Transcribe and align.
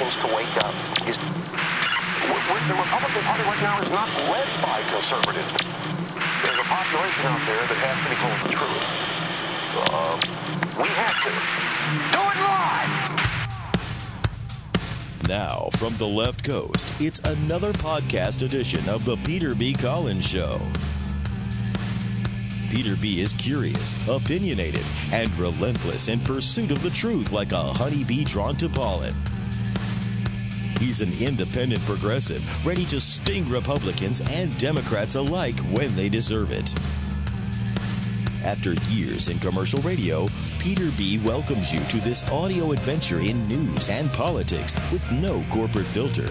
Republicans 0.00 0.16
to 0.22 0.34
wake 0.34 0.56
up 0.64 0.72
is 1.08 1.18
the 1.18 2.74
Republican 2.74 3.22
Party 3.22 3.42
right 3.42 3.60
now 3.62 3.80
is 3.82 3.90
not 3.90 4.08
led 4.30 4.48
by 4.62 4.80
conservatives. 4.92 5.52
There's 6.40 6.58
a 6.58 6.64
population 6.64 7.26
out 7.26 7.44
there 7.44 7.60
that 7.68 7.76
has 7.84 8.00
to 8.04 8.08
be 8.08 8.16
told 8.16 8.40
the 8.46 8.52
truth. 8.56 8.84
Uh, 9.92 10.16
we 10.80 10.88
have 10.88 11.16
to. 11.20 11.30
Do 12.16 12.20
it 12.30 12.38
live! 12.48 12.92
Now, 15.28 15.68
from 15.76 15.94
the 15.98 16.06
left 16.06 16.44
coast, 16.44 16.88
it's 16.98 17.18
another 17.20 17.72
podcast 17.74 18.42
edition 18.42 18.88
of 18.88 19.04
The 19.04 19.16
Peter 19.18 19.54
B. 19.54 19.74
Collins 19.74 20.26
Show. 20.26 20.60
Peter 22.70 22.96
B. 22.96 23.20
is 23.20 23.34
curious, 23.34 23.96
opinionated, 24.08 24.84
and 25.12 25.30
relentless 25.38 26.08
in 26.08 26.20
pursuit 26.20 26.70
of 26.70 26.82
the 26.82 26.90
truth 26.90 27.32
like 27.32 27.52
a 27.52 27.58
honeybee 27.58 28.24
drawn 28.24 28.56
to 28.56 28.68
pollen. 28.68 29.14
He's 30.80 31.02
an 31.02 31.12
independent 31.20 31.82
progressive, 31.82 32.42
ready 32.66 32.86
to 32.86 32.98
sting 32.98 33.46
Republicans 33.50 34.22
and 34.30 34.58
Democrats 34.58 35.14
alike 35.14 35.58
when 35.72 35.94
they 35.94 36.08
deserve 36.08 36.52
it. 36.52 36.74
After 38.46 38.72
years 38.88 39.28
in 39.28 39.38
commercial 39.40 39.82
radio, 39.82 40.26
Peter 40.58 40.90
B. 40.96 41.18
welcomes 41.18 41.70
you 41.70 41.80
to 41.80 41.98
this 41.98 42.26
audio 42.30 42.72
adventure 42.72 43.20
in 43.20 43.46
news 43.46 43.90
and 43.90 44.10
politics 44.14 44.74
with 44.90 45.12
no 45.12 45.44
corporate 45.50 45.84
filter. 45.84 46.26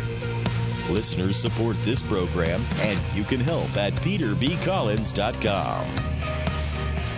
Listeners 0.91 1.36
support 1.36 1.75
this 1.84 2.02
program, 2.02 2.66
and 2.80 3.00
you 3.13 3.23
can 3.23 3.39
help 3.39 3.77
at 3.77 3.94
peterbcollins.com. 3.94 5.86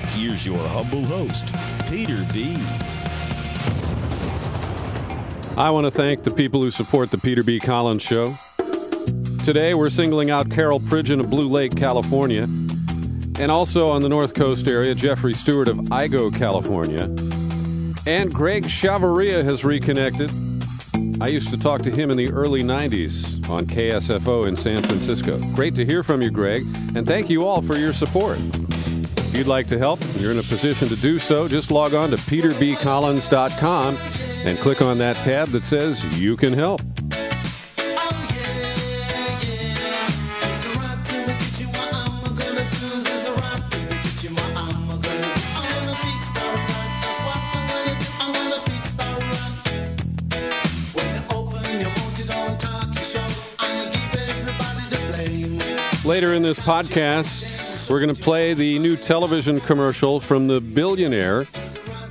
Here's 0.09 0.45
your 0.45 0.59
humble 0.59 1.05
host, 1.05 1.55
Peter 1.89 2.25
B. 2.33 2.57
I 5.61 5.69
want 5.69 5.85
to 5.85 5.91
thank 5.91 6.23
the 6.23 6.31
people 6.31 6.63
who 6.63 6.71
support 6.71 7.11
the 7.11 7.19
Peter 7.19 7.43
B. 7.43 7.59
Collins 7.59 8.01
Show. 8.01 8.33
Today, 9.45 9.75
we're 9.75 9.91
singling 9.91 10.31
out 10.31 10.49
Carol 10.49 10.79
Pridgeon 10.79 11.19
of 11.19 11.29
Blue 11.29 11.47
Lake, 11.47 11.75
California, 11.75 12.45
and 13.37 13.51
also 13.51 13.87
on 13.87 14.01
the 14.01 14.09
North 14.09 14.33
Coast 14.33 14.67
area, 14.67 14.95
Jeffrey 14.95 15.33
Stewart 15.33 15.67
of 15.67 15.77
Igo, 15.77 16.35
California. 16.35 17.03
And 18.07 18.33
Greg 18.33 18.63
Chavarria 18.63 19.43
has 19.43 19.63
reconnected. 19.63 20.31
I 21.21 21.27
used 21.27 21.51
to 21.51 21.59
talk 21.59 21.83
to 21.83 21.91
him 21.91 22.09
in 22.09 22.17
the 22.17 22.31
early 22.31 22.63
90s 22.63 23.47
on 23.47 23.67
KSFO 23.67 24.47
in 24.47 24.57
San 24.57 24.81
Francisco. 24.81 25.37
Great 25.53 25.75
to 25.75 25.85
hear 25.85 26.01
from 26.01 26.23
you, 26.23 26.31
Greg, 26.31 26.63
and 26.95 27.05
thank 27.05 27.29
you 27.29 27.45
all 27.45 27.61
for 27.61 27.77
your 27.77 27.93
support. 27.93 28.39
If 28.39 29.37
you'd 29.37 29.45
like 29.45 29.67
to 29.67 29.77
help, 29.77 29.99
you're 30.17 30.31
in 30.31 30.39
a 30.39 30.43
position 30.43 30.87
to 30.87 30.95
do 30.95 31.19
so. 31.19 31.47
Just 31.47 31.69
log 31.69 31.93
on 31.93 32.09
to 32.09 32.17
peterbcollins.com 32.17 34.20
and 34.45 34.57
click 34.57 34.81
on 34.81 34.97
that 34.97 35.15
tab 35.17 35.49
that 35.49 35.63
says 35.63 36.03
You 36.19 36.35
Can 36.35 36.53
Help. 36.53 36.81
Later 56.03 56.33
in 56.33 56.41
this 56.41 56.59
podcast, 56.59 57.89
we're 57.89 58.01
going 58.01 58.13
to 58.13 58.21
play 58.21 58.53
the 58.53 58.79
new 58.79 58.97
television 58.97 59.61
commercial 59.61 60.19
from 60.19 60.47
the 60.47 60.59
billionaire 60.59 61.43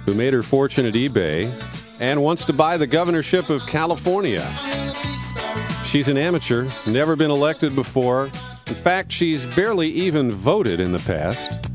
who 0.06 0.14
made 0.14 0.32
her 0.32 0.42
fortune 0.42 0.86
at 0.86 0.94
eBay 0.94 1.52
and 2.00 2.22
wants 2.22 2.44
to 2.46 2.52
buy 2.52 2.76
the 2.76 2.86
governorship 2.86 3.50
of 3.50 3.64
California. 3.66 4.46
She's 5.84 6.08
an 6.08 6.16
amateur, 6.16 6.68
never 6.86 7.14
been 7.14 7.30
elected 7.30 7.74
before. 7.74 8.30
In 8.66 8.74
fact, 8.74 9.12
she's 9.12 9.44
barely 9.46 9.88
even 9.88 10.30
voted 10.32 10.80
in 10.80 10.92
the 10.92 10.98
past. 11.00 11.69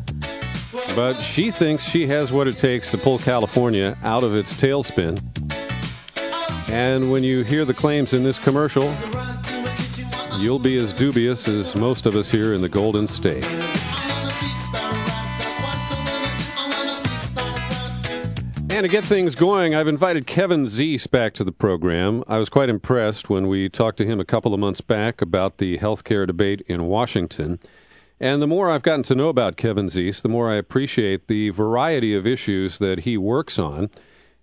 But 0.96 1.14
she 1.14 1.52
thinks 1.52 1.84
she 1.84 2.08
has 2.08 2.32
what 2.32 2.48
it 2.48 2.58
takes 2.58 2.90
to 2.92 2.98
pull 2.98 3.20
California 3.20 3.98
out 4.04 4.24
of 4.24 4.36
its 4.36 4.54
tailspin. 4.60 5.22
And 6.70 7.12
when 7.12 7.24
you 7.24 7.44
hear 7.44 7.66
the 7.66 7.74
claims 7.74 8.14
in 8.14 8.24
this 8.24 8.40
commercial, 8.40 8.94
you'll 10.40 10.60
be 10.60 10.78
as 10.78 10.94
dubious 10.94 11.48
as 11.48 11.76
most 11.76 12.06
of 12.06 12.16
us 12.16 12.32
here 12.32 12.54
in 12.54 12.62
the 12.62 12.70
Golden 12.70 13.08
State. 13.08 13.65
To 18.86 18.92
get 18.92 19.04
things 19.04 19.34
going, 19.34 19.74
I've 19.74 19.88
invited 19.88 20.28
Kevin 20.28 20.68
Zeese 20.68 21.10
back 21.10 21.34
to 21.34 21.44
the 21.44 21.52
program. 21.52 22.24
I 22.28 22.38
was 22.38 22.50
quite 22.50 22.70
impressed 22.70 23.32
when 23.32 23.48
we 23.48 23.68
talked 23.68 23.98
to 23.98 24.06
him 24.06 24.20
a 24.20 24.26
couple 24.26 24.54
of 24.54 24.60
months 24.60 24.80
back 24.80 25.24
about 25.24 25.58
the 25.58 25.80
healthcare 25.80 26.28
debate 26.28 26.62
in 26.68 26.84
Washington. 26.84 27.60
And 28.20 28.44
the 28.44 28.48
more 28.48 28.70
I've 28.70 28.84
gotten 28.84 29.02
to 29.06 29.16
know 29.16 29.30
about 29.30 29.58
Kevin 29.58 29.88
Zeese, 29.88 30.22
the 30.22 30.30
more 30.30 30.52
I 30.52 30.58
appreciate 30.58 31.28
the 31.28 31.50
variety 31.50 32.14
of 32.14 32.28
issues 32.28 32.78
that 32.78 33.00
he 33.00 33.18
works 33.18 33.58
on. 33.58 33.90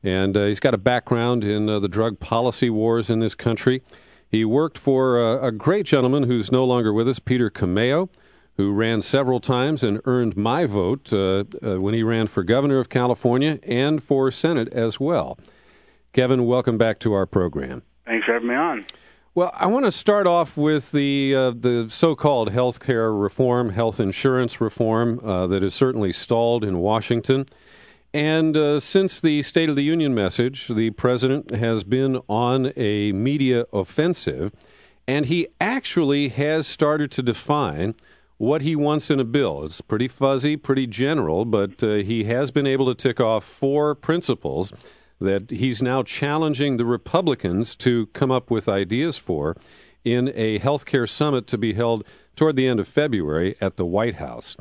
And 0.03 0.37
uh, 0.37 0.47
he's 0.47 0.59
got 0.59 0.75
a 0.75 0.79
background 0.79 1.45
in 1.45 1.69
uh, 1.69 1.79
the 1.79 1.87
drug 1.87 2.19
policy 2.19 2.69
wars 2.69 3.11
in 3.11 3.21
this 3.21 3.37
country. 3.37 3.81
He 4.29 4.45
worked 4.45 4.77
for 4.77 5.21
uh, 5.21 5.39
a 5.47 5.53
great 5.53 5.87
gentleman 5.87 6.25
who's 6.25 6.51
no 6.51 6.65
longer 6.65 6.93
with 6.93 7.09
us, 7.09 7.21
Peter 7.21 7.49
Camejo, 7.49 8.09
who 8.57 8.73
ran 8.73 9.03
several 9.03 9.41
times 9.41 9.83
and 9.83 10.01
earned 10.05 10.37
my 10.37 10.67
vote 10.67 11.13
uh, 11.13 11.45
uh, 11.63 11.81
when 11.81 11.95
he 11.95 12.03
ran 12.03 12.27
for 12.27 12.43
governor 12.43 12.79
of 12.79 12.89
California 12.89 13.59
and 13.63 14.03
for 14.03 14.31
Senate 14.31 14.69
as 14.73 15.01
well. 15.01 15.39
Kevin, 16.13 16.47
welcome 16.47 16.77
back 16.77 16.99
to 17.01 17.15
our 17.15 17.27
program. 17.27 17.83
Thanks 18.05 18.27
for 18.27 18.35
having 18.35 18.49
me 18.49 18.55
on. 18.55 18.85
Well, 19.35 19.51
I 19.55 19.65
want 19.65 19.87
to 19.87 19.93
start 19.93 20.27
off 20.27 20.59
with 20.59 20.93
the 20.93 21.35
uh, 21.35 21.51
the 21.53 21.89
so-called 21.91 22.51
health 22.51 22.81
care 22.81 23.15
reform, 23.15 23.71
health 23.71 23.99
insurance 23.99 24.61
reform 24.61 25.21
uh, 25.25 25.47
that 25.47 25.63
is 25.63 25.75
certainly 25.75 26.13
stalled 26.13 26.63
in 26.63 26.79
Washington. 26.81 27.47
And 28.13 28.55
uh, 28.59 28.79
since 28.79 29.21
the 29.21 29.43
State 29.43 29.71
of 29.71 29.77
the 29.77 29.85
Union 29.85 30.15
message, 30.15 30.69
the 30.69 30.91
president 30.91 31.51
has 31.53 31.83
been 31.83 32.21
on 32.29 32.75
a 32.77 33.13
media 33.13 33.65
offensive, 33.73 34.53
and 35.09 35.25
he 35.25 35.49
actually 35.59 36.29
has 36.29 36.67
started 36.67 37.11
to 37.13 37.23
define 37.23 37.95
what 38.39 38.63
he 38.63 38.75
wants 38.75 39.11
in 39.11 39.21
a 39.21 39.25
bill. 39.25 39.65
It's 39.65 39.81
pretty 39.81 40.09
fuzzy, 40.09 40.57
pretty 40.57 40.87
general, 40.87 41.45
but 41.45 41.83
uh, 41.83 41.95
he 41.97 42.25
has 42.25 42.51
been 42.51 42.67
able 42.67 42.87
to 42.87 42.95
tick 42.95 43.21
off 43.21 43.45
four 43.45 43.95
principles 43.95 44.73
that 45.21 45.51
he's 45.51 45.81
now 45.81 46.03
challenging 46.03 46.77
the 46.77 46.85
Republicans 46.85 47.77
to 47.77 48.07
come 48.07 48.31
up 48.31 48.51
with 48.51 48.69
ideas 48.69 49.17
for 49.17 49.57
in 50.05 50.33
a 50.35 50.59
health 50.59 50.85
care 50.85 51.07
summit 51.07 51.47
to 51.47 51.59
be 51.59 51.75
held 51.75 52.05
toward 52.35 52.57
the 52.57 52.67
end 52.67 52.81
of 52.81 52.89
February 52.89 53.55
at 53.61 53.77
the 53.77 53.87
White 53.87 54.17
House. 54.17 54.57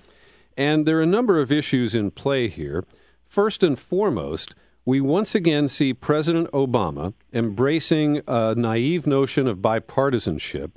And 0.55 0.85
there 0.85 0.99
are 0.99 1.03
a 1.03 1.07
number 1.07 1.39
of 1.39 1.51
issues 1.51 1.95
in 1.95 2.11
play 2.11 2.47
here. 2.47 2.83
First 3.25 3.63
and 3.63 3.79
foremost, 3.79 4.53
we 4.85 4.99
once 4.99 5.33
again 5.35 5.67
see 5.67 5.93
President 5.93 6.51
Obama 6.51 7.13
embracing 7.33 8.21
a 8.27 8.53
naive 8.55 9.07
notion 9.07 9.47
of 9.47 9.59
bipartisanship. 9.59 10.71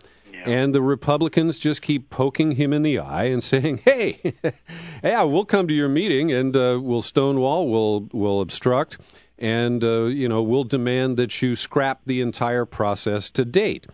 And 0.44 0.74
the 0.74 0.82
Republicans 0.82 1.58
just 1.58 1.82
keep 1.82 2.10
poking 2.10 2.52
him 2.52 2.72
in 2.72 2.82
the 2.82 2.98
eye 2.98 3.24
and 3.24 3.42
saying, 3.52 3.82
"Hey, 3.84 4.34
yeah, 5.02 5.22
we'll 5.22 5.44
come 5.44 5.68
to 5.68 5.74
your 5.74 5.88
meeting 5.88 6.32
and 6.32 6.56
uh, 6.56 6.78
we'll 6.82 7.02
stonewall, 7.02 7.68
we'll 7.68 8.08
we'll 8.12 8.40
obstruct, 8.40 8.98
and 9.38 9.82
uh, 9.82 10.04
you 10.04 10.28
know 10.28 10.42
we'll 10.42 10.64
demand 10.64 11.16
that 11.16 11.42
you 11.42 11.56
scrap 11.56 12.02
the 12.06 12.20
entire 12.20 12.64
process 12.64 13.30
to 13.30 13.44
date." 13.44 13.86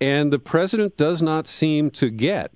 And 0.00 0.32
the 0.32 0.38
president 0.38 0.96
does 0.96 1.20
not 1.20 1.48
seem 1.48 1.90
to 1.92 2.08
get 2.08 2.52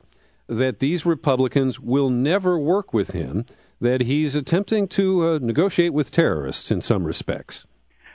that 0.48 0.78
these 0.78 1.04
Republicans 1.04 1.80
will 1.80 2.10
never 2.10 2.58
work 2.58 2.92
with 2.92 3.10
him 3.10 3.46
that 3.80 4.02
he's 4.02 4.36
attempting 4.36 4.86
to 4.86 5.26
uh, 5.26 5.38
negotiate 5.42 5.92
with 5.92 6.12
terrorists 6.12 6.70
in 6.70 6.80
some 6.80 7.04
respects. 7.04 7.66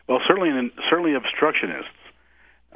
Well, 0.07 0.19
certainly, 0.25 0.71
certainly 0.89 1.13
obstructionists. 1.13 1.91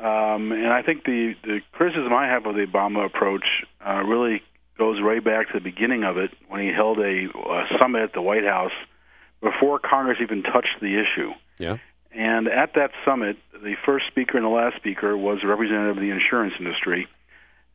Um, 0.02 0.52
and 0.52 0.74
I 0.74 0.82
think 0.82 1.04
the, 1.04 1.36
the 1.44 1.60
criticism 1.74 2.12
I 2.12 2.26
have 2.28 2.46
of 2.48 2.56
the 2.56 2.66
Obama 2.66 3.06
approach 3.06 3.46
uh, 3.86 4.02
really 4.02 4.42
goes 4.78 4.98
right 5.00 5.24
back 5.24 5.48
to 5.48 5.54
the 5.54 5.64
beginning 5.64 6.04
of 6.04 6.18
it 6.18 6.32
when 6.48 6.62
he 6.62 6.74
held 6.74 6.98
a, 6.98 7.28
a 7.30 7.66
summit 7.80 8.02
at 8.02 8.14
the 8.14 8.22
White 8.22 8.44
House 8.44 8.72
before 9.42 9.78
Congress 9.78 10.18
even 10.22 10.42
touched 10.42 10.80
the 10.82 10.98
issue. 11.00 11.32
Yeah. 11.60 11.78
And 12.12 12.48
at 12.48 12.74
that 12.74 12.92
summit, 13.06 13.38
the 13.54 13.76
first 13.86 14.08
speaker 14.08 14.38
and 14.38 14.46
the 14.46 14.50
last 14.50 14.76
speaker 14.78 15.16
was 15.16 15.40
a 15.44 15.48
representative 15.48 15.98
of 15.98 16.02
the 16.02 16.10
insurance 16.10 16.54
industry. 16.60 17.08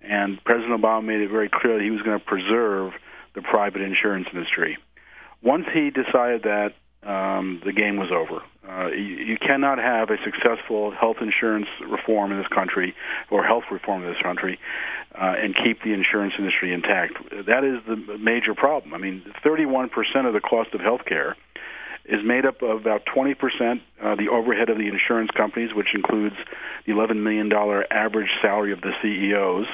And 0.01 0.43
President 0.45 0.81
Obama 0.81 1.05
made 1.05 1.21
it 1.21 1.31
very 1.31 1.49
clear 1.49 1.79
that 1.79 1.85
he 1.85 1.91
was 1.91 2.03
going 2.03 2.19
to 2.19 2.25
preserve 2.25 2.93
the 3.35 3.43
private 3.43 3.83
insurance 3.83 4.27
industry 4.33 4.79
once 5.43 5.67
he 5.73 5.91
decided 5.91 6.43
that 6.43 6.73
um, 7.03 7.63
the 7.65 7.73
game 7.73 7.97
was 7.97 8.11
over. 8.11 8.43
Uh, 8.69 8.89
you, 8.89 9.17
you 9.25 9.37
cannot 9.39 9.79
have 9.79 10.11
a 10.11 10.17
successful 10.25 10.91
health 10.91 11.19
insurance 11.21 11.69
reform 11.89 12.33
in 12.33 12.39
this 12.39 12.49
country 12.49 12.95
or 13.31 13.45
health 13.45 13.65
reform 13.71 14.03
in 14.03 14.13
this 14.13 14.23
country 14.23 14.59
uh, 15.15 15.35
and 15.39 15.55
keep 15.55 15.83
the 15.83 15.93
insurance 15.93 16.35
industry 16.39 16.73
intact. 16.73 17.15
That 17.47 17.65
is 17.65 17.79
the 17.87 18.19
major 18.19 18.55
problem. 18.55 18.93
I 18.95 18.99
mean, 18.99 19.23
31% 19.45 19.89
of 20.27 20.33
the 20.33 20.41
cost 20.41 20.75
of 20.75 20.81
health 20.81 21.05
care 21.07 21.37
is 22.05 22.21
made 22.25 22.47
up 22.47 22.63
of 22.63 22.81
about 22.81 23.03
20% 23.07 23.35
uh, 24.03 24.15
the 24.15 24.29
overhead 24.29 24.69
of 24.69 24.79
the 24.79 24.89
insurance 24.89 25.31
companies, 25.37 25.71
which 25.75 25.95
includes 25.95 26.37
the 26.87 26.93
$11 26.93 27.23
million 27.23 27.51
average 27.91 28.31
salary 28.43 28.73
of 28.73 28.81
the 28.81 28.93
CEOs, 29.03 29.67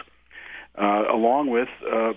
uh, 0.79 1.05
along 1.13 1.51
with 1.51 1.69
uh, 1.91 2.13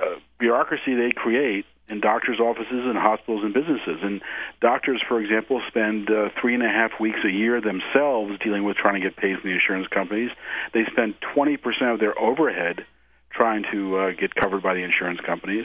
uh, 0.00 0.18
bureaucracy 0.38 0.94
they 0.94 1.12
create 1.14 1.64
in 1.88 2.00
doctors' 2.00 2.40
offices 2.40 2.84
and 2.84 2.98
hospitals 2.98 3.44
and 3.44 3.54
businesses. 3.54 3.98
And 4.02 4.20
doctors, 4.60 5.02
for 5.06 5.20
example, 5.20 5.62
spend 5.68 6.10
uh, 6.10 6.30
three 6.40 6.54
and 6.54 6.62
a 6.62 6.68
half 6.68 6.98
weeks 7.00 7.20
a 7.24 7.30
year 7.30 7.60
themselves 7.60 8.38
dealing 8.42 8.64
with 8.64 8.76
trying 8.76 9.00
to 9.00 9.00
get 9.00 9.16
paid 9.16 9.38
from 9.38 9.50
the 9.50 9.54
insurance 9.54 9.86
companies. 9.88 10.30
They 10.74 10.84
spend 10.90 11.14
20% 11.36 11.58
of 11.92 12.00
their 12.00 12.18
overhead 12.18 12.84
trying 13.30 13.64
to 13.70 13.98
uh, 13.98 14.10
get 14.18 14.34
covered 14.34 14.62
by 14.62 14.74
the 14.74 14.80
insurance 14.82 15.20
companies. 15.20 15.64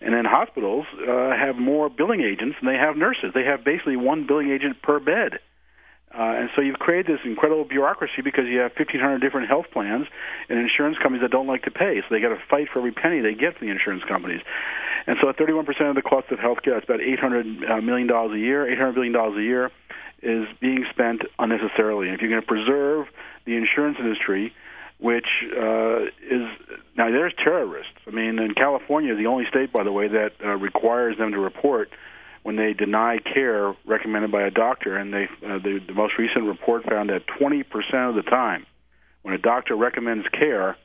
And 0.00 0.14
then 0.14 0.24
hospitals 0.24 0.86
uh, 0.98 1.30
have 1.30 1.56
more 1.56 1.88
billing 1.88 2.22
agents 2.22 2.56
than 2.60 2.72
they 2.72 2.78
have 2.78 2.96
nurses. 2.96 3.32
They 3.34 3.44
have 3.44 3.64
basically 3.64 3.96
one 3.96 4.26
billing 4.26 4.50
agent 4.50 4.82
per 4.82 4.98
bed. 4.98 5.38
Uh, 6.12 6.44
and 6.44 6.50
so 6.54 6.60
you've 6.60 6.78
created 6.78 7.06
this 7.06 7.24
incredible 7.24 7.64
bureaucracy 7.64 8.20
because 8.22 8.44
you 8.46 8.58
have 8.58 8.72
1,500 8.76 9.18
different 9.18 9.48
health 9.48 9.66
plans 9.72 10.06
and 10.48 10.58
insurance 10.58 10.98
companies 10.98 11.22
that 11.22 11.30
don't 11.30 11.46
like 11.46 11.62
to 11.62 11.70
pay. 11.70 12.00
So 12.00 12.14
they 12.14 12.20
got 12.20 12.36
to 12.36 12.42
fight 12.50 12.68
for 12.72 12.80
every 12.80 12.92
penny 12.92 13.20
they 13.20 13.34
get 13.34 13.56
from 13.56 13.68
the 13.68 13.72
insurance 13.72 14.04
companies. 14.04 14.40
And 15.06 15.16
so 15.20 15.32
31% 15.32 15.64
of 15.88 15.94
the 15.96 16.02
cost 16.02 16.30
of 16.30 16.38
healthcare, 16.38 16.76
that's 16.76 16.84
about 16.84 17.00
$800 17.00 17.70
uh, 17.70 17.80
million 17.80 18.10
a 18.10 18.36
year, 18.36 18.66
$800 18.66 18.94
billion 18.94 19.16
a 19.16 19.40
year, 19.40 19.70
is 20.22 20.46
being 20.60 20.84
spent 20.90 21.22
unnecessarily. 21.38 22.08
And 22.08 22.14
if 22.14 22.20
you're 22.20 22.30
going 22.30 22.42
to 22.42 22.46
preserve 22.46 23.06
the 23.46 23.56
insurance 23.56 23.96
industry, 23.98 24.52
which 25.02 25.26
uh, 25.56 26.04
is 26.30 26.46
now 26.96 27.10
there's 27.10 27.34
terrorists. 27.42 27.92
I 28.06 28.10
mean, 28.10 28.38
in 28.38 28.54
California, 28.54 29.16
the 29.16 29.26
only 29.26 29.44
state, 29.48 29.72
by 29.72 29.82
the 29.82 29.90
way, 29.90 30.06
that 30.06 30.32
uh, 30.44 30.50
requires 30.50 31.18
them 31.18 31.32
to 31.32 31.38
report 31.38 31.88
when 32.42 32.56
they 32.56 32.72
deny 32.72 33.18
care 33.18 33.74
recommended 33.86 34.32
by 34.32 34.42
a 34.42 34.50
doctor. 34.50 34.96
And 34.96 35.12
they, 35.12 35.24
uh, 35.44 35.58
the, 35.58 35.80
the 35.86 35.94
most 35.94 36.14
recent 36.18 36.44
report 36.44 36.84
found 36.84 37.10
that 37.10 37.22
20% 37.40 37.64
of 38.08 38.14
the 38.14 38.22
time, 38.22 38.66
when 39.22 39.34
a 39.34 39.38
doctor 39.38 39.76
recommends 39.76 40.26
care, 40.28 40.76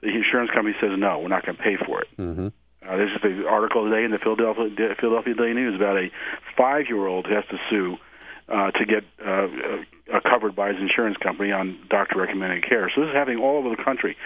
the 0.00 0.08
insurance 0.08 0.50
company 0.50 0.74
says 0.80 0.90
no, 0.96 1.18
we're 1.20 1.28
not 1.28 1.44
going 1.44 1.56
to 1.56 1.62
pay 1.62 1.76
for 1.86 2.02
it. 2.02 2.08
Mm-hmm. 2.18 2.48
Uh, 2.82 2.96
this 2.96 3.10
is 3.14 3.22
the 3.22 3.46
article 3.46 3.84
today 3.84 4.04
in 4.04 4.10
the 4.10 4.18
Philadelphia 4.18 4.70
Philadelphia 4.98 5.34
Daily 5.34 5.52
News 5.52 5.76
about 5.76 5.98
a 5.98 6.08
five-year-old 6.56 7.26
who 7.26 7.34
has 7.34 7.44
to 7.50 7.58
sue 7.68 7.96
uh, 8.48 8.70
to 8.72 8.84
get 8.86 9.04
uh, 9.24 9.46
uh, 10.12 10.20
covered 10.28 10.56
by 10.56 10.72
his 10.72 10.78
insurance 10.80 11.16
company 11.18 11.52
on 11.52 11.78
doctor 11.88 12.18
recommended 12.18 12.66
care. 12.66 12.90
So 12.94 13.02
this 13.02 13.10
is 13.10 13.14
happening 13.14 13.38
all 13.38 13.58
over 13.58 13.68
the 13.68 13.82
country. 13.82 14.16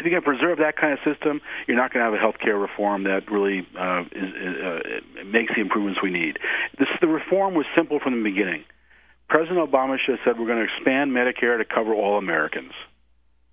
If 0.00 0.06
you 0.06 0.10
can 0.12 0.22
preserve 0.22 0.58
that 0.58 0.76
kind 0.76 0.94
of 0.94 0.98
system, 1.04 1.42
you're 1.68 1.76
not 1.76 1.92
going 1.92 2.00
to 2.00 2.10
have 2.10 2.14
a 2.14 2.18
health 2.18 2.38
care 2.42 2.56
reform 2.56 3.04
that 3.04 3.30
really 3.30 3.66
uh, 3.78 4.00
is, 4.10 4.32
uh, 4.32 5.24
makes 5.26 5.52
the 5.54 5.60
improvements 5.60 6.00
we 6.02 6.10
need. 6.10 6.38
This, 6.78 6.88
the 7.02 7.06
reform 7.06 7.52
was 7.52 7.66
simple 7.76 8.00
from 8.00 8.16
the 8.16 8.24
beginning. 8.24 8.64
President 9.28 9.58
Obama 9.58 9.98
should 9.98 10.16
have 10.16 10.20
said 10.24 10.40
we're 10.40 10.46
going 10.46 10.66
to 10.66 10.72
expand 10.74 11.12
Medicare 11.12 11.58
to 11.58 11.66
cover 11.66 11.94
all 11.94 12.16
Americans. 12.16 12.72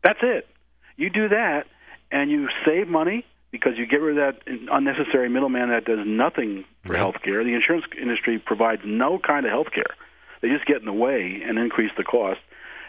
That's 0.03 0.19
it. 0.21 0.47
You 0.95 1.09
do 1.09 1.27
that, 1.27 1.65
and 2.11 2.31
you 2.31 2.47
save 2.65 2.87
money 2.87 3.25
because 3.51 3.73
you 3.77 3.85
get 3.85 3.97
rid 3.97 4.17
of 4.17 4.35
that 4.35 4.41
unnecessary 4.71 5.27
middleman 5.27 5.69
that 5.69 5.83
does 5.83 5.99
nothing 6.05 6.63
for 6.85 6.95
health 6.95 7.15
care. 7.23 7.43
The 7.43 7.55
insurance 7.55 7.85
industry 8.01 8.39
provides 8.39 8.83
no 8.85 9.19
kind 9.19 9.45
of 9.45 9.51
health 9.51 9.71
care. 9.73 9.95
They 10.41 10.47
just 10.47 10.65
get 10.65 10.77
in 10.77 10.85
the 10.85 10.93
way 10.93 11.41
and 11.45 11.57
increase 11.57 11.91
the 11.97 12.03
cost. 12.05 12.39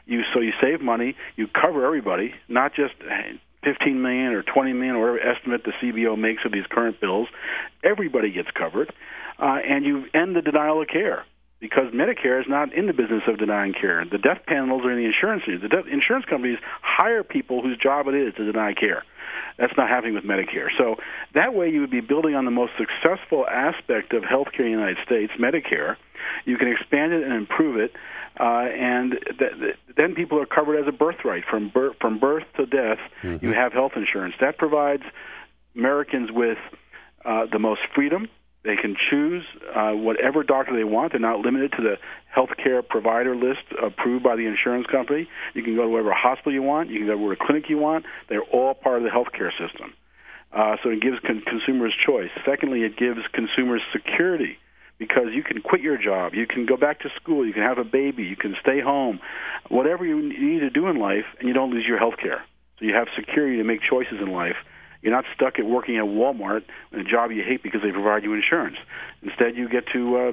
You 0.07 0.23
so 0.33 0.41
you 0.41 0.53
save 0.61 0.81
money, 0.81 1.17
you 1.37 1.49
cover 1.49 1.85
everybody, 1.85 2.35
not 2.49 2.75
just 2.75 2.95
15 3.65 4.01
million 4.01 4.33
or 4.33 4.43
20 4.43 4.73
million 4.73 4.97
or 4.97 5.13
whatever 5.13 5.21
estimate 5.21 5.65
the 5.65 5.73
CBO 5.83 6.19
makes 6.19 6.45
of 6.45 6.53
these 6.53 6.67
current 6.71 7.01
bills. 7.01 7.29
Everybody 7.83 8.31
gets 8.33 8.49
covered, 8.51 8.93
uh, 9.39 9.59
and 9.65 9.85
you 9.85 10.05
end 10.15 10.37
the 10.37 10.43
denial 10.43 10.83
of 10.83 10.89
care 10.89 11.25
because 11.61 11.93
Medicare 11.93 12.41
is 12.41 12.47
not 12.49 12.73
in 12.73 12.87
the 12.87 12.93
business 12.93 13.23
of 13.27 13.39
denying 13.39 13.75
care. 13.75 14.05
The 14.05 14.19
death 14.19 14.39
panels 14.47 14.85
are 14.85 14.93
in 14.93 14.99
the 14.99 15.07
insurance. 15.07 15.43
The 15.47 15.69
death, 15.69 15.87
insurance 15.91 16.25
companies 16.25 16.59
hire 16.83 17.25
people 17.25 17.63
whose 17.63 17.77
job 17.77 18.07
it 18.07 18.15
is 18.15 18.35
to 18.37 18.45
deny 18.45 18.75
care. 18.75 19.05
That's 19.59 19.73
not 19.77 19.89
happening 19.89 20.15
with 20.15 20.25
Medicare. 20.25 20.69
So 20.79 20.97
that 21.35 21.53
way, 21.53 21.69
you 21.69 21.81
would 21.81 21.91
be 21.91 22.01
building 22.01 22.35
on 22.37 22.45
the 22.45 22.53
most 22.53 22.73
successful 22.79 23.45
aspect 23.47 24.13
of 24.13 24.23
healthcare 24.23 24.61
in 24.61 24.67
the 24.67 24.79
United 24.79 24.99
States, 25.05 25.33
Medicare. 25.39 25.97
You 26.45 26.57
can 26.57 26.69
expand 26.69 27.13
it 27.13 27.23
and 27.23 27.33
improve 27.33 27.77
it, 27.79 27.93
uh, 28.39 28.45
and 28.45 29.13
th- 29.39 29.53
th- 29.61 29.77
then 29.97 30.15
people 30.15 30.41
are 30.41 30.47
covered 30.47 30.79
as 30.81 30.89
a 30.89 30.93
birthright 30.93 31.45
from 31.49 31.71
birth 31.71 31.97
from 32.01 32.19
birth 32.19 32.45
to 32.57 32.67
death. 32.67 32.99
Mm-hmm. 33.23 33.45
You 33.45 33.53
have 33.53 33.73
health 33.73 33.93
insurance 33.97 34.35
that 34.41 34.59
provides 34.59 35.03
Americans 35.75 36.31
with 36.33 36.59
uh, 37.25 37.47
the 37.51 37.59
most 37.59 37.81
freedom 37.95 38.29
they 38.65 38.77
can 38.77 38.97
choose 39.11 39.45
uh, 39.75 39.93
whatever 39.93 40.43
doctor 40.43 40.77
they 40.77 40.85
want. 40.85 41.13
They're 41.13 41.21
not 41.21 41.41
limited 41.41 41.73
to 41.79 41.83
the 41.83 41.97
health 42.35 42.51
care 42.63 42.83
provider 42.83 43.35
list 43.35 43.63
approved 43.83 44.25
by 44.25 44.37
the 44.37 44.47
insurance 44.47 44.87
company. 44.87 45.29
You 45.55 45.63
can 45.63 45.77
go 45.77 45.83
to 45.83 45.89
whatever 45.89 46.13
hospital 46.13 46.53
you 46.53 46.63
want. 46.63 46.91
You 46.91 46.99
can 46.99 47.07
go 47.07 47.13
to 47.15 47.19
whatever 47.19 47.47
clinic 47.47 47.71
you 47.71 47.79
want. 47.79 48.05
They're 48.29 48.43
all 48.43 48.75
part 48.75 48.99
of 48.99 49.05
the 49.05 49.11
health 49.11 49.29
care 49.33 49.53
system. 49.53 49.95
Uh, 50.53 50.77
so 50.83 50.91
it 50.91 51.01
gives 51.01 51.19
con- 51.21 51.43
consumers 51.47 51.95
choice. 52.05 52.31
Secondly, 52.45 52.83
it 52.83 52.97
gives 52.97 53.21
consumers 53.33 53.81
security 53.93 54.59
because 54.99 55.29
you 55.33 55.43
can 55.43 55.63
quit 55.63 55.81
your 55.81 55.97
job, 55.97 56.35
you 56.35 56.47
can 56.47 56.67
go 56.67 56.77
back 56.77 57.01
to 57.01 57.09
school, 57.21 57.47
you 57.47 57.53
can 57.53 57.63
have 57.63 57.79
a 57.79 57.85
baby, 57.85 58.25
you 58.25 58.37
can 58.37 58.57
stay 58.61 58.81
home, 58.81 59.21
whatever 59.69 60.05
you 60.05 60.21
need 60.21 60.61
to 60.61 60.71
do 60.71 60.89
in 60.89 60.99
life, 60.99 61.25
and 61.39 61.49
you 61.49 61.55
don't 61.55 61.71
lose 61.71 61.85
your 61.87 61.99
health 61.99 62.15
care. 62.21 62.45
So 62.79 62.85
you 62.85 62.95
have 62.95 63.09
security 63.17 63.57
to 63.59 63.65
make 63.65 63.81
choices 63.89 64.19
in 64.21 64.33
life 64.33 64.57
you're 65.03 65.13
not 65.13 65.25
stuck 65.35 65.59
at 65.59 65.67
working 65.67 65.97
at 65.97 66.05
Walmart 66.05 66.63
in 66.93 67.01
a 67.01 67.05
job 67.05 67.31
you 67.31 67.43
hate 67.43 67.63
because 67.63 67.83
they 67.83 67.93
provide 67.93 68.25
you 68.25 68.35
insurance. 68.35 68.77
Instead, 69.23 69.57
you 69.57 69.69
get 69.69 69.85
to 69.93 70.17
uh, 70.17 70.33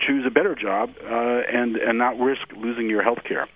choose 0.00 0.24
a 0.26 0.30
better 0.30 0.54
job 0.54 0.90
uh, 1.04 1.42
and 1.52 1.76
and 1.76 1.98
not 1.98 2.18
risk 2.18 2.42
losing 2.56 2.88
your 2.88 3.02
health 3.02 3.22
care. 3.26 3.48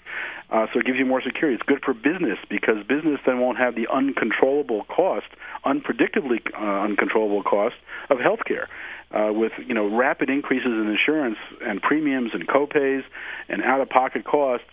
Uh, 0.49 0.67
so 0.73 0.79
it 0.79 0.87
gives 0.87 0.99
you 0.99 1.05
more 1.05 1.21
security. 1.21 1.57
It's 1.57 1.67
good 1.67 1.83
for 1.85 1.93
business 1.93 2.39
because 2.49 2.77
business 2.87 3.19
then 3.27 3.41
won't 3.41 3.59
have 3.59 3.75
the 3.75 3.89
uncontrollable 3.93 4.85
cost, 4.85 5.27
unpredictably 5.65 6.39
uh, 6.55 6.85
uncontrollable 6.85 7.43
cost 7.43 7.75
of 8.11 8.21
health 8.21 8.41
care. 8.47 8.69
Uh, 9.12 9.32
with 9.32 9.53
you 9.64 9.73
know 9.73 9.87
rapid 9.87 10.29
increases 10.29 10.67
in 10.67 10.88
insurance 10.88 11.38
and 11.64 11.81
premiums 11.81 12.31
and 12.35 12.49
copays 12.49 13.03
and 13.49 13.62
out-of-pocket 13.62 14.25
costs, 14.25 14.67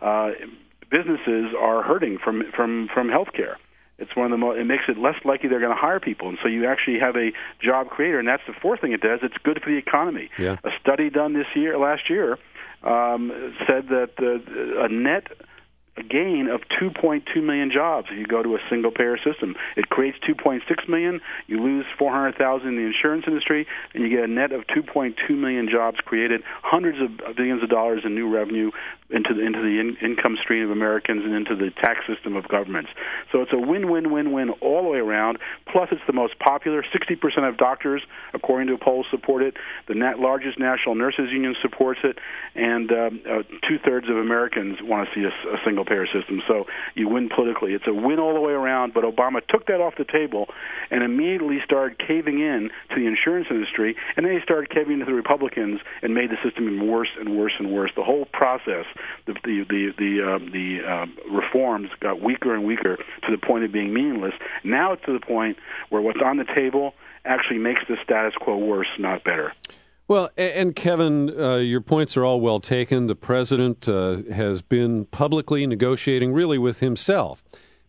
uh, 0.00 0.30
businesses 0.90 1.52
are 1.58 1.82
hurting 1.82 2.18
from 2.22 2.44
from 2.56 2.88
from 2.94 3.10
health 3.10 3.28
care. 3.34 3.58
It's 3.98 4.16
one 4.16 4.26
of 4.26 4.30
the 4.32 4.38
most. 4.38 4.58
It 4.58 4.64
makes 4.64 4.84
it 4.88 4.98
less 4.98 5.14
likely 5.24 5.48
they're 5.48 5.60
going 5.60 5.74
to 5.74 5.80
hire 5.80 6.00
people, 6.00 6.28
and 6.28 6.38
so 6.42 6.48
you 6.48 6.66
actually 6.66 6.98
have 6.98 7.14
a 7.14 7.30
job 7.62 7.88
creator. 7.88 8.18
And 8.18 8.26
that's 8.26 8.42
the 8.46 8.54
fourth 8.60 8.80
thing 8.80 8.92
it 8.92 9.00
does. 9.00 9.20
It's 9.22 9.36
good 9.44 9.60
for 9.62 9.70
the 9.70 9.76
economy. 9.76 10.30
Yeah. 10.38 10.56
A 10.64 10.70
study 10.80 11.10
done 11.10 11.34
this 11.34 11.46
year, 11.54 11.78
last 11.78 12.10
year, 12.10 12.38
um, 12.82 13.30
said 13.66 13.88
that 13.88 14.12
uh, 14.18 14.84
a 14.84 14.88
net 14.88 15.28
a 15.96 16.02
gain 16.02 16.48
of 16.48 16.62
2.2 16.80 17.22
million 17.42 17.70
jobs 17.70 18.08
if 18.10 18.18
you 18.18 18.26
go 18.26 18.42
to 18.42 18.56
a 18.56 18.58
single 18.68 18.90
payer 18.90 19.16
system. 19.16 19.54
It 19.76 19.88
creates 19.88 20.18
2.6 20.28 20.60
million. 20.88 21.20
You 21.46 21.62
lose 21.62 21.86
400,000 21.98 22.66
in 22.66 22.76
the 22.76 22.82
insurance 22.82 23.24
industry, 23.26 23.66
and 23.92 24.02
you 24.02 24.10
get 24.10 24.24
a 24.24 24.28
net 24.28 24.52
of 24.52 24.66
2.2 24.66 25.14
million 25.30 25.68
jobs 25.70 25.98
created, 26.04 26.42
hundreds 26.62 26.98
of 27.00 27.36
billions 27.36 27.62
of 27.62 27.68
dollars 27.68 28.02
in 28.04 28.14
new 28.14 28.32
revenue 28.32 28.70
into 29.10 29.34
the 29.34 29.44
into 29.44 29.60
the 29.60 29.78
in, 29.78 29.96
income 30.02 30.36
stream 30.42 30.64
of 30.64 30.70
Americans 30.70 31.22
and 31.24 31.34
into 31.34 31.54
the 31.54 31.70
tax 31.70 32.00
system 32.06 32.36
of 32.36 32.48
governments. 32.48 32.90
So 33.30 33.42
it's 33.42 33.52
a 33.52 33.58
win-win-win-win 33.58 34.50
all 34.60 34.82
the 34.82 34.88
way 34.88 34.98
around. 34.98 35.38
Plus, 35.70 35.88
it's 35.92 36.02
the 36.06 36.12
most 36.12 36.38
popular. 36.38 36.82
60% 36.82 37.48
of 37.48 37.56
doctors, 37.56 38.02
according 38.32 38.68
to 38.68 38.82
polls, 38.82 39.06
support 39.10 39.42
it. 39.42 39.54
The 39.88 39.94
nat- 39.94 40.18
largest 40.18 40.58
national 40.58 40.94
nurses 40.94 41.30
union 41.30 41.54
supports 41.60 42.00
it, 42.02 42.18
and 42.54 42.90
um, 42.90 43.20
uh, 43.28 43.42
two-thirds 43.68 44.08
of 44.08 44.16
Americans 44.16 44.78
want 44.82 45.08
to 45.08 45.14
see 45.14 45.24
a, 45.24 45.54
a 45.54 45.58
single 45.64 45.83
single 45.84 46.06
payer 46.06 46.06
system. 46.06 46.42
So 46.46 46.66
you 46.94 47.08
win 47.08 47.28
politically. 47.34 47.72
It's 47.74 47.86
a 47.86 47.94
win 47.94 48.18
all 48.18 48.34
the 48.34 48.40
way 48.40 48.52
around. 48.52 48.94
But 48.94 49.04
Obama 49.04 49.46
took 49.46 49.66
that 49.66 49.80
off 49.80 49.94
the 49.96 50.04
table 50.04 50.46
and 50.90 51.02
immediately 51.02 51.58
started 51.64 51.98
caving 51.98 52.40
in 52.40 52.70
to 52.90 52.94
the 52.96 53.06
insurance 53.06 53.46
industry, 53.50 53.96
and 54.16 54.26
then 54.26 54.32
he 54.32 54.40
started 54.42 54.70
caving 54.70 54.98
to 55.00 55.04
the 55.04 55.14
Republicans 55.14 55.80
and 56.02 56.14
made 56.14 56.30
the 56.30 56.36
system 56.42 56.68
even 56.68 56.88
worse 56.88 57.10
and 57.18 57.36
worse 57.36 57.52
and 57.58 57.72
worse. 57.72 57.90
The 57.96 58.04
whole 58.04 58.26
process, 58.26 58.86
the 59.26 59.34
the 59.44 59.64
the 59.68 59.92
the, 59.98 60.22
uh, 60.22 60.38
the 60.38 60.80
uh, 60.86 61.06
reforms 61.32 61.90
got 62.00 62.20
weaker 62.20 62.54
and 62.54 62.64
weaker 62.64 62.96
to 62.96 63.30
the 63.30 63.38
point 63.38 63.64
of 63.64 63.72
being 63.72 63.92
meaningless. 63.92 64.34
Now 64.62 64.92
it's 64.92 65.04
to 65.06 65.12
the 65.12 65.24
point 65.24 65.58
where 65.90 66.02
what's 66.02 66.20
on 66.24 66.36
the 66.36 66.44
table 66.44 66.94
actually 67.24 67.58
makes 67.58 67.80
the 67.88 67.96
status 68.04 68.34
quo 68.38 68.58
worse, 68.58 68.88
not 68.98 69.24
better. 69.24 69.52
Well, 70.06 70.30
and 70.36 70.74
Kevin, 70.74 71.38
uh, 71.38 71.56
your 71.56 71.80
points 71.80 72.16
are 72.16 72.24
all 72.24 72.40
well 72.40 72.60
taken. 72.60 73.06
The 73.06 73.14
president 73.14 73.88
uh, 73.88 74.22
has 74.32 74.60
been 74.60 75.06
publicly 75.06 75.66
negotiating 75.66 76.32
really 76.32 76.58
with 76.58 76.80
himself, 76.80 77.43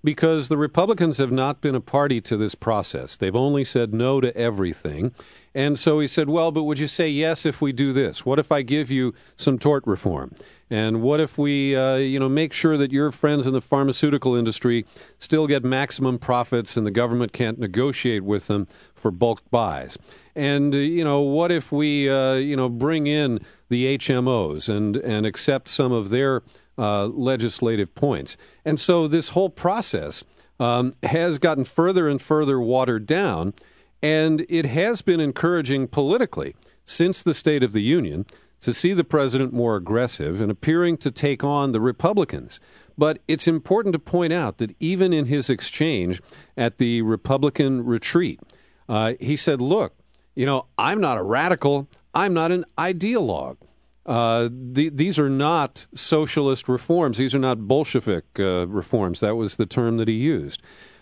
because 0.06 0.48
the 0.48 0.58
Republicans 0.58 1.18
have 1.18 1.32
not 1.32 1.60
been 1.60 1.76
a 1.76 1.82
party 1.82 2.22
to 2.22 2.38
this 2.38 2.56
process. 2.56 3.18
They've 3.18 3.36
only 3.36 3.66
said 3.66 3.94
no 3.94 4.22
to 4.22 4.36
everything. 4.38 5.14
And 5.56 5.80
so 5.80 6.00
he 6.00 6.08
said, 6.08 6.30
Well, 6.30 6.52
but 6.52 6.64
would 6.64 6.80
you 6.80 6.88
say 6.88 7.10
yes 7.10 7.46
if 7.46 7.62
we 7.62 7.72
do 7.74 7.92
this? 7.92 8.26
What 8.26 8.40
if 8.40 8.52
I 8.52 8.62
give 8.62 8.92
you 8.92 9.14
some 9.36 9.58
tort 9.58 9.84
reform? 9.88 10.36
And 10.70 11.02
what 11.02 11.20
if 11.20 11.38
we, 11.38 11.76
uh, 11.76 11.96
you 11.96 12.20
know, 12.20 12.30
make 12.30 12.54
sure 12.54 12.78
that 12.78 12.92
your 12.92 13.12
friends 13.12 13.46
in 13.46 13.54
the 13.54 13.62
pharmaceutical 13.62 14.36
industry 14.36 14.86
still 15.20 15.48
get 15.48 15.64
maximum 15.64 16.20
profits 16.20 16.76
and 16.76 16.86
the 16.86 16.92
government 16.92 17.34
can't 17.34 17.60
negotiate 17.60 18.24
with 18.24 18.48
them 18.48 18.68
for 18.94 19.12
bulk 19.12 19.42
buys? 19.50 19.98
And, 20.36 20.76
uh, 20.76 20.80
you 20.80 21.04
know, 21.04 21.22
what 21.22 21.52
if 21.52 21.72
we, 21.72 22.10
uh, 22.10 22.34
you 22.34 22.56
know, 22.56 22.70
bring 22.70 23.08
in 23.08 23.40
the 23.70 23.98
HMOs 23.98 24.70
and, 24.70 24.98
and 24.98 25.26
accept 25.26 25.70
some 25.70 25.92
of 25.92 26.10
their 26.10 26.44
uh, 26.78 27.06
legislative 27.06 27.94
points? 27.96 28.38
And 28.64 28.80
so 28.80 29.08
this 29.08 29.30
whole 29.30 29.50
process 29.50 30.24
um, 30.60 30.96
has 31.04 31.38
gotten 31.38 31.66
further 31.66 32.08
and 32.08 32.22
further 32.22 32.60
watered 32.60 33.06
down. 33.06 33.54
And 34.02 34.46
it 34.50 34.66
has 34.66 35.02
been 35.02 35.20
encouraging 35.20 35.88
politically 35.88 36.56
since 36.86 37.24
the 37.24 37.34
State 37.34 37.64
of 37.64 37.74
the 37.74 37.82
Union 37.82 38.26
to 38.62 38.74
see 38.74 38.94
the 38.94 39.04
president 39.04 39.54
more 39.54 39.76
aggressive 39.76 40.40
and 40.40 40.50
appearing 40.50 40.98
to 40.98 41.12
take 41.12 41.44
on 41.44 41.72
the 41.72 41.82
Republicans. 41.82 42.60
But 42.98 43.20
it's 43.28 43.48
important 43.48 43.94
to 43.94 44.00
point 44.00 44.34
out 44.34 44.58
that 44.60 44.76
even 44.80 45.12
in 45.14 45.26
his 45.26 45.50
exchange 45.50 46.22
at 46.56 46.78
the 46.78 47.02
Republican 47.02 47.86
retreat, 47.86 48.40
uh, 48.88 49.14
he 49.20 49.36
said, 49.36 49.60
Look, 49.60 49.94
you 50.36 50.46
know, 50.46 50.66
I'm 50.78 51.02
not 51.02 51.18
a 51.18 51.24
radical, 51.24 51.88
I'm 52.14 52.34
not 52.34 52.52
an 52.52 52.66
ideologue. 52.78 53.58
Uh, 54.06 54.50
the, 54.52 54.90
these 54.90 55.18
are 55.18 55.30
not 55.30 55.88
socialist 55.96 56.70
reforms. 56.70 57.18
These 57.18 57.34
are 57.34 57.40
not 57.40 57.68
Bolshevik 57.68 58.26
uh, 58.40 58.68
reforms. 58.68 59.20
That 59.20 59.36
was 59.36 59.56
the 59.56 59.66
term 59.66 59.98
that 59.98 60.08
he 60.08 60.14
used. 60.14 60.62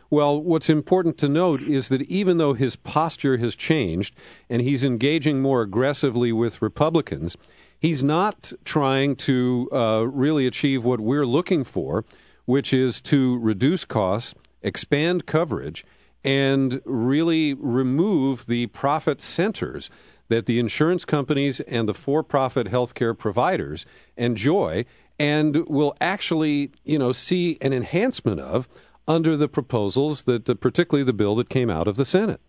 Well, 0.10 0.42
what's 0.42 0.70
important 0.70 1.18
to 1.18 1.28
note 1.28 1.62
is 1.64 1.90
that 1.90 2.04
even 2.04 2.38
though 2.38 2.54
his 2.54 2.76
posture 2.76 3.38
has 3.38 3.56
changed 3.56 4.16
and 4.50 4.62
he's 4.62 4.84
engaging 4.84 5.42
more 5.42 5.64
aggressively 5.64 6.32
with 6.32 6.62
Republicans, 6.62 7.36
he's 7.80 8.04
not 8.04 8.54
trying 8.64 9.16
to 9.18 9.70
uh, 9.74 10.06
really 10.08 10.46
achieve 10.46 10.84
what 10.84 11.00
we're 11.00 11.26
looking 11.26 11.64
for, 11.64 12.06
which 12.46 12.72
is 12.74 13.02
to 13.02 13.40
reduce 13.40 13.86
costs, 13.86 14.36
expand 14.62 15.26
coverage, 15.26 15.84
and 16.24 16.80
really 16.86 17.54
remove 17.56 18.46
the 18.46 18.68
profit 18.68 19.20
centers 19.20 19.90
that 20.30 20.46
the 20.46 20.60
insurance 20.60 21.06
companies 21.06 21.60
and 21.62 21.88
the 21.88 21.94
for-profit 21.94 22.68
healthcare 22.68 23.18
providers 23.18 23.86
enjoy 24.18 24.86
and 25.20 25.68
will 25.68 25.96
actually, 26.02 26.72
you 26.84 26.98
know, 26.98 27.12
see 27.12 27.58
an 27.62 27.74
enhancement 27.74 28.40
of 28.40 28.68
under 29.08 29.38
the 29.38 29.48
proposals 29.48 30.24
that, 30.24 30.50
uh, 30.50 30.54
particularly 30.56 31.04
the 31.04 31.14
bill 31.14 31.36
that 31.36 31.50
came 31.50 31.70
out 31.70 31.88
of 31.88 31.96
the 31.96 32.06
Senate. 32.06 32.40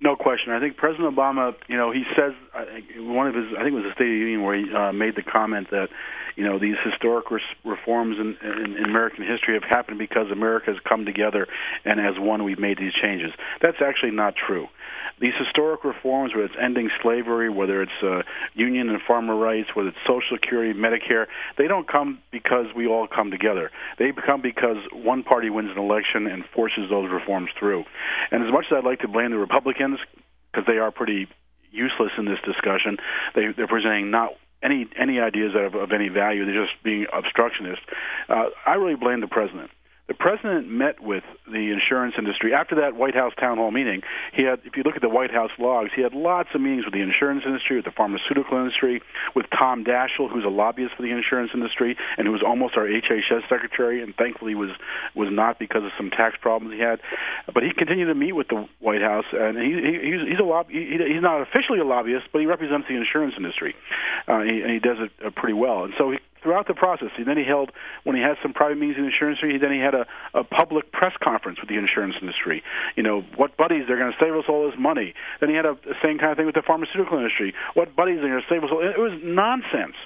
No 0.00 0.14
question. 0.14 0.52
I 0.52 0.60
think 0.60 0.76
President 0.76 1.14
Obama, 1.14 1.54
you 1.66 1.76
know, 1.76 1.90
he 1.90 2.04
says 2.16 2.32
one 2.98 3.26
of 3.26 3.34
his, 3.34 3.46
I 3.58 3.64
think 3.64 3.72
it 3.72 3.82
was 3.82 3.84
the 3.84 3.94
State 3.94 4.04
of 4.04 4.12
the 4.12 4.18
Union 4.18 4.42
where 4.42 4.56
he 4.56 4.72
uh, 4.72 4.92
made 4.92 5.16
the 5.16 5.24
comment 5.24 5.70
that, 5.72 5.88
you 6.36 6.44
know, 6.44 6.60
these 6.60 6.76
historic 6.84 7.32
res- 7.32 7.42
reforms 7.64 8.16
in, 8.16 8.36
in, 8.48 8.76
in 8.76 8.84
American 8.84 9.26
history 9.26 9.54
have 9.54 9.64
happened 9.64 9.98
because 9.98 10.30
America 10.30 10.70
has 10.70 10.76
come 10.88 11.04
together 11.04 11.48
and 11.84 11.98
as 11.98 12.14
one 12.16 12.44
we've 12.44 12.60
made 12.60 12.78
these 12.78 12.92
changes. 12.94 13.32
That's 13.60 13.78
actually 13.84 14.12
not 14.12 14.34
true 14.36 14.68
these 15.20 15.34
historic 15.38 15.84
reforms, 15.84 16.32
whether 16.34 16.46
it's 16.46 16.54
ending 16.60 16.90
slavery, 17.02 17.50
whether 17.50 17.82
it's 17.82 18.02
uh, 18.02 18.22
union 18.54 18.88
and 18.88 19.00
farmer 19.06 19.36
rights, 19.36 19.68
whether 19.74 19.88
it's 19.88 19.98
Social 20.06 20.36
Security, 20.36 20.78
Medicare, 20.78 21.26
they 21.56 21.66
don't 21.66 21.88
come 21.88 22.18
because 22.30 22.66
we 22.76 22.86
all 22.86 23.06
come 23.06 23.30
together. 23.30 23.70
They 23.98 24.12
come 24.12 24.42
because 24.42 24.76
one 24.92 25.22
party 25.22 25.50
wins 25.50 25.70
an 25.70 25.78
election 25.78 26.26
and 26.26 26.44
forces 26.54 26.90
those 26.90 27.10
reforms 27.10 27.50
through. 27.58 27.84
And 28.30 28.44
as 28.44 28.52
much 28.52 28.66
as 28.70 28.78
I'd 28.78 28.84
like 28.84 29.00
to 29.00 29.08
blame 29.08 29.30
the 29.30 29.38
Republicans, 29.38 29.98
because 30.50 30.66
they 30.66 30.78
are 30.78 30.90
pretty 30.90 31.28
useless 31.70 32.12
in 32.16 32.24
this 32.24 32.38
discussion, 32.44 32.96
they, 33.34 33.48
they're 33.56 33.68
presenting 33.68 34.10
not 34.10 34.30
any 34.62 34.88
any 34.98 35.20
ideas 35.20 35.52
of, 35.54 35.74
of 35.74 35.92
any 35.92 36.08
value. 36.08 36.44
They're 36.44 36.64
just 36.64 36.82
being 36.82 37.06
obstructionist. 37.12 37.82
Uh, 38.28 38.46
I 38.66 38.74
really 38.74 38.96
blame 38.96 39.20
the 39.20 39.28
president 39.28 39.70
the 40.08 40.14
president 40.14 40.68
met 40.68 41.00
with 41.00 41.22
the 41.46 41.68
insurance 41.68 42.14
industry 42.16 42.54
after 42.54 42.74
that 42.80 42.96
White 42.96 43.14
House 43.14 43.32
town 43.38 43.58
hall 43.58 43.70
meeting. 43.70 44.00
He 44.32 44.42
had, 44.42 44.60
if 44.64 44.74
you 44.74 44.82
look 44.82 44.96
at 44.96 45.02
the 45.02 45.08
White 45.08 45.30
House 45.30 45.50
logs, 45.58 45.90
he 45.94 46.00
had 46.00 46.14
lots 46.14 46.48
of 46.54 46.62
meetings 46.62 46.86
with 46.86 46.94
the 46.94 47.04
insurance 47.04 47.44
industry, 47.44 47.76
with 47.76 47.84
the 47.84 47.92
pharmaceutical 47.92 48.56
industry, 48.56 49.02
with 49.36 49.44
Tom 49.52 49.84
Daschle, 49.84 50.32
who's 50.32 50.44
a 50.44 50.52
lobbyist 50.52 50.96
for 50.96 51.02
the 51.02 51.12
insurance 51.12 51.50
industry 51.52 51.96
and 52.16 52.26
who 52.26 52.32
was 52.32 52.42
almost 52.42 52.76
our 52.76 52.88
HHS 52.88 53.48
secretary, 53.48 54.02
and 54.02 54.16
thankfully 54.16 54.54
was 54.54 54.70
was 55.14 55.28
not 55.30 55.58
because 55.58 55.84
of 55.84 55.92
some 55.96 56.08
tax 56.08 56.36
problems 56.40 56.72
he 56.72 56.80
had. 56.80 57.00
But 57.52 57.62
he 57.62 57.70
continued 57.76 58.06
to 58.06 58.14
meet 58.14 58.32
with 58.32 58.48
the 58.48 58.66
White 58.80 59.02
House, 59.02 59.26
and 59.32 59.58
he, 59.58 59.76
he 59.76 59.92
he's, 60.08 60.22
he's 60.32 60.40
a 60.40 60.48
lob, 60.48 60.70
he, 60.70 60.96
he's 61.04 61.22
not 61.22 61.42
officially 61.42 61.80
a 61.80 61.84
lobbyist, 61.84 62.32
but 62.32 62.40
he 62.40 62.46
represents 62.46 62.88
the 62.88 62.96
insurance 62.96 63.34
industry, 63.36 63.76
uh, 64.26 64.40
and, 64.40 64.50
he, 64.50 64.60
and 64.62 64.72
he 64.72 64.80
does 64.80 64.96
it 65.04 65.12
uh, 65.20 65.30
pretty 65.36 65.54
well. 65.54 65.84
And 65.84 65.92
so 65.98 66.12
he 66.12 66.18
throughout 66.42 66.66
the 66.66 66.74
process. 66.74 67.08
And 67.16 67.26
then 67.26 67.36
he 67.36 67.44
held, 67.44 67.72
when 68.04 68.16
he 68.16 68.22
had 68.22 68.36
some 68.42 68.52
private 68.52 68.78
meetings 68.78 68.96
in 68.98 69.04
the 69.04 69.10
insurance 69.10 69.38
industry, 69.42 69.52
He 69.52 69.58
then 69.58 69.72
he 69.72 69.80
had 69.80 69.94
a, 69.94 70.06
a 70.34 70.44
public 70.44 70.92
press 70.92 71.12
conference 71.22 71.60
with 71.60 71.68
the 71.68 71.76
insurance 71.76 72.14
industry. 72.20 72.62
You 72.96 73.02
know, 73.02 73.22
what 73.36 73.56
buddies, 73.56 73.84
they're 73.86 73.98
going 73.98 74.12
to 74.12 74.20
save 74.20 74.34
us 74.34 74.44
all 74.48 74.68
this 74.68 74.78
money. 74.78 75.14
Then 75.40 75.48
he 75.48 75.56
had 75.56 75.66
a, 75.66 75.76
same 76.02 76.18
kind 76.18 76.32
of 76.32 76.36
thing 76.36 76.46
with 76.46 76.54
the 76.54 76.66
pharmaceutical 76.66 77.18
industry. 77.18 77.54
What 77.74 77.94
buddies, 77.94 78.18
they're 78.20 78.30
going 78.30 78.42
to 78.42 78.50
save 78.50 78.64
us 78.64 78.70
all. 78.72 78.80
It 78.80 78.98
was 78.98 79.12
nonsense 79.22 79.96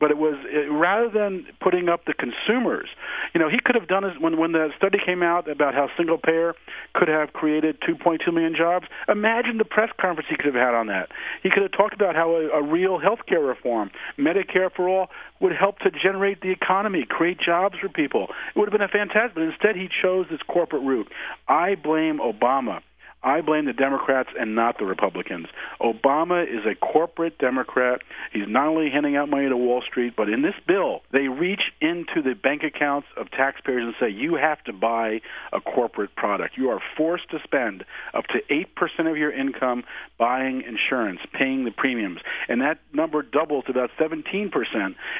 but 0.00 0.10
it 0.10 0.18
was 0.18 0.34
it, 0.46 0.70
rather 0.70 1.08
than 1.08 1.46
putting 1.60 1.88
up 1.88 2.04
the 2.06 2.14
consumers. 2.14 2.88
You 3.34 3.40
know, 3.40 3.48
he 3.48 3.58
could 3.64 3.74
have 3.74 3.88
done 3.88 4.04
it 4.04 4.20
when 4.20 4.38
when 4.38 4.52
the 4.52 4.68
study 4.76 4.98
came 5.04 5.22
out 5.22 5.48
about 5.48 5.74
how 5.74 5.88
single 5.96 6.18
payer 6.18 6.54
could 6.94 7.08
have 7.08 7.32
created 7.32 7.80
2.2 7.80 8.32
million 8.32 8.54
jobs. 8.56 8.86
Imagine 9.08 9.58
the 9.58 9.64
press 9.64 9.90
conference 10.00 10.28
he 10.28 10.36
could 10.36 10.46
have 10.46 10.54
had 10.54 10.74
on 10.74 10.86
that. 10.88 11.10
He 11.42 11.50
could 11.50 11.62
have 11.62 11.72
talked 11.72 11.94
about 11.94 12.14
how 12.14 12.30
a, 12.30 12.48
a 12.48 12.62
real 12.62 12.98
health 12.98 13.20
care 13.26 13.40
reform, 13.40 13.90
Medicare 14.18 14.70
for 14.74 14.88
all, 14.88 15.10
would 15.40 15.52
help 15.52 15.78
to 15.80 15.90
generate 15.90 16.40
the 16.40 16.50
economy, 16.50 17.04
create 17.08 17.38
jobs 17.38 17.76
for 17.80 17.88
people. 17.88 18.28
It 18.54 18.58
would 18.58 18.68
have 18.68 18.78
been 18.78 18.82
a 18.82 18.88
fantastic. 18.88 19.34
But 19.34 19.42
instead, 19.44 19.76
he 19.76 19.88
chose 20.02 20.26
this 20.30 20.40
corporate 20.48 20.82
route. 20.82 21.08
I 21.48 21.74
blame 21.74 22.18
Obama 22.18 22.80
I 23.24 23.40
blame 23.40 23.64
the 23.64 23.72
Democrats 23.72 24.28
and 24.38 24.54
not 24.54 24.78
the 24.78 24.84
Republicans. 24.84 25.46
Obama 25.80 26.44
is 26.44 26.66
a 26.66 26.74
corporate 26.74 27.38
Democrat. 27.38 28.02
He's 28.32 28.46
not 28.46 28.68
only 28.68 28.90
handing 28.90 29.16
out 29.16 29.30
money 29.30 29.48
to 29.48 29.56
Wall 29.56 29.82
Street, 29.82 30.14
but 30.14 30.28
in 30.28 30.42
this 30.42 30.54
bill, 30.66 31.00
they 31.10 31.28
reach 31.28 31.62
into 31.80 32.20
the 32.22 32.34
bank 32.34 32.62
accounts 32.62 33.08
of 33.16 33.30
taxpayers 33.30 33.82
and 33.82 33.94
say, 33.98 34.14
you 34.14 34.34
have 34.34 34.62
to 34.64 34.72
buy 34.72 35.20
a 35.52 35.60
corporate 35.60 36.14
product. 36.16 36.58
You 36.58 36.68
are 36.68 36.80
forced 36.96 37.30
to 37.30 37.38
spend 37.42 37.84
up 38.12 38.24
to 38.26 38.40
8% 38.50 39.10
of 39.10 39.16
your 39.16 39.32
income 39.32 39.84
buying 40.18 40.62
insurance, 40.62 41.20
paying 41.32 41.64
the 41.64 41.70
premiums. 41.70 42.20
And 42.48 42.60
that 42.60 42.78
number 42.92 43.22
doubles 43.22 43.64
to 43.64 43.70
about 43.70 43.90
17% 43.98 44.50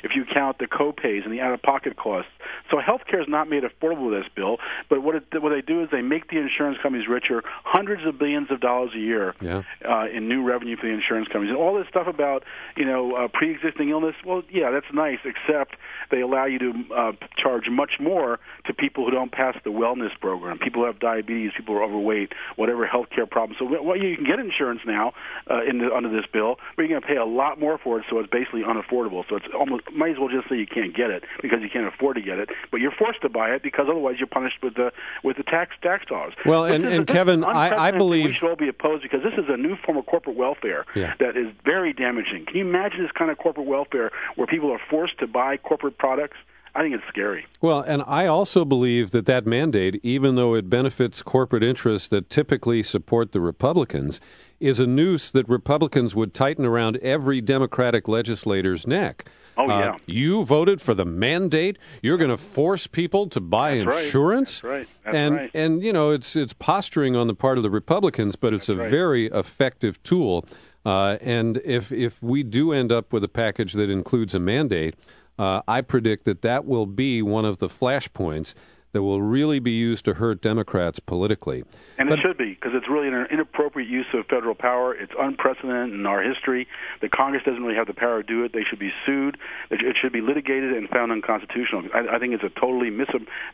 if 0.02 0.10
you 0.14 0.24
count 0.32 0.58
the 0.58 0.66
copays 0.66 1.24
and 1.24 1.32
the 1.32 1.40
out 1.40 1.54
of 1.54 1.62
pocket 1.62 1.96
costs. 1.96 2.30
So 2.70 2.80
health 2.80 3.02
care 3.10 3.20
is 3.20 3.28
not 3.28 3.48
made 3.48 3.62
affordable 3.62 4.10
with 4.10 4.22
this 4.22 4.30
bill, 4.36 4.58
but 4.90 5.02
what, 5.02 5.14
it, 5.14 5.24
what 5.40 5.50
they 5.50 5.62
do 5.62 5.82
is 5.82 5.88
they 5.90 6.02
make 6.02 6.28
the 6.28 6.38
insurance 6.38 6.78
companies 6.82 7.08
richer. 7.08 7.42
Hundreds 7.64 7.93
hundreds 7.94 8.08
of 8.08 8.18
billions 8.18 8.50
of 8.50 8.60
dollars 8.60 8.90
a 8.94 8.98
year 8.98 9.34
yeah. 9.40 9.62
uh, 9.88 10.06
in 10.06 10.28
new 10.28 10.42
revenue 10.42 10.76
for 10.76 10.86
the 10.86 10.92
insurance 10.92 11.28
companies. 11.28 11.50
And 11.50 11.58
all 11.58 11.76
this 11.76 11.86
stuff 11.88 12.06
about 12.06 12.44
you 12.76 12.84
know 12.84 13.14
uh, 13.14 13.28
pre-existing 13.28 13.90
illness. 13.90 14.14
Well, 14.24 14.42
yeah, 14.50 14.70
that's 14.70 14.92
nice, 14.92 15.18
except 15.24 15.76
they 16.10 16.20
allow 16.20 16.46
you 16.46 16.58
to 16.58 16.72
uh, 16.94 17.12
charge 17.36 17.68
much 17.70 17.92
more 18.00 18.40
to 18.66 18.74
people 18.74 19.04
who 19.04 19.10
don't 19.10 19.32
pass 19.32 19.56
the 19.64 19.70
wellness 19.70 20.10
program. 20.20 20.58
People 20.58 20.82
who 20.82 20.86
have 20.86 20.98
diabetes, 20.98 21.52
people 21.56 21.74
who 21.74 21.80
are 21.80 21.84
overweight, 21.84 22.32
whatever 22.56 22.86
health 22.86 23.08
care 23.14 23.26
problems. 23.26 23.58
So 23.58 23.82
well, 23.82 23.96
you 23.96 24.16
can 24.16 24.24
get 24.24 24.38
insurance 24.38 24.80
now 24.86 25.12
uh, 25.50 25.62
in 25.62 25.78
the, 25.78 25.94
under 25.94 26.10
this 26.10 26.26
bill, 26.32 26.56
but 26.76 26.82
you're 26.82 26.88
going 26.88 27.02
to 27.02 27.06
pay 27.06 27.16
a 27.16 27.24
lot 27.24 27.60
more 27.60 27.78
for 27.78 27.98
it, 28.00 28.06
so 28.10 28.18
it's 28.18 28.30
basically 28.30 28.62
unaffordable. 28.62 29.24
So 29.28 29.36
it's 29.36 29.46
almost 29.56 29.84
might 29.92 30.12
as 30.12 30.18
well 30.18 30.28
just 30.28 30.48
say 30.48 30.56
you 30.56 30.66
can't 30.66 30.94
get 30.94 31.10
it 31.10 31.24
because 31.42 31.60
you 31.62 31.70
can't 31.70 31.86
afford 31.86 32.16
to 32.16 32.22
get 32.22 32.38
it, 32.38 32.50
but 32.70 32.80
you're 32.80 32.92
forced 32.92 33.22
to 33.22 33.28
buy 33.28 33.50
it 33.50 33.62
because 33.62 33.86
otherwise 33.88 34.16
you're 34.18 34.26
punished 34.26 34.62
with 34.62 34.74
the 34.74 34.92
with 35.22 35.36
the 35.36 35.42
tax 35.42 35.72
tax 35.82 36.06
dollars. 36.06 36.34
Well, 36.44 36.64
and, 36.64 36.84
and 36.84 37.06
Kevin, 37.06 37.44
I, 37.44 37.83
I 37.84 37.90
believe 37.90 38.24
we 38.26 38.32
should 38.32 38.48
all 38.48 38.56
be 38.56 38.68
opposed 38.68 39.02
because 39.02 39.22
this 39.22 39.34
is 39.34 39.44
a 39.48 39.56
new 39.56 39.76
form 39.76 39.98
of 39.98 40.06
corporate 40.06 40.36
welfare 40.36 40.86
yeah. 40.94 41.14
that 41.20 41.36
is 41.36 41.48
very 41.64 41.92
damaging. 41.92 42.46
Can 42.46 42.56
you 42.56 42.66
imagine 42.66 43.02
this 43.02 43.12
kind 43.12 43.30
of 43.30 43.38
corporate 43.38 43.66
welfare 43.66 44.10
where 44.36 44.46
people 44.46 44.70
are 44.72 44.80
forced 44.90 45.18
to 45.18 45.26
buy 45.26 45.56
corporate 45.56 45.98
products? 45.98 46.36
I 46.76 46.82
think 46.82 46.94
it's 46.94 47.04
scary. 47.08 47.46
Well, 47.60 47.80
and 47.80 48.02
I 48.06 48.26
also 48.26 48.64
believe 48.64 49.12
that 49.12 49.26
that 49.26 49.46
mandate, 49.46 50.00
even 50.02 50.34
though 50.34 50.54
it 50.54 50.68
benefits 50.68 51.22
corporate 51.22 51.62
interests 51.62 52.08
that 52.08 52.28
typically 52.28 52.82
support 52.82 53.32
the 53.32 53.40
Republicans, 53.40 54.20
is 54.58 54.80
a 54.80 54.86
noose 54.86 55.30
that 55.30 55.48
Republicans 55.48 56.16
would 56.16 56.34
tighten 56.34 56.64
around 56.64 56.96
every 56.96 57.40
Democratic 57.40 58.08
legislator's 58.08 58.86
neck. 58.86 59.28
Oh 59.56 59.68
yeah. 59.68 59.90
Uh, 59.90 59.98
you 60.06 60.44
voted 60.44 60.80
for 60.80 60.94
the 60.94 61.04
mandate. 61.04 61.78
You're 62.02 62.16
going 62.16 62.30
to 62.30 62.36
force 62.36 62.86
people 62.86 63.28
to 63.28 63.40
buy 63.40 63.78
That's 63.84 64.06
insurance. 64.06 64.64
Right. 64.64 64.78
That's 64.78 64.86
right. 64.86 64.88
That's 65.04 65.16
and 65.16 65.34
right. 65.36 65.50
and 65.54 65.82
you 65.82 65.92
know 65.92 66.10
it's 66.10 66.34
it's 66.34 66.52
posturing 66.52 67.14
on 67.14 67.28
the 67.28 67.34
part 67.34 67.56
of 67.56 67.62
the 67.62 67.70
Republicans, 67.70 68.36
but 68.36 68.52
it's 68.52 68.66
That's 68.66 68.78
a 68.78 68.82
right. 68.82 68.90
very 68.90 69.26
effective 69.26 70.02
tool. 70.02 70.44
Uh, 70.84 71.18
and 71.20 71.60
if 71.64 71.92
if 71.92 72.22
we 72.22 72.42
do 72.42 72.72
end 72.72 72.90
up 72.90 73.12
with 73.12 73.22
a 73.22 73.28
package 73.28 73.74
that 73.74 73.90
includes 73.90 74.34
a 74.34 74.40
mandate, 74.40 74.94
uh, 74.94 74.98
Uh, 75.38 75.62
I 75.66 75.80
predict 75.80 76.24
that 76.24 76.42
that 76.42 76.64
will 76.64 76.86
be 76.86 77.22
one 77.22 77.44
of 77.44 77.58
the 77.58 77.68
flashpoints 77.68 78.54
that 78.94 79.02
will 79.02 79.20
really 79.20 79.58
be 79.58 79.72
used 79.72 80.04
to 80.06 80.14
hurt 80.14 80.40
Democrats 80.40 81.00
politically. 81.00 81.64
And 81.98 82.08
but, 82.08 82.18
it 82.18 82.22
should 82.22 82.38
be, 82.38 82.54
because 82.54 82.72
it's 82.74 82.88
really 82.88 83.08
an 83.08 83.26
inappropriate 83.30 83.88
use 83.88 84.06
of 84.14 84.24
federal 84.26 84.54
power. 84.54 84.94
It's 84.94 85.12
unprecedented 85.18 85.92
in 85.92 86.06
our 86.06 86.22
history. 86.22 86.66
The 87.02 87.08
Congress 87.08 87.42
doesn't 87.44 87.62
really 87.62 87.76
have 87.76 87.88
the 87.88 87.92
power 87.94 88.22
to 88.22 88.26
do 88.26 88.44
it. 88.44 88.52
They 88.52 88.62
should 88.62 88.78
be 88.78 88.92
sued. 89.04 89.36
It 89.70 89.96
should 90.00 90.12
be 90.12 90.20
litigated 90.20 90.72
and 90.72 90.88
found 90.88 91.12
unconstitutional. 91.12 91.88
I, 91.92 92.16
I 92.16 92.18
think 92.18 92.34
it's 92.34 92.44
a 92.44 92.60
totally 92.60 92.88
mis- 92.88 93.08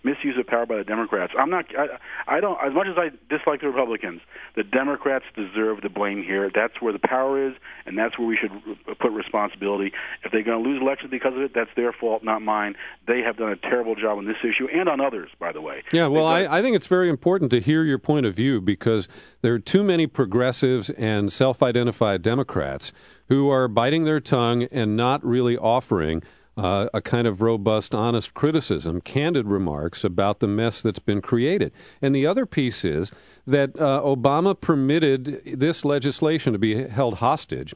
misuse 0.04 0.38
of 0.38 0.46
power 0.46 0.66
by 0.66 0.76
the 0.76 0.84
Democrats. 0.84 1.32
I'm 1.38 1.50
not. 1.50 1.66
I, 1.76 2.36
I 2.36 2.40
don't. 2.40 2.58
As 2.62 2.74
much 2.74 2.86
as 2.86 2.98
I 2.98 3.10
dislike 3.34 3.62
the 3.62 3.68
Republicans, 3.68 4.20
the 4.56 4.62
Democrats 4.62 5.24
deserve 5.34 5.80
the 5.80 5.88
blame 5.88 6.22
here. 6.22 6.50
That's 6.54 6.82
where 6.82 6.92
the 6.92 6.98
power 6.98 7.48
is, 7.48 7.54
and 7.86 7.96
that's 7.96 8.18
where 8.18 8.28
we 8.28 8.36
should 8.36 8.52
put 8.98 9.12
responsibility. 9.12 9.92
If 10.22 10.32
they're 10.32 10.42
going 10.42 10.62
to 10.62 10.68
lose 10.68 10.82
elections 10.82 11.10
because 11.10 11.34
of 11.34 11.40
it, 11.40 11.52
that's 11.54 11.70
their 11.76 11.92
fault, 11.92 12.22
not 12.22 12.42
mine. 12.42 12.76
They 13.06 13.20
have 13.20 13.38
done 13.38 13.50
a 13.50 13.56
terrible 13.56 13.94
job 13.94 14.18
on 14.18 14.26
this 14.26 14.36
issue 14.44 14.68
and 14.68 14.88
on 14.88 15.00
others, 15.00 15.29
by 15.38 15.52
the 15.52 15.60
way. 15.60 15.82
Yeah, 15.92 16.06
well, 16.06 16.26
I, 16.26 16.58
I 16.58 16.62
think 16.62 16.76
it's 16.76 16.86
very 16.86 17.08
important 17.08 17.50
to 17.52 17.60
hear 17.60 17.84
your 17.84 17.98
point 17.98 18.26
of 18.26 18.34
view 18.34 18.60
because 18.60 19.08
there 19.42 19.54
are 19.54 19.58
too 19.58 19.82
many 19.82 20.06
progressives 20.06 20.90
and 20.90 21.32
self 21.32 21.62
identified 21.62 22.22
Democrats 22.22 22.92
who 23.28 23.48
are 23.50 23.68
biting 23.68 24.04
their 24.04 24.20
tongue 24.20 24.64
and 24.64 24.96
not 24.96 25.24
really 25.24 25.56
offering. 25.56 26.22
Uh, 26.56 26.90
a 26.92 27.00
kind 27.00 27.26
of 27.26 27.40
robust, 27.40 27.94
honest 27.94 28.34
criticism, 28.34 29.00
candid 29.00 29.46
remarks 29.46 30.04
about 30.04 30.40
the 30.40 30.48
mess 30.48 30.82
that's 30.82 30.98
been 30.98 31.22
created. 31.22 31.72
And 32.02 32.14
the 32.14 32.26
other 32.26 32.44
piece 32.44 32.84
is 32.84 33.12
that 33.46 33.70
uh, 33.80 34.02
Obama 34.04 34.60
permitted 34.60 35.40
this 35.46 35.86
legislation 35.86 36.52
to 36.52 36.58
be 36.58 36.86
held 36.88 37.14
hostage 37.14 37.72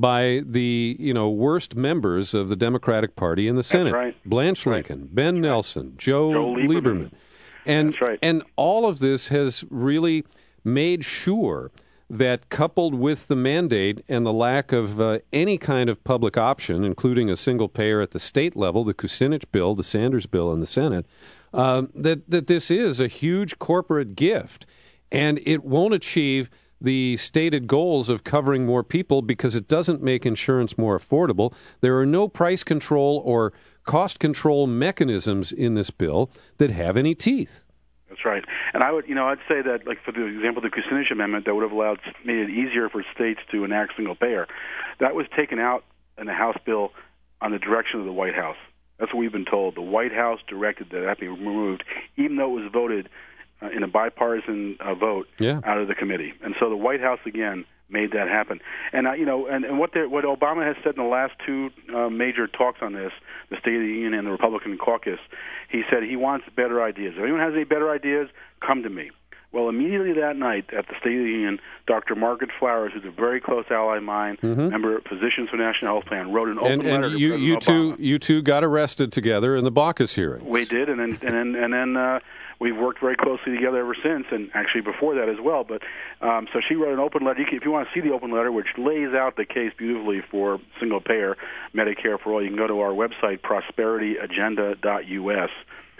by 0.00 0.42
the 0.46 0.96
you 0.98 1.12
know 1.12 1.28
worst 1.28 1.74
members 1.74 2.34
of 2.34 2.48
the 2.48 2.56
Democratic 2.56 3.16
Party 3.16 3.48
in 3.48 3.56
the 3.56 3.62
Senate: 3.62 3.92
right. 3.92 4.16
Blanche 4.24 4.66
Lincoln, 4.66 5.08
Ben 5.12 5.34
That's 5.36 5.42
Nelson, 5.42 5.86
right. 5.88 5.98
Joe, 5.98 6.32
Joe 6.32 6.54
Lieberman. 6.54 6.70
Lieberman. 6.72 7.10
and 7.66 8.00
right. 8.00 8.18
and 8.22 8.42
all 8.56 8.86
of 8.86 9.00
this 9.00 9.28
has 9.28 9.64
really 9.70 10.24
made 10.64 11.04
sure 11.04 11.70
that 12.10 12.48
coupled 12.48 12.94
with 12.94 13.26
the 13.28 13.36
mandate 13.36 14.02
and 14.08 14.24
the 14.24 14.32
lack 14.32 14.72
of 14.72 15.00
uh, 15.00 15.18
any 15.32 15.58
kind 15.58 15.90
of 15.90 16.02
public 16.04 16.38
option, 16.38 16.84
including 16.84 17.28
a 17.28 17.36
single 17.36 17.68
payer 17.68 18.00
at 18.00 18.12
the 18.12 18.20
state 18.20 18.56
level, 18.56 18.82
the 18.82 18.94
Kucinich 18.94 19.44
bill, 19.52 19.74
the 19.74 19.84
Sanders 19.84 20.24
bill 20.24 20.50
in 20.52 20.60
the 20.60 20.66
Senate, 20.66 21.04
uh, 21.52 21.82
that 21.94 22.28
that 22.30 22.46
this 22.46 22.70
is 22.70 23.00
a 23.00 23.08
huge 23.08 23.58
corporate 23.58 24.14
gift, 24.14 24.64
and 25.10 25.40
it 25.44 25.64
won't 25.64 25.94
achieve 25.94 26.48
the 26.80 27.16
stated 27.16 27.66
goals 27.66 28.08
of 28.08 28.24
covering 28.24 28.64
more 28.64 28.82
people 28.82 29.22
because 29.22 29.54
it 29.54 29.68
doesn't 29.68 30.02
make 30.02 30.24
insurance 30.24 30.78
more 30.78 30.98
affordable. 30.98 31.52
There 31.80 31.98
are 31.98 32.06
no 32.06 32.28
price 32.28 32.62
control 32.62 33.22
or 33.24 33.52
cost 33.84 34.20
control 34.20 34.66
mechanisms 34.66 35.50
in 35.50 35.74
this 35.74 35.90
bill 35.90 36.30
that 36.58 36.70
have 36.70 36.96
any 36.96 37.14
teeth. 37.14 37.64
That's 38.08 38.24
right. 38.24 38.44
And 38.72 38.82
I 38.82 38.92
would, 38.92 39.08
you 39.08 39.14
know, 39.14 39.26
I'd 39.26 39.38
say 39.48 39.62
that, 39.62 39.86
like 39.86 40.02
for 40.04 40.12
the 40.12 40.24
example, 40.24 40.62
the 40.62 40.70
Kucinich 40.70 41.10
Amendment 41.10 41.44
that 41.46 41.54
would 41.54 41.62
have 41.62 41.72
allowed 41.72 42.00
made 42.24 42.38
it 42.38 42.50
easier 42.50 42.88
for 42.88 43.04
states 43.14 43.40
to 43.52 43.64
enact 43.64 43.92
single 43.96 44.14
payer, 44.14 44.46
that 45.00 45.14
was 45.14 45.26
taken 45.36 45.58
out 45.58 45.84
in 46.16 46.26
the 46.26 46.32
House 46.32 46.56
bill 46.64 46.92
on 47.40 47.52
the 47.52 47.58
direction 47.58 48.00
of 48.00 48.06
the 48.06 48.12
White 48.12 48.34
House. 48.34 48.56
That's 48.98 49.12
what 49.12 49.20
we've 49.20 49.32
been 49.32 49.44
told. 49.44 49.76
The 49.76 49.82
White 49.82 50.12
House 50.12 50.40
directed 50.48 50.90
that 50.90 51.00
that 51.00 51.20
be 51.20 51.28
removed, 51.28 51.84
even 52.16 52.36
though 52.36 52.58
it 52.58 52.62
was 52.62 52.72
voted 52.72 53.08
uh, 53.62 53.70
in 53.74 53.82
a 53.82 53.88
bipartisan 53.88 54.76
uh, 54.80 54.94
vote 54.94 55.26
yeah. 55.38 55.60
out 55.64 55.78
of 55.78 55.88
the 55.88 55.94
committee. 55.94 56.32
And 56.42 56.54
so 56.60 56.68
the 56.68 56.76
White 56.76 57.00
House 57.00 57.20
again 57.26 57.64
made 57.90 58.12
that 58.12 58.28
happen. 58.28 58.60
And 58.92 59.06
uh, 59.06 59.12
you 59.12 59.24
know, 59.24 59.46
and, 59.46 59.64
and 59.64 59.78
what 59.78 59.90
what 60.10 60.24
Obama 60.24 60.66
has 60.66 60.76
said 60.84 60.94
in 60.96 61.02
the 61.02 61.08
last 61.08 61.32
two 61.44 61.70
uh, 61.94 62.08
major 62.08 62.46
talks 62.46 62.78
on 62.82 62.92
this, 62.92 63.12
the 63.50 63.56
State 63.60 63.76
of 63.76 63.82
the 63.82 63.88
Union 63.88 64.14
and 64.14 64.26
the 64.26 64.30
Republican 64.30 64.76
caucus, 64.78 65.18
he 65.70 65.82
said 65.90 66.02
he 66.02 66.16
wants 66.16 66.46
better 66.54 66.82
ideas. 66.82 67.14
If 67.16 67.22
anyone 67.22 67.40
has 67.40 67.54
any 67.54 67.64
better 67.64 67.90
ideas, 67.90 68.28
come 68.64 68.82
to 68.82 68.90
me. 68.90 69.10
Well, 69.50 69.70
immediately 69.70 70.12
that 70.14 70.36
night 70.36 70.66
at 70.76 70.88
the 70.88 70.94
State 71.00 71.16
of 71.16 71.24
the 71.24 71.30
Union, 71.30 71.58
Dr. 71.86 72.14
Margaret 72.14 72.50
Flowers, 72.58 72.92
who's 72.92 73.06
a 73.06 73.10
very 73.10 73.40
close 73.40 73.64
ally 73.70 73.96
of 73.96 74.02
mine, 74.02 74.36
mm-hmm. 74.42 74.68
member 74.68 74.98
of 74.98 75.04
Physicians 75.04 75.48
for 75.48 75.56
National 75.56 75.94
Health 75.94 76.04
Plan, 76.04 76.32
wrote 76.32 76.48
an 76.48 76.58
open 76.58 76.72
and, 76.72 76.82
and 76.82 77.02
letter 77.02 77.16
you, 77.16 77.30
to 77.30 77.38
you 77.38 77.54
President 77.54 77.96
two, 77.96 78.02
you 78.02 78.18
two 78.18 78.42
got 78.42 78.62
arrested 78.62 79.10
together 79.10 79.56
in 79.56 79.64
the 79.64 79.72
Baucus 79.72 80.14
hearing. 80.14 80.46
We 80.46 80.66
did, 80.66 80.90
and 80.90 81.00
then 81.00 81.18
and 81.22 81.34
then 81.34 81.54
and 81.62 81.72
then 81.72 81.96
uh, 81.96 82.20
we've 82.60 82.76
worked 82.76 83.00
very 83.00 83.16
closely 83.16 83.54
together 83.54 83.78
ever 83.78 83.96
since, 84.02 84.26
and 84.30 84.50
actually 84.52 84.82
before 84.82 85.14
that 85.14 85.30
as 85.30 85.40
well. 85.42 85.64
But 85.64 85.80
um, 86.20 86.46
so 86.52 86.60
she 86.68 86.74
wrote 86.74 86.92
an 86.92 87.00
open 87.00 87.24
letter. 87.24 87.40
You 87.40 87.46
can, 87.46 87.56
if 87.56 87.64
you 87.64 87.70
want 87.70 87.88
to 87.88 87.94
see 87.98 88.06
the 88.06 88.12
open 88.14 88.30
letter, 88.30 88.52
which 88.52 88.66
lays 88.76 89.14
out 89.14 89.36
the 89.36 89.46
case 89.46 89.72
beautifully 89.78 90.20
for 90.30 90.60
single 90.78 91.00
payer 91.00 91.38
Medicare 91.74 92.20
for 92.20 92.34
all, 92.34 92.42
you 92.42 92.48
can 92.48 92.58
go 92.58 92.66
to 92.66 92.80
our 92.80 92.90
website 92.90 93.40
prosperityagenda.us 93.40 95.50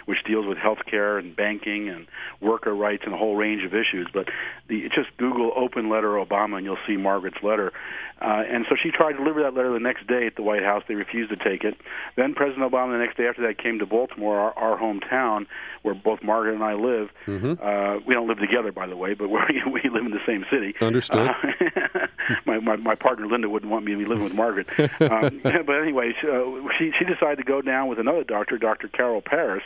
which 0.09 0.23
deals 0.25 0.47
with 0.47 0.57
healthcare 0.57 1.19
and 1.19 1.35
banking 1.35 1.87
and 1.87 2.07
worker 2.41 2.73
rights 2.73 3.03
and 3.05 3.13
a 3.13 3.17
whole 3.17 3.35
range 3.35 3.63
of 3.63 3.75
issues. 3.75 4.09
But 4.11 4.27
the, 4.67 4.89
just 4.89 5.15
Google 5.17 5.51
open 5.55 5.87
letter 5.87 6.13
Obama 6.13 6.57
and 6.57 6.65
you'll 6.65 6.79
see 6.87 6.97
Margaret's 6.97 7.43
letter. 7.43 7.71
Uh, 8.19 8.43
and 8.49 8.65
so 8.67 8.75
she 8.81 8.89
tried 8.89 9.13
to 9.13 9.19
deliver 9.19 9.43
that 9.43 9.53
letter 9.53 9.71
the 9.71 9.79
next 9.79 10.07
day 10.07 10.25
at 10.25 10.35
the 10.35 10.41
White 10.41 10.63
House. 10.63 10.83
They 10.87 10.95
refused 10.95 11.29
to 11.29 11.37
take 11.37 11.63
it. 11.63 11.75
Then 12.17 12.33
President 12.33 12.69
Obama, 12.69 12.93
the 12.93 13.05
next 13.05 13.17
day 13.17 13.27
after 13.27 13.43
that, 13.47 13.61
came 13.61 13.77
to 13.79 13.85
Baltimore, 13.85 14.39
our, 14.39 14.57
our 14.57 14.77
hometown, 14.79 15.45
where 15.83 15.93
both 15.93 16.23
Margaret 16.23 16.55
and 16.55 16.63
I 16.63 16.73
live. 16.73 17.09
Mm-hmm. 17.27 17.53
Uh, 17.63 17.99
we 18.05 18.15
don't 18.15 18.27
live 18.27 18.39
together, 18.39 18.71
by 18.71 18.87
the 18.87 18.97
way, 18.97 19.13
but 19.13 19.29
we're, 19.29 19.45
we 19.71 19.81
live 19.89 20.05
in 20.05 20.11
the 20.11 20.25
same 20.25 20.43
city. 20.51 20.73
Understood. 20.81 21.29
Uh, 21.29 22.07
my, 22.45 22.59
my 22.59 22.75
my 22.75 22.95
partner 22.95 23.27
Linda 23.27 23.47
wouldn't 23.47 23.71
want 23.71 23.85
me 23.85 23.93
to 23.93 23.97
be 23.99 24.05
living 24.05 24.23
with 24.23 24.33
Margaret. 24.33 24.67
Um, 24.99 25.41
but 25.43 25.81
anyway, 25.81 26.13
uh, 26.23 26.67
she 26.77 26.91
she 26.97 27.05
decided 27.05 27.37
to 27.37 27.43
go 27.43 27.61
down 27.61 27.87
with 27.87 27.99
another 27.99 28.23
doctor, 28.23 28.57
Dr. 28.57 28.87
Carol 28.89 29.21
Paris 29.21 29.63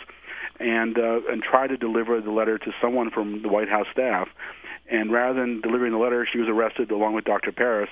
and 0.59 0.97
uh, 0.97 1.19
and 1.29 1.41
try 1.41 1.67
to 1.67 1.77
deliver 1.77 2.21
the 2.21 2.31
letter 2.31 2.57
to 2.57 2.71
someone 2.81 3.11
from 3.11 3.41
the 3.41 3.49
White 3.49 3.69
House 3.69 3.87
staff. 3.91 4.27
And 4.91 5.13
rather 5.13 5.39
than 5.39 5.61
delivering 5.61 5.93
the 5.93 5.97
letter, 5.97 6.27
she 6.29 6.37
was 6.39 6.49
arrested 6.49 6.91
along 6.91 7.15
with 7.15 7.23
Dr. 7.23 7.53
Paris 7.53 7.89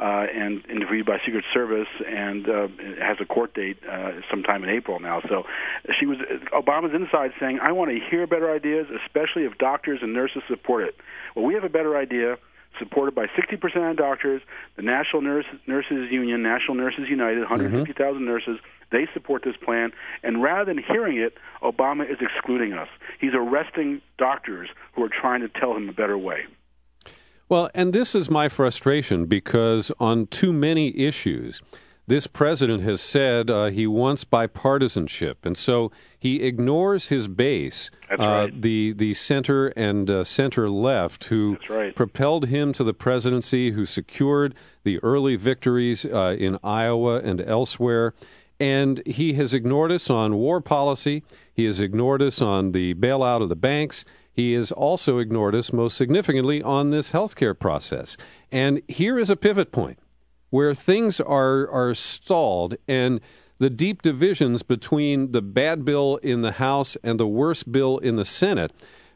uh, 0.00 0.26
and 0.34 0.66
interviewed 0.66 1.06
by 1.06 1.18
Secret 1.24 1.44
Service, 1.54 1.86
and 2.04 2.48
uh, 2.48 2.66
has 3.00 3.18
a 3.20 3.24
court 3.24 3.54
date 3.54 3.78
uh, 3.88 4.10
sometime 4.28 4.64
in 4.64 4.70
April 4.70 4.98
now. 4.98 5.20
So 5.28 5.44
she 5.98 6.06
was 6.06 6.18
Obama's 6.52 6.94
inside 6.94 7.30
saying, 7.38 7.60
"I 7.62 7.72
want 7.72 7.90
to 7.90 7.98
hear 8.10 8.26
better 8.26 8.52
ideas, 8.52 8.86
especially 9.06 9.44
if 9.44 9.56
doctors 9.58 10.00
and 10.02 10.12
nurses 10.12 10.42
support 10.48 10.84
it." 10.84 10.96
Well, 11.36 11.44
we 11.44 11.54
have 11.54 11.64
a 11.64 11.68
better 11.68 11.96
idea 11.96 12.38
supported 12.78 13.14
by 13.14 13.26
60% 13.26 13.90
of 13.90 13.96
doctors, 13.96 14.42
the 14.76 14.82
National 14.82 15.22
Nurse, 15.22 15.46
Nurses 15.66 16.10
Union, 16.10 16.42
National 16.42 16.74
Nurses 16.74 17.08
United, 17.08 17.40
150,000 17.40 18.14
mm-hmm. 18.14 18.24
nurses. 18.24 18.58
They 18.90 19.08
support 19.14 19.42
this 19.44 19.56
plan. 19.56 19.92
And 20.22 20.42
rather 20.42 20.64
than 20.64 20.82
hearing 20.82 21.18
it, 21.18 21.38
Obama 21.62 22.10
is 22.10 22.18
excluding 22.20 22.72
us. 22.72 22.88
He's 23.20 23.32
arresting 23.34 24.00
doctors 24.18 24.68
who 24.94 25.02
are 25.02 25.08
trying 25.08 25.40
to 25.40 25.48
tell 25.48 25.74
him 25.74 25.88
a 25.88 25.92
better 25.92 26.18
way. 26.18 26.44
Well, 27.48 27.70
and 27.74 27.92
this 27.92 28.14
is 28.14 28.30
my 28.30 28.48
frustration 28.48 29.26
because 29.26 29.92
on 30.00 30.26
too 30.28 30.52
many 30.52 30.96
issues, 30.96 31.60
this 32.06 32.26
president 32.26 32.82
has 32.82 33.00
said 33.00 33.48
uh, 33.48 33.66
he 33.66 33.86
wants 33.86 34.24
bipartisanship, 34.24 35.36
and 35.44 35.56
so 35.56 35.92
he 36.18 36.42
ignores 36.42 37.08
his 37.08 37.28
base, 37.28 37.90
uh, 38.10 38.16
right. 38.18 38.62
the 38.62 38.92
the 38.92 39.14
center 39.14 39.68
and 39.68 40.10
uh, 40.10 40.24
center 40.24 40.68
left, 40.68 41.24
who 41.24 41.58
right. 41.68 41.94
propelled 41.94 42.46
him 42.46 42.72
to 42.72 42.82
the 42.82 42.94
presidency, 42.94 43.70
who 43.70 43.86
secured 43.86 44.54
the 44.82 44.98
early 44.98 45.36
victories 45.36 46.04
uh, 46.04 46.36
in 46.38 46.58
Iowa 46.64 47.20
and 47.20 47.40
elsewhere. 47.40 48.14
And 48.58 49.02
he 49.06 49.34
has 49.34 49.54
ignored 49.54 49.90
us 49.90 50.08
on 50.08 50.36
war 50.36 50.60
policy. 50.60 51.24
He 51.52 51.64
has 51.64 51.80
ignored 51.80 52.22
us 52.22 52.40
on 52.40 52.72
the 52.72 52.94
bailout 52.94 53.42
of 53.42 53.48
the 53.48 53.56
banks. 53.56 54.04
He 54.32 54.52
has 54.54 54.72
also 54.72 55.18
ignored 55.18 55.54
us, 55.54 55.72
most 55.72 55.96
significantly, 55.96 56.62
on 56.62 56.90
this 56.90 57.10
health 57.10 57.36
care 57.36 57.54
process. 57.54 58.16
And 58.50 58.80
here 58.88 59.18
is 59.18 59.30
a 59.30 59.36
pivot 59.36 59.72
point 59.72 59.98
where 60.52 60.74
things 60.74 61.18
are 61.18 61.66
are 61.70 61.94
stalled 61.94 62.76
and 62.86 63.20
the 63.58 63.70
deep 63.70 64.02
divisions 64.02 64.62
between 64.62 65.32
the 65.32 65.40
bad 65.40 65.82
bill 65.82 66.16
in 66.16 66.42
the 66.42 66.52
House 66.52 66.94
and 67.02 67.18
the 67.18 67.26
worse 67.26 67.62
bill 67.62 67.96
in 67.98 68.16
the 68.16 68.24
Senate 68.24 68.70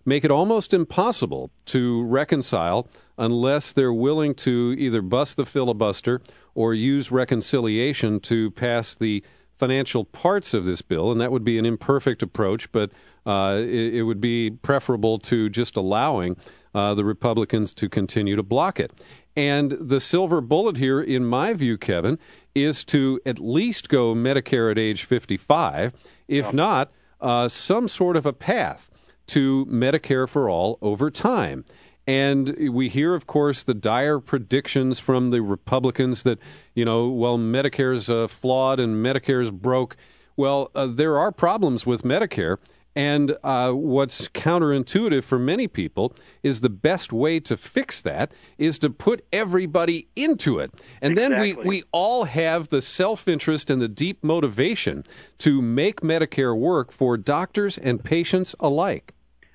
make 0.06 0.24
it 0.24 0.30
almost 0.30 0.72
impossible 0.72 1.50
to 1.66 2.02
reconcile 2.04 2.88
unless 3.18 3.70
they're 3.70 3.92
willing 3.92 4.34
to 4.34 4.74
either 4.78 5.02
bust 5.02 5.36
the 5.36 5.44
filibuster 5.44 6.22
or 6.54 6.72
use 6.72 7.10
reconciliation 7.10 8.18
to 8.20 8.50
pass 8.52 8.94
the 8.94 9.22
financial 9.58 10.04
parts 10.06 10.54
of 10.54 10.64
this 10.64 10.80
bill, 10.80 11.12
and 11.12 11.20
that 11.20 11.32
would 11.32 11.44
be 11.44 11.58
an 11.58 11.66
imperfect 11.66 12.22
approach, 12.22 12.70
but 12.72 12.90
uh, 13.26 13.56
it, 13.58 13.94
it, 13.94 14.02
would 14.04 14.20
be 14.20 14.50
preferable 14.50 15.18
to 15.18 15.48
just 15.48 15.76
allowing 15.76 16.36
uh, 16.74 16.94
the 16.94 17.04
Republicans 17.04 17.74
to 17.74 17.88
continue 17.88 18.36
to 18.36 18.42
block 18.42 18.78
it. 18.78 18.92
And 19.36 19.76
the 19.78 20.00
silver 20.00 20.40
bullet 20.40 20.78
here, 20.78 21.00
in 21.00 21.26
my 21.26 21.52
view, 21.52 21.76
Kevin, 21.76 22.18
is 22.54 22.84
to 22.86 23.20
at 23.26 23.38
least 23.38 23.90
go 23.90 24.14
Medicare 24.14 24.70
at 24.70 24.78
age 24.78 25.04
55, 25.04 25.92
if 26.26 26.52
not, 26.54 26.90
uh, 27.20 27.48
some 27.48 27.86
sort 27.86 28.16
of 28.16 28.24
a 28.24 28.32
path 28.32 28.90
to 29.26 29.66
Medicare 29.66 30.28
for 30.28 30.48
all 30.48 30.78
over 30.80 31.10
time. 31.10 31.64
And 32.06 32.70
we 32.70 32.88
hear, 32.88 33.14
of 33.14 33.26
course, 33.26 33.62
the 33.64 33.74
dire 33.74 34.20
predictions 34.20 35.00
from 35.00 35.30
the 35.30 35.42
Republicans 35.42 36.22
that, 36.22 36.38
you 36.74 36.84
know, 36.84 37.08
well, 37.08 37.36
Medicare's 37.36 38.08
uh, 38.08 38.28
flawed 38.28 38.78
and 38.78 39.04
Medicare's 39.04 39.50
broke. 39.50 39.96
Well, 40.36 40.70
uh, 40.74 40.86
there 40.86 41.18
are 41.18 41.32
problems 41.32 41.84
with 41.84 42.02
Medicare, 42.02 42.58
And 42.96 43.36
uh, 43.44 43.72
what's 43.72 44.28
counterintuitive 44.28 45.22
for 45.22 45.38
many 45.38 45.68
people 45.68 46.14
is 46.42 46.62
the 46.62 46.70
best 46.70 47.12
way 47.12 47.38
to 47.40 47.54
fix 47.54 48.00
that 48.00 48.32
is 48.56 48.78
to 48.78 48.88
put 48.88 49.22
everybody 49.34 50.08
into 50.16 50.58
it. 50.58 50.72
And 51.02 51.12
exactly. 51.12 51.52
then 51.52 51.58
we, 51.58 51.68
we 51.68 51.84
all 51.92 52.24
have 52.24 52.70
the 52.70 52.80
self 52.80 53.28
interest 53.28 53.68
and 53.68 53.82
the 53.82 53.88
deep 53.88 54.24
motivation 54.24 55.04
to 55.38 55.60
make 55.60 56.00
Medicare 56.00 56.56
work 56.56 56.90
for 56.90 57.18
doctors 57.18 57.76
and 57.76 58.02
patients 58.02 58.54
alike 58.58 59.12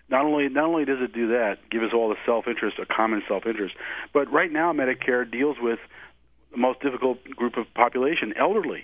not 0.09 0.25
only 0.25 0.49
not 0.49 0.65
only 0.65 0.83
does 0.83 0.99
it 0.99 1.13
do 1.13 1.29
that, 1.29 1.57
give 1.71 1.83
us 1.83 1.91
all 1.93 2.09
the 2.09 2.17
self 2.25 2.45
interest, 2.45 2.77
a 2.79 2.85
common 2.85 3.23
self 3.29 3.45
interest, 3.45 3.75
but 4.13 4.29
right 4.29 4.51
now 4.51 4.73
Medicare 4.73 5.29
deals 5.29 5.55
with 5.61 5.79
the 6.51 6.57
most 6.57 6.81
difficult 6.81 7.23
group 7.23 7.55
of 7.55 7.65
population, 7.73 8.33
elderly 8.37 8.83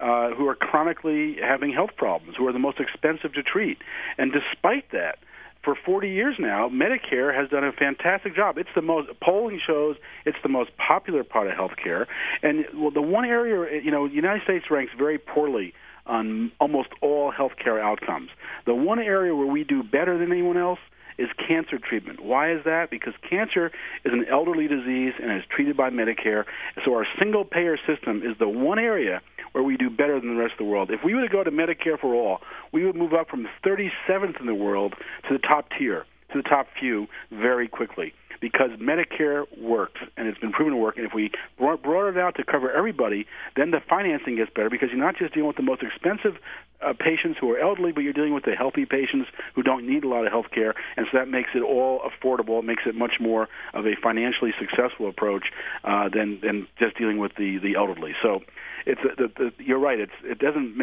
uh, 0.00 0.30
who 0.34 0.46
are 0.48 0.54
chronically 0.54 1.36
having 1.42 1.72
health 1.72 1.90
problems, 1.96 2.36
who 2.36 2.46
are 2.46 2.52
the 2.52 2.58
most 2.58 2.80
expensive 2.80 3.32
to 3.34 3.42
treat. 3.42 3.78
And 4.18 4.32
despite 4.32 4.90
that, 4.92 5.18
for 5.66 5.74
40 5.74 6.08
years 6.08 6.36
now, 6.38 6.68
Medicare 6.68 7.34
has 7.34 7.50
done 7.50 7.64
a 7.64 7.72
fantastic 7.72 8.36
job. 8.36 8.56
It's 8.56 8.68
the 8.76 8.82
most 8.82 9.08
polling 9.20 9.60
shows 9.66 9.96
it's 10.24 10.38
the 10.44 10.48
most 10.48 10.70
popular 10.76 11.24
part 11.24 11.48
of 11.48 11.54
healthcare, 11.54 12.06
and 12.42 12.64
well, 12.72 12.92
the 12.92 13.02
one 13.02 13.24
area 13.24 13.82
you 13.82 13.90
know, 13.90 14.06
the 14.06 14.14
United 14.14 14.44
States 14.44 14.66
ranks 14.70 14.92
very 14.96 15.18
poorly 15.18 15.74
on 16.06 16.52
almost 16.60 16.90
all 17.00 17.32
healthcare 17.32 17.80
outcomes. 17.80 18.30
The 18.64 18.74
one 18.74 19.00
area 19.00 19.34
where 19.34 19.46
we 19.46 19.64
do 19.64 19.82
better 19.82 20.16
than 20.18 20.30
anyone 20.30 20.56
else 20.56 20.78
is 21.18 21.28
cancer 21.48 21.78
treatment. 21.78 22.22
Why 22.22 22.52
is 22.52 22.62
that? 22.64 22.90
Because 22.90 23.14
cancer 23.28 23.72
is 24.04 24.12
an 24.12 24.24
elderly 24.30 24.68
disease 24.68 25.14
and 25.20 25.32
is 25.32 25.44
treated 25.48 25.76
by 25.76 25.90
Medicare. 25.90 26.44
So 26.84 26.94
our 26.94 27.06
single 27.18 27.44
payer 27.44 27.78
system 27.86 28.22
is 28.22 28.38
the 28.38 28.48
one 28.48 28.78
area 28.78 29.20
where 29.52 29.64
we 29.64 29.76
do 29.76 29.90
better 29.90 30.20
than 30.20 30.34
the 30.34 30.40
rest 30.40 30.52
of 30.52 30.58
the 30.58 30.64
world. 30.64 30.90
If 30.90 31.00
we 31.04 31.14
were 31.14 31.22
to 31.22 31.28
go 31.28 31.44
to 31.44 31.50
Medicare 31.50 31.98
for 31.98 32.14
all, 32.14 32.40
we 32.72 32.84
would 32.84 32.96
move 32.96 33.12
up 33.12 33.28
from 33.28 33.46
37th 33.64 34.40
in 34.40 34.46
the 34.46 34.54
world 34.54 34.94
to 35.28 35.34
the 35.34 35.38
top 35.38 35.68
tier, 35.78 36.04
to 36.32 36.42
the 36.42 36.48
top 36.48 36.66
few 36.78 37.06
very 37.30 37.68
quickly 37.68 38.12
because 38.40 38.70
Medicare 38.78 39.44
works 39.60 40.00
and 40.16 40.28
it's 40.28 40.38
been 40.38 40.52
proven 40.52 40.74
to 40.74 40.78
work. 40.78 40.96
And 40.96 41.06
if 41.06 41.12
we 41.14 41.30
brought, 41.58 42.08
it 42.08 42.18
out 42.18 42.36
to 42.36 42.44
cover 42.44 42.70
everybody, 42.70 43.26
then 43.56 43.70
the 43.70 43.80
financing 43.88 44.36
gets 44.36 44.50
better 44.54 44.70
because 44.70 44.90
you're 44.90 45.04
not 45.04 45.16
just 45.16 45.34
dealing 45.34 45.48
with 45.48 45.56
the 45.56 45.62
most 45.62 45.82
expensive 45.82 46.38
uh, 46.80 46.92
patients 46.92 47.38
who 47.40 47.50
are 47.50 47.58
elderly, 47.58 47.90
but 47.92 48.00
you're 48.00 48.12
dealing 48.12 48.34
with 48.34 48.44
the 48.44 48.54
healthy 48.54 48.84
patients 48.84 49.28
who 49.54 49.62
don't 49.62 49.86
need 49.86 50.04
a 50.04 50.08
lot 50.08 50.26
of 50.26 50.32
health 50.32 50.46
care. 50.54 50.74
And 50.96 51.06
so 51.10 51.18
that 51.18 51.28
makes 51.28 51.50
it 51.54 51.62
all 51.62 52.00
affordable. 52.00 52.60
It 52.60 52.64
makes 52.64 52.82
it 52.86 52.94
much 52.94 53.14
more 53.18 53.48
of 53.74 53.86
a 53.86 53.96
financially 54.02 54.52
successful 54.60 55.08
approach 55.08 55.46
uh, 55.84 56.08
than, 56.08 56.40
than 56.42 56.68
just 56.78 56.96
dealing 56.96 57.18
with 57.18 57.32
the, 57.36 57.58
the 57.58 57.76
elderly. 57.76 58.14
So 58.22 58.40
it's 58.86 59.00
the, 59.02 59.28
the, 59.36 59.52
you're 59.62 59.80
right. 59.80 59.98
It's 59.98 60.12
it 60.22 60.38
doesn't 60.38 60.78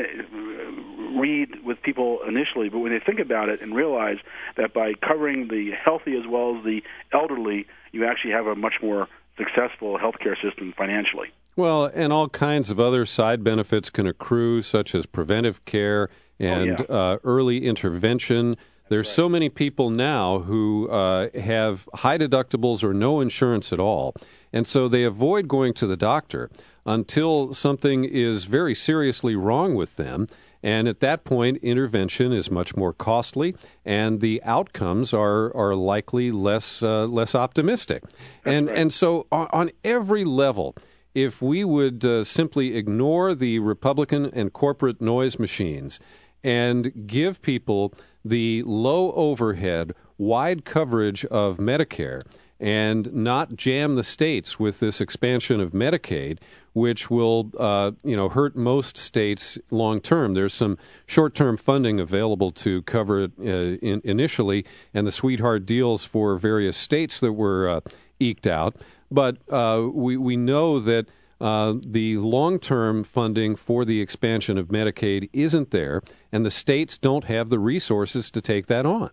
read 1.17 1.63
with 1.63 1.81
people 1.81 2.19
initially, 2.27 2.67
but 2.69 2.79
when 2.79 2.91
they 2.91 2.99
think 2.99 3.19
about 3.19 3.47
it 3.49 3.61
and 3.61 3.73
realize 3.73 4.17
that 4.57 4.73
by 4.73 4.93
covering 4.93 5.47
the 5.47 5.71
healthy 5.71 6.17
as 6.17 6.27
well 6.27 6.57
as 6.57 6.63
the 6.65 6.81
elderly, 7.13 7.65
you 7.93 8.05
actually 8.05 8.31
have 8.31 8.45
a 8.45 8.55
much 8.55 8.75
more 8.81 9.07
successful 9.37 9.97
healthcare 9.97 10.35
system 10.41 10.73
financially. 10.77 11.29
Well, 11.55 11.85
and 11.85 12.11
all 12.11 12.29
kinds 12.29 12.69
of 12.69 12.79
other 12.79 13.05
side 13.05 13.43
benefits 13.43 13.89
can 13.89 14.05
accrue, 14.05 14.61
such 14.61 14.93
as 14.93 15.05
preventive 15.05 15.63
care 15.65 16.09
and 16.39 16.81
oh, 16.81 16.85
yeah. 16.89 16.95
uh, 16.95 17.17
early 17.23 17.65
intervention. 17.65 18.57
There's 18.89 19.07
right. 19.07 19.15
so 19.15 19.29
many 19.29 19.49
people 19.49 19.89
now 19.89 20.39
who 20.39 20.89
uh, 20.89 21.29
have 21.39 21.87
high 21.93 22.17
deductibles 22.17 22.83
or 22.83 22.93
no 22.93 23.21
insurance 23.21 23.71
at 23.71 23.79
all, 23.79 24.13
and 24.51 24.67
so 24.67 24.89
they 24.89 25.03
avoid 25.03 25.47
going 25.47 25.73
to 25.75 25.87
the 25.87 25.95
doctor 25.95 26.49
until 26.85 27.53
something 27.53 28.03
is 28.03 28.45
very 28.45 28.75
seriously 28.75 29.35
wrong 29.35 29.75
with 29.75 29.95
them. 29.95 30.27
And 30.61 30.87
at 30.87 31.01
that 31.01 31.25
point, 31.25 31.57
intervention 31.57 32.31
is 32.31 32.49
much 32.49 32.75
more 32.75 32.93
costly, 32.93 33.53
and 33.83 34.21
the 34.21 34.41
outcomes 34.43 35.13
are 35.13 35.53
are 35.55 35.75
likely 35.75 36.31
less 36.31 36.81
uh, 36.81 37.05
less 37.05 37.35
optimistic. 37.35 38.03
and 38.45 38.67
right. 38.67 38.77
and 38.77 38.93
so 38.93 39.27
on, 39.29 39.49
on, 39.51 39.71
every 39.83 40.23
level, 40.23 40.73
if 41.13 41.41
we 41.41 41.65
would 41.65 42.05
uh, 42.05 42.23
simply 42.23 42.77
ignore 42.77 43.35
the 43.35 43.59
Republican 43.59 44.27
and 44.27 44.53
corporate 44.53 45.01
noise 45.01 45.37
machines 45.37 45.99
and 46.45 47.07
give 47.07 47.41
people 47.41 47.93
the 48.23 48.63
low 48.63 49.11
overhead, 49.13 49.93
wide 50.17 50.63
coverage 50.63 51.25
of 51.25 51.57
Medicare 51.57 52.23
and 52.59 53.13
not 53.13 53.57
jam 53.57 53.95
the 53.95 54.03
states 54.03 54.57
with 54.57 54.79
this 54.79 55.01
expansion 55.01 55.59
of 55.59 55.71
Medicaid, 55.71 56.39
which 56.73 57.09
will 57.09 57.51
uh, 57.59 57.91
you 58.03 58.15
know 58.15 58.29
hurt 58.29 58.55
most 58.55 58.97
states 58.97 59.57
long 59.71 60.01
term. 60.01 60.33
There's 60.33 60.53
some 60.53 60.77
short 61.05 61.35
term 61.35 61.57
funding 61.57 61.99
available 61.99 62.51
to 62.51 62.81
cover 62.83 63.23
it 63.23 63.31
uh, 63.39 63.77
in, 63.85 64.01
initially, 64.03 64.65
and 64.93 65.07
the 65.07 65.11
sweetheart 65.11 65.65
deals 65.65 66.05
for 66.05 66.37
various 66.37 66.75
states 66.75 67.19
that 67.19 67.33
were 67.33 67.69
uh, 67.69 67.81
eked 68.19 68.47
out. 68.47 68.75
But 69.11 69.37
uh, 69.51 69.87
we 69.91 70.17
we 70.17 70.35
know 70.37 70.79
that. 70.79 71.07
Uh, 71.41 71.73
the 71.85 72.15
long 72.19 72.57
term 72.57 73.03
funding 73.03 73.57
for 73.57 73.83
the 73.83 73.99
expansion 73.99 74.57
of 74.57 74.67
Medicaid 74.67 75.29
isn't 75.33 75.71
there, 75.71 76.01
and 76.31 76.45
the 76.45 76.51
states 76.51 76.97
don't 76.97 77.25
have 77.25 77.49
the 77.49 77.59
resources 77.59 78.31
to 78.31 78.39
take 78.39 78.67
that 78.67 78.85
on. 78.85 79.09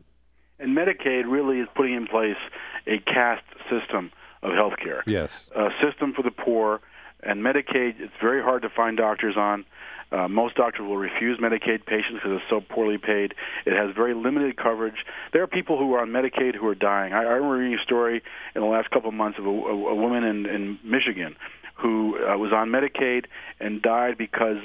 And 0.61 0.77
Medicaid 0.77 1.25
really 1.27 1.59
is 1.59 1.66
putting 1.75 1.94
in 1.94 2.07
place 2.07 2.37
a 2.87 2.99
caste 2.99 3.42
system 3.68 4.12
of 4.42 4.53
health 4.53 4.75
care. 4.83 5.03
Yes. 5.07 5.51
A 5.57 5.70
system 5.83 6.12
for 6.12 6.23
the 6.23 6.31
poor. 6.31 6.81
And 7.22 7.42
Medicaid, 7.42 8.00
it's 8.00 8.12
very 8.20 8.42
hard 8.42 8.62
to 8.62 8.70
find 8.70 8.96
doctors 8.96 9.37
on. 9.37 9.64
Uh, 10.12 10.26
most 10.26 10.56
doctors 10.56 10.87
will 10.87 10.96
refuse 10.96 11.38
Medicaid 11.38 11.87
patients 11.87 12.14
because 12.14 12.40
it's 12.40 12.50
so 12.50 12.61
poorly 12.61 12.98
paid. 12.98 13.35
It 13.64 13.74
has 13.76 13.94
very 13.94 14.12
limited 14.12 14.56
coverage. 14.56 15.04
There 15.33 15.42
are 15.42 15.46
people 15.46 15.78
who 15.78 15.94
are 15.94 16.00
on 16.00 16.09
Medicaid 16.09 16.56
who 16.56 16.66
are 16.66 16.74
dying. 16.74 17.12
I, 17.12 17.18
I 17.18 17.33
remember 17.35 17.59
reading 17.59 17.78
a 17.78 17.83
story 17.83 18.22
in 18.56 18.61
the 18.61 18.66
last 18.66 18.90
couple 18.90 19.09
of 19.09 19.14
months 19.14 19.38
of 19.38 19.46
a, 19.46 19.50
a, 19.50 19.52
a 19.52 19.94
woman 19.94 20.24
in, 20.24 20.46
in 20.46 20.78
Michigan 20.83 21.37
who 21.74 22.18
uh, 22.18 22.37
was 22.37 22.52
on 22.52 22.70
Medicaid 22.70 23.26
and 23.61 23.80
died 23.80 24.18
because 24.18 24.59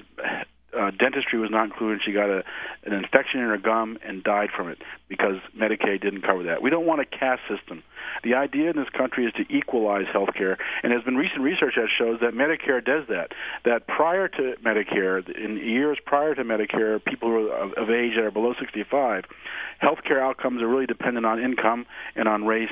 uh, 0.77 0.91
dentistry 0.91 1.39
was 1.39 1.51
not 1.51 1.65
included. 1.65 2.01
She 2.05 2.11
got 2.11 2.29
a, 2.29 2.43
an 2.85 2.93
infection 2.93 3.39
in 3.39 3.47
her 3.47 3.57
gum 3.57 3.97
and 4.05 4.23
died 4.23 4.49
from 4.55 4.69
it 4.69 4.79
because 5.07 5.35
Medicaid 5.57 6.01
didn't 6.01 6.21
cover 6.21 6.43
that. 6.43 6.61
We 6.61 6.69
don't 6.69 6.85
want 6.85 7.01
a 7.01 7.05
caste 7.05 7.41
system. 7.49 7.83
The 8.23 8.33
idea 8.33 8.69
in 8.71 8.75
this 8.75 8.89
country 8.89 9.25
is 9.25 9.33
to 9.33 9.45
equalize 9.53 10.05
health 10.11 10.29
care, 10.35 10.57
and 10.83 10.91
there's 10.91 11.03
been 11.03 11.17
recent 11.17 11.41
research 11.41 11.73
that 11.75 11.87
shows 11.97 12.19
that 12.21 12.33
Medicare 12.33 12.83
does 12.83 13.07
that. 13.09 13.31
That 13.65 13.87
prior 13.87 14.27
to 14.27 14.55
Medicare, 14.63 15.27
in 15.37 15.57
years 15.57 15.97
prior 16.05 16.33
to 16.35 16.43
Medicare, 16.43 17.03
people 17.03 17.29
who 17.29 17.49
are 17.49 17.57
of, 17.57 17.73
of 17.73 17.89
age 17.89 18.13
that 18.15 18.23
are 18.23 18.31
below 18.31 18.53
65, 18.59 19.25
health 19.79 19.99
care 20.05 20.23
outcomes 20.23 20.61
are 20.61 20.67
really 20.67 20.85
dependent 20.85 21.25
on 21.25 21.39
income 21.39 21.85
and 22.15 22.27
on 22.27 22.45
race 22.45 22.69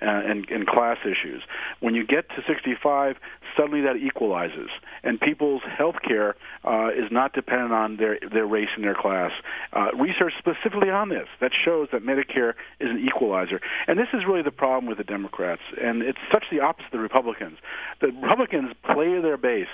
uh, 0.00 0.06
and, 0.06 0.48
and 0.50 0.66
class 0.66 0.98
issues. 1.04 1.42
When 1.80 1.94
you 1.94 2.06
get 2.06 2.28
to 2.30 2.42
65, 2.46 3.16
suddenly 3.56 3.82
that 3.82 3.96
equalizes, 3.96 4.70
and 5.02 5.20
people's 5.20 5.62
health 5.62 5.96
care 6.06 6.36
uh, 6.64 6.88
is 6.88 7.10
not 7.10 7.32
dependent 7.32 7.72
on 7.72 7.96
their, 7.96 8.18
their 8.32 8.46
race 8.46 8.68
and 8.74 8.84
their 8.84 8.94
class. 8.94 9.30
Uh, 9.72 9.88
research 9.98 10.32
specifically 10.38 10.90
on 10.90 11.08
this 11.08 11.28
that 11.40 11.52
shows 11.64 11.88
that 11.92 12.02
Medicare 12.04 12.54
is 12.80 12.90
an 12.90 13.04
equalizer. 13.04 13.60
And 13.86 13.98
this 13.98 14.08
is 14.12 14.22
really 14.26 14.42
the 14.42 14.50
problem 14.50 14.86
with 14.86 14.98
the 14.98 15.04
Democrats, 15.04 15.62
and 15.80 16.02
it's 16.02 16.18
such 16.32 16.44
the 16.50 16.60
opposite 16.60 16.86
of 16.86 16.92
the 16.92 16.98
Republicans. 16.98 17.58
The 18.00 18.08
Republicans 18.08 18.72
play 18.84 19.14
to 19.14 19.22
their 19.22 19.36
base. 19.36 19.68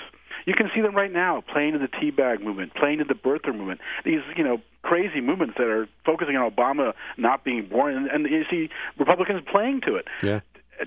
You 0.47 0.55
can 0.55 0.71
see 0.75 0.81
them 0.81 0.95
right 0.95 1.13
now 1.13 1.43
playing 1.53 1.73
to 1.75 1.79
the 1.79 1.89
teabag 1.89 2.43
movement, 2.43 2.75
playing 2.75 2.99
to 2.99 3.05
the 3.05 3.15
birther 3.15 3.55
movement. 3.55 3.81
These, 4.05 4.21
you 4.37 4.45
know, 4.45 4.63
crazy 4.83 5.21
movements 5.21 5.55
that 5.59 5.67
are 5.67 5.89
focusing 6.07 6.37
on 6.37 6.51
Obama 6.51 6.95
not 7.19 7.45
being 7.45 7.67
born, 7.67 7.95
and, 7.95 8.07
and 8.07 8.27
you 8.27 8.45
see 8.51 8.71
Republicans 8.99 9.43
playing 9.51 9.83
to 9.83 9.97
it. 9.97 10.07
Yeah. 10.23 10.41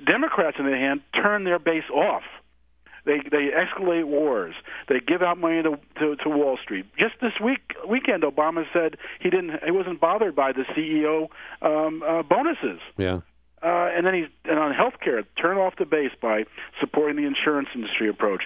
Democrats, 0.06 0.58
on 0.60 0.66
the 0.66 0.72
other 0.72 0.80
hand, 0.80 1.02
turn 1.14 1.44
their 1.44 1.60
base 1.60 1.88
off. 1.94 2.24
They 3.06 3.18
they 3.30 3.50
escalate 3.52 4.06
wars. 4.06 4.56
They 4.88 5.00
give 5.00 5.22
out 5.22 5.38
money 5.38 5.62
to, 5.64 5.78
to 6.00 6.16
to 6.16 6.30
Wall 6.30 6.58
Street. 6.62 6.86
Just 6.98 7.16
this 7.22 7.34
week 7.44 7.76
weekend, 7.88 8.24
Obama 8.24 8.64
said 8.74 8.98
he 9.20 9.30
didn't 9.30 9.52
he 9.64 9.72
wasn't 9.72 10.00
bothered 10.00 10.36
by 10.36 10.52
the 10.52 10.64
CEO 10.76 11.28
um, 11.62 12.04
uh, 12.04 12.24
bonuses. 12.24 12.80
Yeah. 12.98 13.22
Uh, 13.62 13.88
and 13.96 14.06
then 14.06 14.14
he's 14.14 14.28
and 14.46 14.60
on 14.60 14.74
health 14.74 14.96
care, 15.02 15.24
turn 15.42 15.58
off 15.58 15.76
the 15.78 15.86
base 15.86 16.12
by 16.22 16.44
supporting 16.80 17.16
the 17.16 17.28
insurance 17.28 17.70
industry 17.74 18.10
approach 18.10 18.44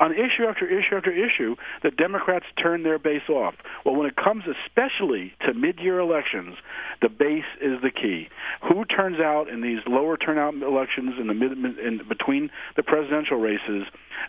on 0.00 0.12
issue 0.12 0.44
after 0.48 0.66
issue 0.66 0.96
after 0.96 1.12
issue, 1.12 1.54
the 1.82 1.90
Democrats 1.90 2.46
turn 2.60 2.82
their 2.82 2.98
base 2.98 3.28
off. 3.28 3.54
Well, 3.84 3.94
when 3.94 4.08
it 4.08 4.16
comes 4.16 4.44
especially 4.46 5.32
to 5.46 5.54
mid-year 5.54 5.98
elections, 5.98 6.56
the 7.00 7.08
base 7.08 7.44
is 7.60 7.80
the 7.82 7.90
key. 7.90 8.28
Who 8.68 8.84
turns 8.84 9.20
out 9.20 9.48
in 9.48 9.60
these 9.60 9.78
lower 9.86 10.16
turnout 10.16 10.54
elections 10.54 11.14
in 11.20 11.28
the 11.28 11.34
mid 11.34 11.52
in 11.52 12.00
between 12.08 12.50
the 12.76 12.82
presidential 12.82 13.38
races 13.38 13.86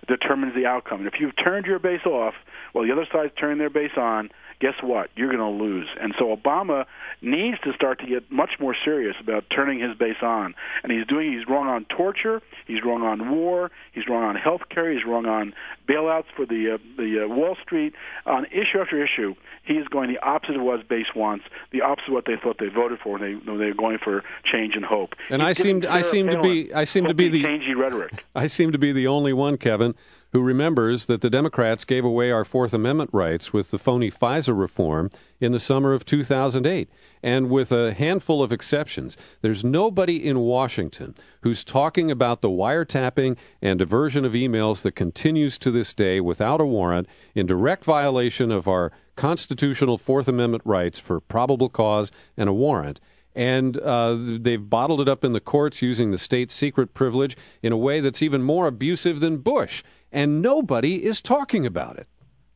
determines 0.07 0.53
the 0.55 0.65
outcome. 0.65 0.99
And 0.99 1.07
if 1.07 1.15
you've 1.19 1.35
turned 1.35 1.65
your 1.65 1.79
base 1.79 2.05
off, 2.05 2.33
well, 2.73 2.85
the 2.85 2.91
other 2.91 3.07
side's 3.11 3.33
turning 3.39 3.57
their 3.57 3.69
base 3.69 3.97
on 3.97 4.29
guess 4.63 4.75
what? 4.81 5.09
You're 5.17 5.27
going 5.27 5.39
to 5.39 5.63
lose. 5.63 5.87
And 5.99 6.13
so 6.17 6.33
Obama 6.33 6.85
needs 7.21 7.59
to 7.65 7.73
start 7.73 7.99
to 7.99 8.07
get 8.07 8.31
much 8.31 8.51
more 8.61 8.73
serious 8.85 9.15
about 9.21 9.43
turning 9.53 9.79
his 9.79 9.97
base 9.97 10.21
on. 10.21 10.55
And 10.83 10.91
he's 10.91 11.05
doing. 11.05 11.33
He's 11.37 11.45
wrong 11.49 11.67
on 11.67 11.85
torture. 11.85 12.41
He's 12.65 12.79
wrong 12.83 13.03
on 13.03 13.29
war. 13.29 13.71
He's 13.91 14.07
wrong 14.07 14.23
on 14.23 14.35
health 14.37 14.61
care. 14.73 14.89
He's 14.89 15.05
wrong 15.05 15.25
on 15.25 15.52
bailouts 15.87 16.25
for 16.35 16.45
the 16.45 16.73
uh, 16.73 16.77
the 16.97 17.25
uh, 17.25 17.27
Wall 17.27 17.55
Street. 17.61 17.93
On 18.25 18.45
issue 18.45 18.79
after 18.79 19.03
issue, 19.03 19.35
he 19.63 19.73
is 19.73 19.87
going 19.87 20.09
the 20.09 20.19
opposite 20.19 20.55
of 20.55 20.61
what 20.61 20.87
base 20.87 21.13
wants, 21.15 21.45
the 21.71 21.81
opposite 21.81 22.09
of 22.09 22.13
what 22.13 22.25
they 22.25 22.35
thought 22.35 22.57
they 22.59 22.67
voted 22.67 22.99
for 22.99 23.13
when 23.13 23.21
they 23.21 23.33
when 23.49 23.59
they 23.59 23.67
were 23.67 23.73
going 23.73 23.97
for 23.97 24.23
change 24.43 24.75
and 24.75 24.85
hope. 24.85 25.13
And 25.29 25.41
He's 25.41 25.59
I 25.59 25.63
seem 25.63 25.83
I 25.87 26.01
seem 26.01 26.27
to 26.27 26.41
be 26.41 26.73
I 26.73 26.83
seem 26.83 27.05
to 27.05 27.13
be 27.13 27.29
the 27.29 27.43
changey 27.43 27.75
rhetoric. 27.75 28.25
I 28.35 28.47
seem 28.47 28.71
to 28.71 28.77
be 28.77 28.91
the 28.91 29.07
only 29.07 29.33
one, 29.33 29.57
Kevin, 29.57 29.95
who 30.33 30.41
remembers 30.41 31.05
that 31.05 31.21
the 31.21 31.29
Democrats 31.29 31.85
gave 31.85 32.03
away 32.03 32.31
our 32.31 32.43
Fourth 32.43 32.73
Amendment 32.73 33.11
rights 33.13 33.53
with 33.53 33.69
the 33.69 33.77
phony 33.77 34.09
FISA 34.09 34.57
reform 34.57 35.11
in 35.39 35.51
the 35.51 35.59
summer 35.59 35.93
of 35.93 36.05
2008. 36.05 36.89
And 37.21 37.51
with 37.51 37.71
a 37.71 37.93
handful 37.93 38.41
of 38.41 38.51
exceptions, 38.51 39.15
there's 39.41 39.63
nobody 39.63 40.25
in 40.25 40.39
Washington 40.39 41.13
who's 41.41 41.63
talking 41.63 42.09
about 42.09 42.41
the 42.41 42.49
wiretapping 42.49 43.37
and 43.61 43.77
diversion 43.77 44.25
of 44.25 44.33
emails 44.33 44.81
that 44.81 44.93
continues 44.93 45.59
to 45.59 45.69
this 45.69 45.93
day 45.93 46.19
without 46.19 46.59
a 46.59 46.65
warrant 46.65 47.07
in 47.35 47.45
direct 47.45 47.85
violation 47.85 48.51
of 48.51 48.67
our 48.67 48.91
constitutional 49.15 49.99
Fourth 49.99 50.27
Amendment 50.27 50.63
rights 50.65 50.97
for 50.97 51.19
probable 51.19 51.69
cause 51.69 52.11
and 52.35 52.49
a 52.49 52.53
warrant 52.53 52.99
and 53.35 53.79
uh, 53.79 54.15
they've 54.15 54.69
bottled 54.69 55.01
it 55.01 55.09
up 55.09 55.23
in 55.23 55.33
the 55.33 55.39
courts 55.39 55.81
using 55.81 56.11
the 56.11 56.17
state 56.17 56.51
secret 56.51 56.93
privilege 56.93 57.35
in 57.61 57.71
a 57.71 57.77
way 57.77 57.99
that's 57.99 58.21
even 58.21 58.43
more 58.43 58.67
abusive 58.67 59.19
than 59.19 59.37
Bush, 59.37 59.83
and 60.13 60.41
nobody 60.41 61.03
is 61.03 61.19
talking 61.19 61.65
about 61.65 61.97
it. 61.97 62.07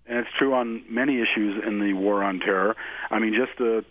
And 0.05 0.19
it's 0.19 0.29
true 0.37 0.53
on 0.53 0.83
many 0.89 1.15
issues 1.15 1.61
in 1.67 1.79
the 1.79 1.93
war 1.93 2.23
on 2.23 2.39
terror. 2.39 2.75
I 3.11 3.19
mean, 3.19 3.33
just 3.33 3.59
uh, 3.59 3.81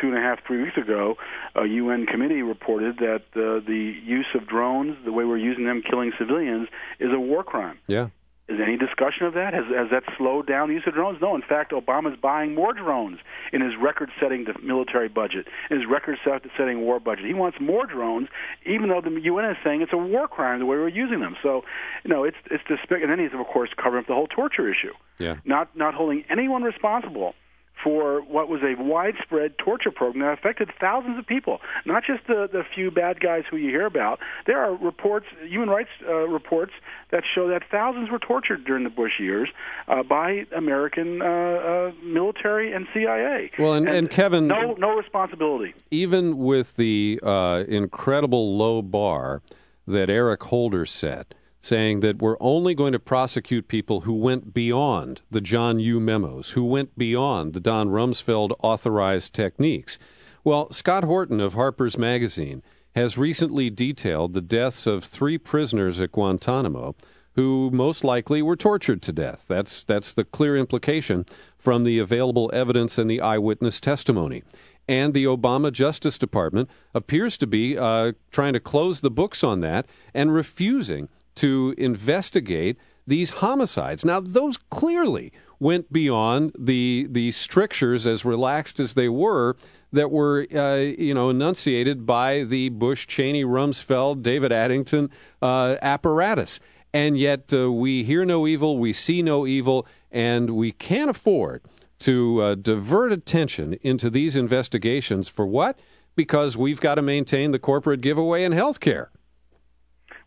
two 0.00 0.08
and 0.08 0.16
a 0.16 0.20
half, 0.20 0.38
three 0.46 0.62
weeks 0.62 0.76
ago, 0.76 1.16
a 1.56 1.66
UN 1.66 2.06
committee 2.06 2.42
reported 2.42 2.98
that 2.98 3.22
uh, 3.34 3.64
the 3.66 3.94
use 4.04 4.26
of 4.34 4.46
drones, 4.46 4.96
the 5.04 5.12
way 5.12 5.24
we're 5.24 5.38
using 5.38 5.64
them 5.64 5.82
killing 5.82 6.12
civilians, 6.18 6.68
is 7.00 7.10
a 7.12 7.18
war 7.18 7.42
crime. 7.42 7.78
Yeah. 7.88 8.08
Is 8.46 8.58
there 8.58 8.66
any 8.66 8.76
discussion 8.76 9.24
of 9.24 9.32
that? 9.34 9.54
Has, 9.54 9.64
has 9.74 9.88
that 9.90 10.02
slowed 10.18 10.46
down 10.46 10.68
the 10.68 10.74
use 10.74 10.84
of 10.86 10.92
drones? 10.92 11.18
No. 11.22 11.34
In 11.34 11.40
fact, 11.40 11.72
Obama's 11.72 12.18
buying 12.20 12.54
more 12.54 12.74
drones 12.74 13.18
in 13.54 13.62
his 13.62 13.72
record-setting 13.80 14.44
the 14.44 14.52
military 14.62 15.08
budget, 15.08 15.46
in 15.70 15.78
his 15.80 15.88
record-setting 15.88 16.82
war 16.82 17.00
budget. 17.00 17.24
He 17.24 17.32
wants 17.32 17.56
more 17.58 17.86
drones, 17.86 18.28
even 18.66 18.90
though 18.90 19.00
the 19.00 19.18
UN 19.18 19.50
is 19.50 19.56
saying 19.64 19.80
it's 19.80 19.94
a 19.94 19.96
war 19.96 20.28
crime 20.28 20.58
the 20.58 20.66
way 20.66 20.76
we're 20.76 20.88
using 20.88 21.20
them. 21.20 21.36
So, 21.42 21.62
you 22.04 22.10
know, 22.12 22.24
it's 22.24 22.36
it's 22.50 22.62
despicable. 22.68 23.04
And 23.04 23.10
then 23.10 23.18
he's 23.18 23.38
of 23.38 23.46
course 23.46 23.70
covering 23.82 24.02
up 24.02 24.08
the 24.08 24.14
whole 24.14 24.28
torture 24.28 24.70
issue. 24.70 24.92
Yeah. 25.18 25.36
Not 25.46 25.74
not 25.74 25.94
holding 25.94 26.24
anyone 26.28 26.62
responsible 26.62 27.34
for 27.82 28.20
what 28.22 28.48
was 28.48 28.60
a 28.62 28.80
widespread 28.80 29.58
torture 29.58 29.90
program 29.90 30.24
that 30.24 30.38
affected 30.38 30.70
thousands 30.80 31.18
of 31.18 31.26
people, 31.26 31.60
not 31.84 32.02
just 32.04 32.26
the, 32.26 32.48
the 32.50 32.62
few 32.74 32.90
bad 32.90 33.20
guys 33.20 33.44
who 33.50 33.56
you 33.56 33.68
hear 33.68 33.86
about. 33.86 34.18
There 34.46 34.58
are 34.58 34.74
reports, 34.74 35.26
human 35.42 35.68
rights 35.68 35.90
uh, 36.08 36.28
reports, 36.28 36.72
that 37.10 37.22
show 37.34 37.48
that 37.48 37.62
thousands 37.70 38.10
were 38.10 38.18
tortured 38.18 38.64
during 38.64 38.84
the 38.84 38.90
Bush 38.90 39.20
years 39.20 39.48
uh, 39.88 40.02
by 40.02 40.46
American 40.56 41.20
uh, 41.20 41.24
uh, 41.24 41.92
military 42.02 42.72
and 42.72 42.86
CIA. 42.94 43.50
Well, 43.58 43.74
and, 43.74 43.88
and, 43.88 44.10
Kevin, 44.10 44.46
no, 44.46 44.74
no 44.74 44.96
responsibility. 44.96 45.74
Even 45.90 46.38
with 46.38 46.76
the 46.76 47.20
uh, 47.22 47.64
incredible 47.68 48.56
low 48.56 48.82
bar 48.82 49.42
that 49.86 50.08
Eric 50.08 50.42
Holder 50.44 50.86
set 50.86 51.34
saying 51.64 52.00
that 52.00 52.20
we're 52.20 52.36
only 52.40 52.74
going 52.74 52.92
to 52.92 52.98
prosecute 52.98 53.68
people 53.68 54.02
who 54.02 54.12
went 54.12 54.52
beyond 54.52 55.22
the 55.30 55.40
John 55.40 55.78
Yoo 55.78 55.98
memos, 55.98 56.50
who 56.50 56.62
went 56.62 56.98
beyond 56.98 57.54
the 57.54 57.60
Don 57.60 57.88
Rumsfeld 57.88 58.54
authorized 58.62 59.32
techniques. 59.32 59.98
Well, 60.44 60.70
Scott 60.72 61.04
Horton 61.04 61.40
of 61.40 61.54
Harper's 61.54 61.96
Magazine 61.96 62.62
has 62.94 63.16
recently 63.16 63.70
detailed 63.70 64.34
the 64.34 64.42
deaths 64.42 64.86
of 64.86 65.04
three 65.04 65.38
prisoners 65.38 66.00
at 66.00 66.12
Guantanamo 66.12 66.94
who 67.32 67.70
most 67.72 68.04
likely 68.04 68.42
were 68.42 68.56
tortured 68.56 69.00
to 69.02 69.12
death. 69.12 69.46
That's 69.48 69.84
that's 69.84 70.12
the 70.12 70.24
clear 70.24 70.56
implication 70.58 71.24
from 71.56 71.84
the 71.84 71.98
available 71.98 72.50
evidence 72.52 72.98
and 72.98 73.10
the 73.10 73.22
eyewitness 73.22 73.80
testimony. 73.80 74.42
And 74.86 75.14
the 75.14 75.24
Obama 75.24 75.72
Justice 75.72 76.18
Department 76.18 76.68
appears 76.92 77.38
to 77.38 77.46
be 77.46 77.78
uh, 77.78 78.12
trying 78.30 78.52
to 78.52 78.60
close 78.60 79.00
the 79.00 79.10
books 79.10 79.42
on 79.42 79.60
that 79.60 79.86
and 80.12 80.34
refusing 80.34 81.08
to 81.36 81.74
investigate 81.76 82.78
these 83.06 83.30
homicides. 83.30 84.04
Now, 84.04 84.20
those 84.20 84.56
clearly 84.56 85.32
went 85.58 85.92
beyond 85.92 86.52
the 86.58 87.06
the 87.10 87.32
strictures, 87.32 88.06
as 88.06 88.24
relaxed 88.24 88.80
as 88.80 88.94
they 88.94 89.08
were, 89.08 89.56
that 89.92 90.10
were 90.10 90.46
uh, 90.54 90.76
you 90.76 91.14
know 91.14 91.30
enunciated 91.30 92.06
by 92.06 92.44
the 92.44 92.68
Bush, 92.70 93.06
Cheney, 93.06 93.44
Rumsfeld, 93.44 94.22
David 94.22 94.52
Addington 94.52 95.10
uh, 95.42 95.76
apparatus. 95.82 96.60
And 96.92 97.18
yet, 97.18 97.52
uh, 97.52 97.72
we 97.72 98.04
hear 98.04 98.24
no 98.24 98.46
evil, 98.46 98.78
we 98.78 98.92
see 98.92 99.20
no 99.20 99.48
evil, 99.48 99.84
and 100.12 100.50
we 100.50 100.70
can't 100.70 101.10
afford 101.10 101.62
to 102.00 102.40
uh, 102.40 102.54
divert 102.54 103.10
attention 103.10 103.78
into 103.82 104.10
these 104.10 104.36
investigations 104.36 105.28
for 105.28 105.44
what? 105.44 105.78
Because 106.14 106.56
we've 106.56 106.80
got 106.80 106.94
to 106.94 107.02
maintain 107.02 107.50
the 107.50 107.58
corporate 107.58 108.00
giveaway 108.00 108.44
in 108.44 108.52
health 108.52 108.78
care. 108.78 109.10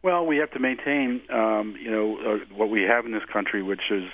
Well, 0.08 0.26
we 0.26 0.38
have 0.38 0.52
to 0.52 0.60
maintain, 0.60 1.20
um, 1.30 1.76
you 1.78 1.92
know, 1.92 2.18
uh, 2.18 2.56
what 2.56 2.70
we 2.70 2.84
have 2.84 3.06
in 3.06 3.12
this 3.12 3.26
country, 3.26 3.62
which 3.62 3.92
is 3.92 4.06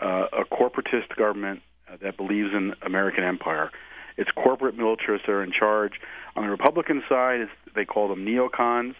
uh, 0.00 0.26
a 0.32 0.44
corporatist 0.44 1.08
government 1.18 1.60
uh, 1.88 1.96
that 2.02 2.16
believes 2.16 2.50
in 2.54 2.72
American 2.82 3.24
empire. 3.24 3.72
It's 4.16 4.30
corporate 4.30 4.76
militarists 4.76 5.26
that 5.26 5.32
are 5.32 5.42
in 5.42 5.50
charge. 5.50 5.94
On 6.36 6.44
the 6.44 6.50
Republican 6.50 7.02
side, 7.08 7.48
they 7.74 7.84
call 7.84 8.06
them 8.06 8.24
neocons. 8.24 8.94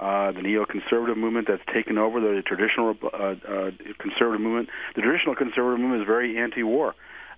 Uh, 0.00 0.32
the 0.32 0.40
neoconservative 0.40 1.18
movement 1.18 1.48
that's 1.48 1.62
taken 1.70 1.98
over 1.98 2.18
the 2.18 2.40
traditional 2.40 2.96
uh, 3.02 3.34
uh, 3.46 3.70
conservative 3.98 4.40
movement. 4.40 4.70
The 4.96 5.02
traditional 5.02 5.34
conservative 5.34 5.80
movement 5.80 6.00
is 6.00 6.06
very 6.06 6.38
anti-war 6.38 6.94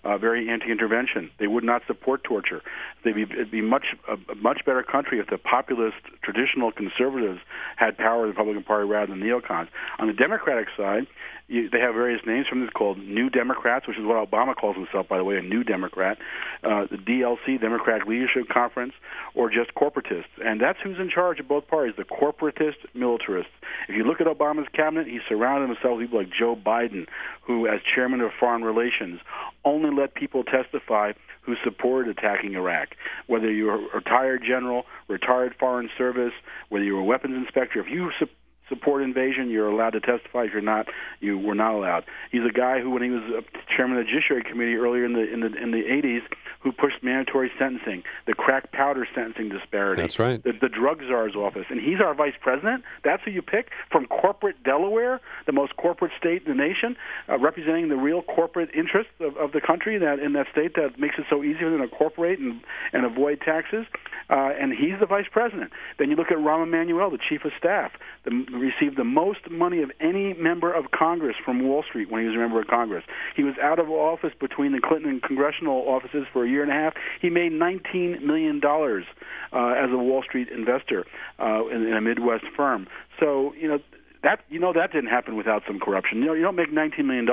Uh, 0.07 0.17
very 0.19 0.49
anti-intervention. 0.49 1.33
They 1.41 1.49
would 1.49 1.65
not 1.65 1.83
support 1.89 2.23
torture. 2.23 2.63
They'd 3.03 3.17
be, 3.17 3.23
it'd 3.23 3.51
be 3.51 3.61
much 3.61 3.87
a 4.09 4.37
much 4.37 4.61
better 4.65 4.85
country 4.85 5.19
if 5.19 5.27
the 5.27 5.37
populist, 5.37 5.97
traditional 6.23 6.71
conservatives 6.71 7.41
had 7.75 7.99
power 7.99 8.23
in 8.23 8.29
the 8.29 8.29
Republican 8.29 8.63
Party 8.63 8.87
rather 8.87 9.09
than 9.13 9.21
neocons. 9.21 9.67
On 9.99 10.07
the 10.07 10.13
Democratic 10.13 10.69
side, 10.77 11.09
you, 11.49 11.71
they 11.71 11.79
have 11.79 11.95
various 11.95 12.21
names 12.27 12.47
from 12.49 12.61
this 12.61 12.71
called 12.71 12.99
New 12.99 13.31
Democrats, 13.31 13.87
which 13.87 13.99
is 13.99 14.05
what 14.05 14.17
Obama 14.17 14.55
calls 14.55 14.77
himself, 14.77 15.09
by 15.09 15.17
the 15.17 15.25
way, 15.25 15.37
a 15.37 15.43
New 15.43 15.63
Democrat, 15.63 16.19
uh, 16.65 16.87
the 16.91 16.97
DLC, 16.97 17.61
Democratic 17.61 18.07
Leadership 18.09 18.49
Conference, 18.53 18.95
or 19.35 19.49
just 19.49 19.75
corporatists. 19.75 20.25
And 20.45 20.61
that's 20.61 20.79
who's 20.83 20.99
in 20.99 21.09
charge 21.09 21.39
of 21.39 21.47
both 21.47 21.69
parties, 21.69 21.95
the 21.97 22.05
corporatist 22.05 22.77
militarists. 22.95 23.53
If 23.89 23.95
you 23.95 24.05
look 24.05 24.21
at 24.21 24.27
Obama's 24.27 24.69
cabinet, 24.75 25.07
he 25.07 25.21
surrounded 25.29 25.69
himself 25.69 25.99
with 25.99 26.07
people 26.07 26.19
like 26.19 26.31
Joe 26.37 26.57
Biden, 26.57 27.07
who, 27.43 27.69
as 27.69 27.81
chairman 27.95 28.21
of 28.21 28.33
Foreign 28.41 28.63
Relations, 28.63 29.21
only 29.65 29.91
let 29.91 30.15
people 30.15 30.43
testify 30.43 31.13
who 31.43 31.55
supported 31.63 32.19
attacking 32.19 32.55
Iraq. 32.55 32.89
Whether 33.29 33.53
you're 33.53 33.77
a 33.77 33.95
retired 33.95 34.43
general, 34.47 34.85
retired 35.07 35.55
foreign 35.61 35.89
service, 35.97 36.33
whether 36.71 36.85
you're 36.85 36.99
a 36.99 37.05
weapons 37.05 37.37
inspector, 37.37 37.79
if 37.79 37.87
you 37.89 38.11
su- 38.19 38.27
support 38.69 39.03
invasion, 39.03 39.51
you're 39.51 39.69
allowed 39.69 39.91
to 39.91 40.01
testify. 40.01 40.45
If 40.45 40.53
you're 40.53 40.63
not, 40.63 40.87
you 41.21 41.39
were 41.39 41.55
not 41.55 41.75
allowed. 41.75 42.05
He's 42.31 42.45
a 42.45 42.53
guy 42.53 42.81
who, 42.81 42.91
when 42.91 43.03
he 43.03 43.11
was 43.11 43.45
chairman 43.77 43.99
of 43.99 44.07
the 44.07 44.11
Judiciary 44.11 44.43
Committee 44.43 44.75
earlier 44.75 45.05
in 45.05 45.13
the 45.13 45.33
in 45.33 45.41
the 45.41 45.55
in 45.55 45.71
the 45.71 45.83
80s, 45.83 46.23
who 46.61 46.73
pushed 46.73 47.03
mandatory 47.03 47.51
sentencing, 47.59 48.03
the 48.27 48.35
crack 48.35 48.73
powder 48.73 49.07
sentencing 49.15 49.49
disparity. 49.49 50.03
That's 50.03 50.19
right. 50.19 50.43
The, 50.43 50.53
the 50.53 50.69
drug 50.69 51.01
czar's 51.07 51.37
office, 51.37 51.67
and 51.71 51.81
he's 51.81 52.01
our 52.01 52.15
vice 52.15 52.35
president. 52.41 52.83
That's 53.05 53.23
who 53.25 53.31
you 53.31 53.43
pick 53.43 53.71
from 53.91 54.07
corporate 54.07 54.63
Delaware, 54.65 55.21
the 55.47 55.53
most 55.53 55.77
corporate 55.77 56.13
state 56.19 56.43
in 56.47 56.57
the 56.57 56.63
nation, 56.63 56.97
uh, 57.29 57.39
representing 57.39 57.89
the 57.89 57.97
real 57.97 58.23
corporate 58.23 58.71
interests 58.75 59.13
of, 59.21 59.37
of 59.37 59.53
the 59.53 59.61
country 59.61 59.99
that 59.99 60.19
in 60.19 60.33
that 60.33 60.47
state 60.51 60.75
that 60.75 60.99
makes 60.99 61.17
it 61.19 61.27
so 61.31 61.43
easy 61.43 61.61
for 61.61 61.71
them 61.71 61.79
to 61.79 61.85
incorporate 61.85 62.39
and 62.39 62.61
and 62.93 63.05
avoid 63.05 63.41
taxes. 63.41 63.87
Uh, 64.29 64.51
and 64.59 64.73
he's 64.73 64.99
the 64.99 65.07
vice 65.07 65.27
president. 65.31 65.71
Then 65.99 66.11
you 66.11 66.17
look 66.17 66.33
at 66.33 66.39
Rahm 66.39 66.65
Emanuel, 66.65 67.11
the 67.11 67.19
chief 67.19 67.45
of 67.45 67.53
staff, 67.57 67.93
the, 68.25 68.31
received 68.59 68.97
the 68.97 69.05
most 69.05 69.51
money 69.51 69.83
of 69.83 69.91
any 70.01 70.35
member 70.35 70.73
of 70.73 70.91
Congress 70.91 71.37
from 71.45 71.63
Wall 71.63 71.83
Street 71.83 72.11
when 72.11 72.23
he 72.23 72.27
was 72.27 72.37
a 72.37 72.39
member 72.39 72.61
of 72.61 72.67
Congress. 72.67 73.05
He 73.35 73.43
was 73.43 73.55
out 73.63 73.79
of 73.79 73.91
office 73.91 74.33
between 74.39 74.73
the 74.73 74.81
Clinton 74.81 75.11
and 75.11 75.23
congressional 75.23 75.89
offices 75.89 76.27
for 76.33 76.45
a 76.45 76.49
year 76.49 76.63
and 76.63 76.71
a 76.71 76.75
half. 76.75 76.95
He 77.21 77.31
made 77.31 77.53
$19 77.53 78.23
million 78.23 78.61
uh, 78.65 79.85
as 79.85 79.91
a 79.91 79.97
Wall 79.97 80.23
Street 80.23 80.49
investor 80.49 81.07
uh, 81.39 81.67
in, 81.67 81.87
in 81.87 81.95
a 81.95 82.01
Midwest 82.01 82.45
firm. 82.57 82.87
So, 83.21 83.55
you 83.55 83.69
know, 83.69 83.79
that 84.23 84.41
you 84.49 84.59
know 84.59 84.73
that 84.73 84.93
didn't 84.93 85.11
happen 85.11 85.37
without 85.37 85.63
some 85.67 85.79
corruption. 85.79 86.19
You 86.19 86.27
know, 86.27 86.33
you 86.33 86.43
don't 86.43 86.57
make 86.57 86.73
$19 86.73 87.05
million 87.05 87.29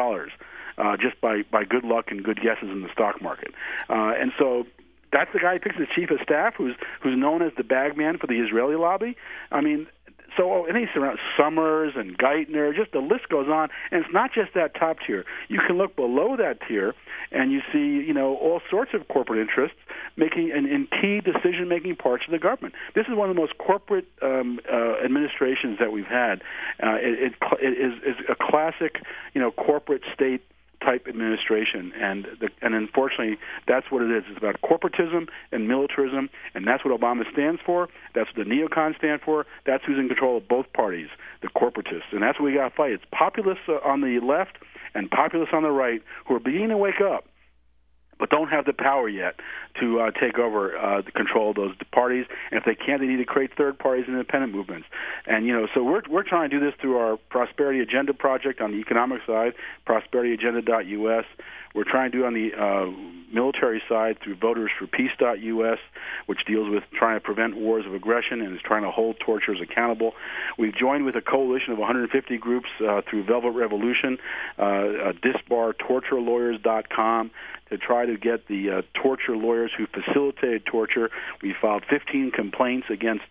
uh, 0.77 0.97
just 0.97 1.19
by 1.21 1.41
by 1.51 1.63
good 1.63 1.83
luck 1.83 2.11
and 2.11 2.23
good 2.23 2.37
guesses 2.37 2.69
in 2.69 2.81
the 2.81 2.89
stock 2.91 3.21
market. 3.21 3.53
Uh, 3.89 4.13
and 4.19 4.31
so 4.37 4.65
that's 5.11 5.31
the 5.31 5.39
guy 5.39 5.53
who 5.53 5.59
picks 5.59 5.77
the 5.77 5.87
chief 5.95 6.09
of 6.11 6.19
staff, 6.21 6.55
who's 6.57 6.75
who's 7.01 7.17
known 7.17 7.41
as 7.41 7.51
the 7.57 7.63
bagman 7.63 8.17
for 8.17 8.27
the 8.27 8.39
Israeli 8.39 8.75
lobby. 8.75 9.15
I 9.51 9.61
mean, 9.61 9.87
so 10.37 10.51
oh, 10.51 10.65
and 10.65 10.77
he's 10.77 10.87
around 10.95 11.19
Summers 11.37 11.93
and 11.95 12.17
Geithner, 12.17 12.75
just 12.75 12.91
the 12.91 12.99
list 12.99 13.29
goes 13.29 13.47
on. 13.47 13.69
And 13.91 14.03
it's 14.03 14.13
not 14.13 14.31
just 14.33 14.53
that 14.55 14.75
top 14.75 14.97
tier. 15.05 15.25
You 15.47 15.59
can 15.65 15.77
look 15.77 15.95
below 15.95 16.35
that 16.37 16.59
tier, 16.67 16.93
and 17.31 17.51
you 17.51 17.61
see, 17.71 18.05
you 18.05 18.13
know, 18.13 18.35
all 18.35 18.61
sorts 18.69 18.91
of 18.93 19.07
corporate 19.07 19.39
interests 19.39 19.77
making 20.17 20.49
in, 20.49 20.65
in 20.65 20.87
key 21.01 21.21
decision-making 21.21 21.95
parts 21.95 22.23
of 22.27 22.31
the 22.31 22.39
government. 22.39 22.75
This 22.95 23.05
is 23.07 23.15
one 23.15 23.29
of 23.29 23.35
the 23.35 23.41
most 23.41 23.57
corporate 23.57 24.05
um, 24.21 24.59
uh, 24.71 25.03
administrations 25.03 25.79
that 25.79 25.91
we've 25.91 26.05
had. 26.05 26.41
Uh, 26.81 26.95
it, 27.01 27.33
it, 27.33 27.33
it 27.61 27.73
is, 27.73 27.93
is 28.03 28.25
a 28.29 28.35
classic, 28.35 28.97
you 29.33 29.41
know, 29.41 29.51
corporate 29.51 30.03
state 30.13 30.41
type 30.83 31.07
administration, 31.07 31.91
and 31.99 32.27
the, 32.39 32.49
and 32.61 32.75
unfortunately, 32.75 33.37
that's 33.67 33.89
what 33.89 34.01
it 34.01 34.11
is. 34.11 34.23
It's 34.29 34.37
about 34.37 34.61
corporatism 34.61 35.27
and 35.51 35.67
militarism, 35.67 36.29
and 36.53 36.67
that's 36.67 36.83
what 36.85 36.99
Obama 36.99 37.23
stands 37.31 37.61
for. 37.65 37.89
That's 38.13 38.29
what 38.35 38.45
the 38.45 38.49
neocons 38.49 38.97
stand 38.97 39.21
for. 39.21 39.45
That's 39.65 39.83
who's 39.85 39.97
in 39.97 40.07
control 40.07 40.37
of 40.37 40.47
both 40.47 40.71
parties, 40.73 41.07
the 41.41 41.47
corporatists, 41.49 42.11
and 42.11 42.21
that's 42.21 42.39
what 42.39 42.45
we 42.45 42.53
got 42.53 42.69
to 42.69 42.75
fight. 42.75 42.91
It's 42.91 43.03
populists 43.11 43.67
on 43.83 44.01
the 44.01 44.19
left 44.19 44.57
and 44.93 45.09
populists 45.09 45.53
on 45.53 45.63
the 45.63 45.71
right 45.71 46.01
who 46.27 46.35
are 46.35 46.39
beginning 46.39 46.69
to 46.69 46.77
wake 46.77 47.01
up 47.01 47.25
but 48.23 48.29
don't 48.29 48.47
have 48.47 48.63
the 48.63 48.71
power 48.71 49.09
yet 49.09 49.35
to 49.81 49.99
uh, 49.99 50.11
take 50.11 50.39
over 50.39 50.77
uh, 50.77 51.01
the 51.01 51.11
control 51.11 51.49
of 51.49 51.57
those 51.57 51.75
parties. 51.91 52.25
And 52.51 52.57
if 52.57 52.63
they 52.63 52.73
can't, 52.73 53.01
they 53.01 53.07
need 53.07 53.17
to 53.17 53.25
create 53.25 53.51
third 53.57 53.77
parties 53.77 54.05
and 54.07 54.15
independent 54.15 54.55
movements. 54.55 54.87
And 55.27 55.45
you 55.45 55.51
know, 55.51 55.67
so 55.73 55.83
we're 55.83 56.03
we're 56.09 56.23
trying 56.23 56.49
to 56.49 56.57
do 56.57 56.65
this 56.65 56.73
through 56.79 56.99
our 56.99 57.17
Prosperity 57.29 57.81
Agenda 57.81 58.13
project 58.13 58.61
on 58.61 58.71
the 58.71 58.77
economic 58.77 59.23
side, 59.27 59.55
prosperityagenda.us. 59.85 61.25
We're 61.73 61.89
trying 61.89 62.11
to 62.11 62.17
do 62.17 62.25
on 62.25 62.33
the 62.33 62.51
uh, 62.53 63.13
military 63.33 63.81
side 63.89 64.17
through 64.23 64.35
votersforpeace.us, 64.35 65.79
which 66.27 66.45
deals 66.45 66.69
with 66.69 66.83
trying 66.97 67.17
to 67.17 67.21
prevent 67.21 67.57
wars 67.57 67.87
of 67.87 67.93
aggression 67.93 68.41
and 68.41 68.55
is 68.55 68.61
trying 68.63 68.83
to 68.83 68.91
hold 68.91 69.19
torturers 69.19 69.59
accountable. 69.61 70.13
We've 70.57 70.75
joined 70.75 71.03
with 71.05 71.15
a 71.15 71.21
coalition 71.21 71.73
of 71.73 71.79
150 71.79 72.37
groups 72.37 72.69
uh, 72.79 73.01
through 73.09 73.25
Velvet 73.25 73.51
Revolution, 73.51 74.17
uh, 74.59 74.61
uh, 74.61 75.13
disbartorturelawyers.com 75.23 77.31
to 77.69 77.77
try 77.77 78.05
to 78.05 78.17
get 78.17 78.47
the 78.47 78.69
uh, 78.69 78.81
torture 78.93 79.35
lawyers 79.35 79.71
who 79.75 79.87
facilitated 79.87 80.65
torture. 80.65 81.09
We 81.41 81.55
filed 81.59 81.83
15 81.89 82.31
complaints 82.31 82.87
against 82.91 83.23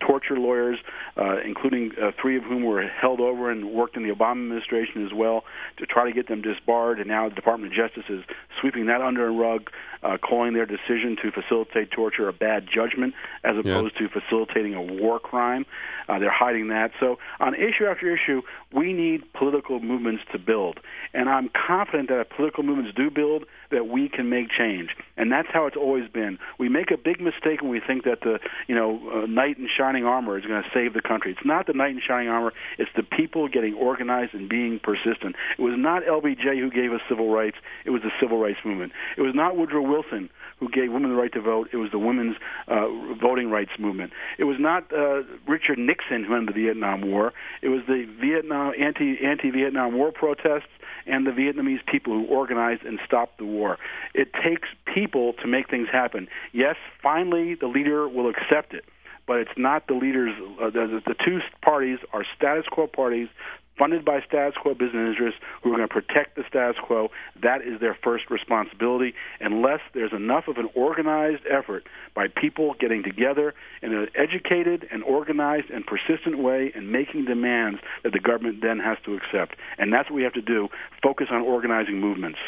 torture 0.00 0.36
lawyers, 0.36 0.78
uh, 1.16 1.36
including 1.44 1.92
uh, 2.00 2.12
three 2.20 2.36
of 2.36 2.44
whom 2.44 2.64
were 2.64 2.88
held 2.88 3.20
over 3.20 3.50
and 3.50 3.70
worked 3.70 3.96
in 3.96 4.02
the 4.02 4.10
Obama 4.10 4.42
administration 4.42 5.06
as 5.06 5.12
well, 5.12 5.44
to 5.78 5.86
try 5.86 6.04
to 6.04 6.12
get 6.12 6.28
them 6.28 6.42
disbarred. 6.42 6.98
And 6.98 7.08
now 7.08 7.28
the 7.28 7.34
Department 7.34 7.72
of 7.72 7.76
Justice 7.82 8.04
is 8.08 8.24
sweeping 8.60 8.86
that 8.86 9.00
under 9.00 9.26
a 9.26 9.30
rug, 9.30 9.70
uh, 10.02 10.16
calling 10.18 10.52
their 10.52 10.66
decision 10.66 11.16
to 11.22 11.30
facilitate 11.30 11.90
torture 11.90 12.28
a 12.28 12.32
bad 12.32 12.68
judgment 12.72 13.14
as 13.44 13.56
opposed 13.56 13.94
yeah. 14.00 14.08
to 14.08 14.20
facilitating 14.20 14.74
a 14.74 14.82
war 14.82 15.18
crime. 15.18 15.64
Uh, 16.08 16.18
they're 16.18 16.30
hiding 16.30 16.68
that. 16.68 16.92
So 17.00 17.18
on 17.40 17.54
issue 17.54 17.86
after 17.86 18.12
issue, 18.12 18.42
we 18.72 18.92
need 18.92 19.22
political 19.32 19.80
movements 19.80 20.22
to 20.32 20.38
build, 20.38 20.78
and 21.14 21.28
I'm 21.28 21.50
confident 21.50 22.08
that 22.08 22.20
if 22.20 22.30
political 22.30 22.62
movements 22.62 22.92
do 22.96 23.10
build, 23.10 23.44
that 23.70 23.86
we 23.88 24.08
can 24.08 24.28
make 24.28 24.48
change. 24.50 24.90
And 25.16 25.32
that's 25.32 25.48
how 25.52 25.66
it's 25.66 25.76
always 25.76 26.08
been. 26.08 26.38
We 26.58 26.68
make 26.68 26.90
a 26.90 26.96
big 26.96 27.20
mistake 27.20 27.62
when 27.62 27.70
we 27.70 27.80
think 27.84 28.04
that 28.04 28.20
the 28.20 28.38
you 28.68 28.74
know 28.74 29.00
uh, 29.12 29.26
knight 29.26 29.58
in 29.58 29.68
shining 29.76 30.04
armor 30.04 30.38
is 30.38 30.44
going 30.44 30.62
to 30.62 30.68
save 30.72 30.94
the 30.94 31.02
country. 31.02 31.32
It's 31.32 31.46
not 31.46 31.66
the 31.66 31.72
knight 31.72 31.90
in 31.90 32.00
shining 32.06 32.28
armor. 32.28 32.52
It's 32.78 32.90
the 32.96 33.02
people 33.02 33.48
getting 33.48 33.74
organized 33.74 34.34
and 34.34 34.48
being 34.48 34.80
persistent. 34.82 35.36
It 35.58 35.62
was 35.62 35.74
not 35.76 36.02
LBJ 36.04 36.60
who 36.60 36.70
gave 36.70 36.92
us 36.92 37.00
civil 37.08 37.30
rights. 37.30 37.56
It 37.84 37.90
was 37.90 38.02
the 38.02 38.12
civil 38.20 38.38
rights 38.38 38.58
movement. 38.64 38.92
It 39.16 39.22
was 39.22 39.34
not 39.34 39.56
Woodrow 39.56 39.82
Wilson 39.82 40.30
who 40.60 40.68
gave 40.68 40.92
women 40.92 41.10
the 41.10 41.16
right 41.16 41.32
to 41.32 41.40
vote. 41.40 41.68
It 41.72 41.76
was 41.76 41.90
the 41.90 41.98
women's 41.98 42.36
uh, 42.68 42.86
voting 43.20 43.50
rights 43.50 43.72
movement. 43.80 44.12
It 44.38 44.44
was 44.44 44.58
not 44.60 44.92
uh, 44.92 45.22
Richard 45.48 45.78
Nixon 45.78 46.24
who 46.24 46.36
ended 46.36 46.54
the 46.54 46.62
Vietnam 46.62 47.02
War. 47.10 47.32
It 47.62 47.68
was 47.68 47.80
the 47.88 48.06
Vietnam 48.20 48.61
anti 48.70 49.18
anti 49.24 49.50
Vietnam 49.50 49.94
War 49.94 50.12
protests 50.12 50.70
and 51.06 51.26
the 51.26 51.32
Vietnamese 51.32 51.84
people 51.90 52.12
who 52.12 52.26
organized 52.26 52.84
and 52.84 53.00
stopped 53.04 53.38
the 53.38 53.44
war. 53.44 53.78
It 54.14 54.28
takes 54.32 54.68
people 54.94 55.32
to 55.42 55.48
make 55.48 55.68
things 55.68 55.88
happen. 55.90 56.28
Yes, 56.52 56.76
finally 57.02 57.54
the 57.54 57.66
leader 57.66 58.08
will 58.08 58.28
accept 58.28 58.74
it 58.74 58.84
but 59.26 59.38
it's 59.38 59.56
not 59.56 59.86
the 59.86 59.94
leaders. 59.94 60.34
Uh, 60.60 60.70
the, 60.70 61.00
the 61.06 61.14
two 61.24 61.38
parties 61.62 61.98
are 62.12 62.24
status 62.36 62.64
quo 62.70 62.86
parties 62.86 63.28
funded 63.78 64.04
by 64.04 64.20
status 64.26 64.54
quo 64.60 64.74
business 64.74 65.08
interests 65.10 65.40
who 65.62 65.72
are 65.72 65.76
going 65.76 65.88
to 65.88 65.92
protect 65.92 66.36
the 66.36 66.44
status 66.48 66.76
quo. 66.82 67.10
That 67.42 67.62
is 67.62 67.80
their 67.80 67.96
first 68.02 68.30
responsibility, 68.30 69.14
unless 69.40 69.80
there's 69.94 70.12
enough 70.12 70.48
of 70.48 70.58
an 70.58 70.68
organized 70.74 71.42
effort 71.50 71.86
by 72.14 72.28
people 72.28 72.74
getting 72.78 73.02
together 73.02 73.54
in 73.82 73.94
an 73.94 74.08
educated 74.14 74.86
and 74.90 75.02
organized 75.02 75.70
and 75.70 75.84
persistent 75.86 76.38
way 76.38 76.72
and 76.74 76.90
making 76.90 77.24
demands 77.24 77.80
that 78.02 78.12
the 78.12 78.20
government 78.20 78.60
then 78.62 78.78
has 78.78 78.98
to 79.04 79.14
accept. 79.14 79.56
And 79.78 79.92
that's 79.92 80.10
what 80.10 80.16
we 80.16 80.22
have 80.22 80.34
to 80.34 80.42
do 80.42 80.68
focus 81.02 81.28
on 81.30 81.42
organizing 81.42 82.00
movements. 82.00 82.38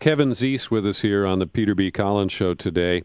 Kevin 0.00 0.30
Zeese 0.30 0.70
with 0.70 0.86
us 0.86 1.00
here 1.00 1.26
on 1.26 1.40
the 1.40 1.46
Peter 1.46 1.74
B. 1.74 1.90
Collins 1.90 2.32
Show 2.32 2.54
today. 2.54 3.02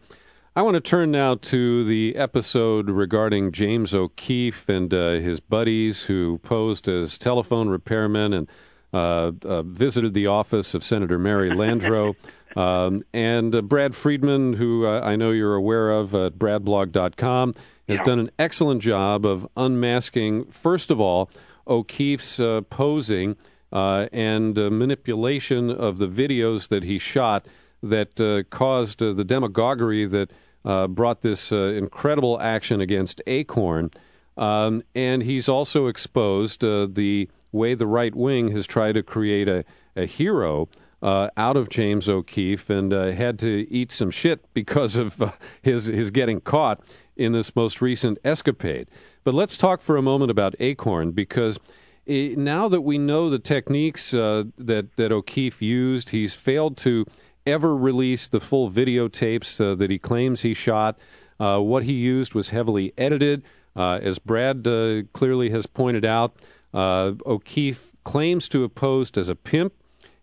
I 0.56 0.62
want 0.62 0.76
to 0.76 0.80
turn 0.80 1.10
now 1.10 1.34
to 1.34 1.82
the 1.82 2.14
episode 2.14 2.88
regarding 2.88 3.50
James 3.50 3.92
O'Keefe 3.92 4.68
and 4.68 4.94
uh, 4.94 5.14
his 5.14 5.40
buddies 5.40 6.04
who 6.04 6.38
posed 6.44 6.86
as 6.86 7.18
telephone 7.18 7.66
repairmen 7.66 8.32
and 8.32 8.48
uh, 8.92 9.32
uh, 9.44 9.62
visited 9.62 10.14
the 10.14 10.28
office 10.28 10.72
of 10.72 10.84
Senator 10.84 11.18
Mary 11.18 11.50
Landrieu. 11.50 12.14
um, 12.56 13.02
and 13.12 13.52
uh, 13.52 13.62
Brad 13.62 13.96
Friedman, 13.96 14.52
who 14.52 14.86
uh, 14.86 15.00
I 15.00 15.16
know 15.16 15.32
you're 15.32 15.56
aware 15.56 15.90
of 15.90 16.14
at 16.14 16.38
bradblog.com, 16.38 17.54
has 17.88 17.98
yeah. 17.98 18.04
done 18.04 18.20
an 18.20 18.30
excellent 18.38 18.80
job 18.80 19.26
of 19.26 19.48
unmasking, 19.56 20.52
first 20.52 20.92
of 20.92 21.00
all, 21.00 21.30
O'Keefe's 21.66 22.38
uh, 22.38 22.60
posing 22.70 23.36
and 23.72 24.54
manipulation 24.54 25.68
of 25.68 25.98
the 25.98 26.06
videos 26.06 26.68
that 26.68 26.84
he 26.84 27.00
shot 27.00 27.44
that 27.90 28.46
caused 28.50 28.98
the 28.98 29.24
demagoguery 29.24 30.06
that 30.06 30.30
uh, 30.64 30.86
brought 30.86 31.20
this 31.22 31.52
uh, 31.52 31.74
incredible 31.76 32.40
action 32.40 32.80
against 32.80 33.20
Acorn. 33.26 33.90
Um, 34.36 34.82
and 34.94 35.22
he's 35.22 35.48
also 35.48 35.86
exposed 35.86 36.64
uh, 36.64 36.88
the 36.90 37.28
way 37.52 37.74
the 37.74 37.86
right 37.86 38.14
wing 38.14 38.50
has 38.52 38.66
tried 38.66 38.92
to 38.92 39.02
create 39.02 39.48
a, 39.48 39.64
a 39.94 40.06
hero 40.06 40.68
uh, 41.02 41.28
out 41.36 41.56
of 41.56 41.68
James 41.68 42.08
O'Keefe 42.08 42.70
and 42.70 42.92
uh, 42.92 43.12
had 43.12 43.38
to 43.40 43.66
eat 43.70 43.92
some 43.92 44.10
shit 44.10 44.52
because 44.54 44.96
of 44.96 45.20
uh, 45.20 45.32
his, 45.62 45.86
his 45.86 46.10
getting 46.10 46.40
caught 46.40 46.80
in 47.14 47.32
this 47.32 47.54
most 47.54 47.80
recent 47.80 48.18
escapade. 48.24 48.88
But 49.22 49.34
let's 49.34 49.56
talk 49.56 49.82
for 49.82 49.96
a 49.96 50.02
moment 50.02 50.30
about 50.30 50.54
Acorn 50.58 51.12
because 51.12 51.58
it, 52.06 52.38
now 52.38 52.68
that 52.68 52.80
we 52.80 52.98
know 52.98 53.30
the 53.30 53.38
techniques 53.38 54.10
that, 54.10 54.88
that 54.96 55.12
O'Keefe 55.12 55.62
used, 55.62 56.08
he's 56.08 56.34
failed 56.34 56.76
to 56.78 57.04
ever 57.46 57.76
released 57.76 58.32
the 58.32 58.40
full 58.40 58.70
videotapes 58.70 59.60
uh, 59.60 59.74
that 59.74 59.90
he 59.90 59.98
claims 59.98 60.42
he 60.42 60.54
shot. 60.54 60.98
Uh, 61.38 61.58
what 61.58 61.84
he 61.84 61.92
used 61.92 62.34
was 62.34 62.50
heavily 62.50 62.92
edited. 62.96 63.42
Uh, 63.76 63.98
as 64.02 64.18
Brad 64.18 64.66
uh, 64.66 65.02
clearly 65.12 65.50
has 65.50 65.66
pointed 65.66 66.04
out, 66.04 66.36
uh, 66.72 67.12
O'Keefe 67.26 67.90
claims 68.04 68.48
to 68.48 68.62
have 68.62 68.74
posed 68.74 69.18
as 69.18 69.28
a 69.28 69.34
pimp, 69.34 69.72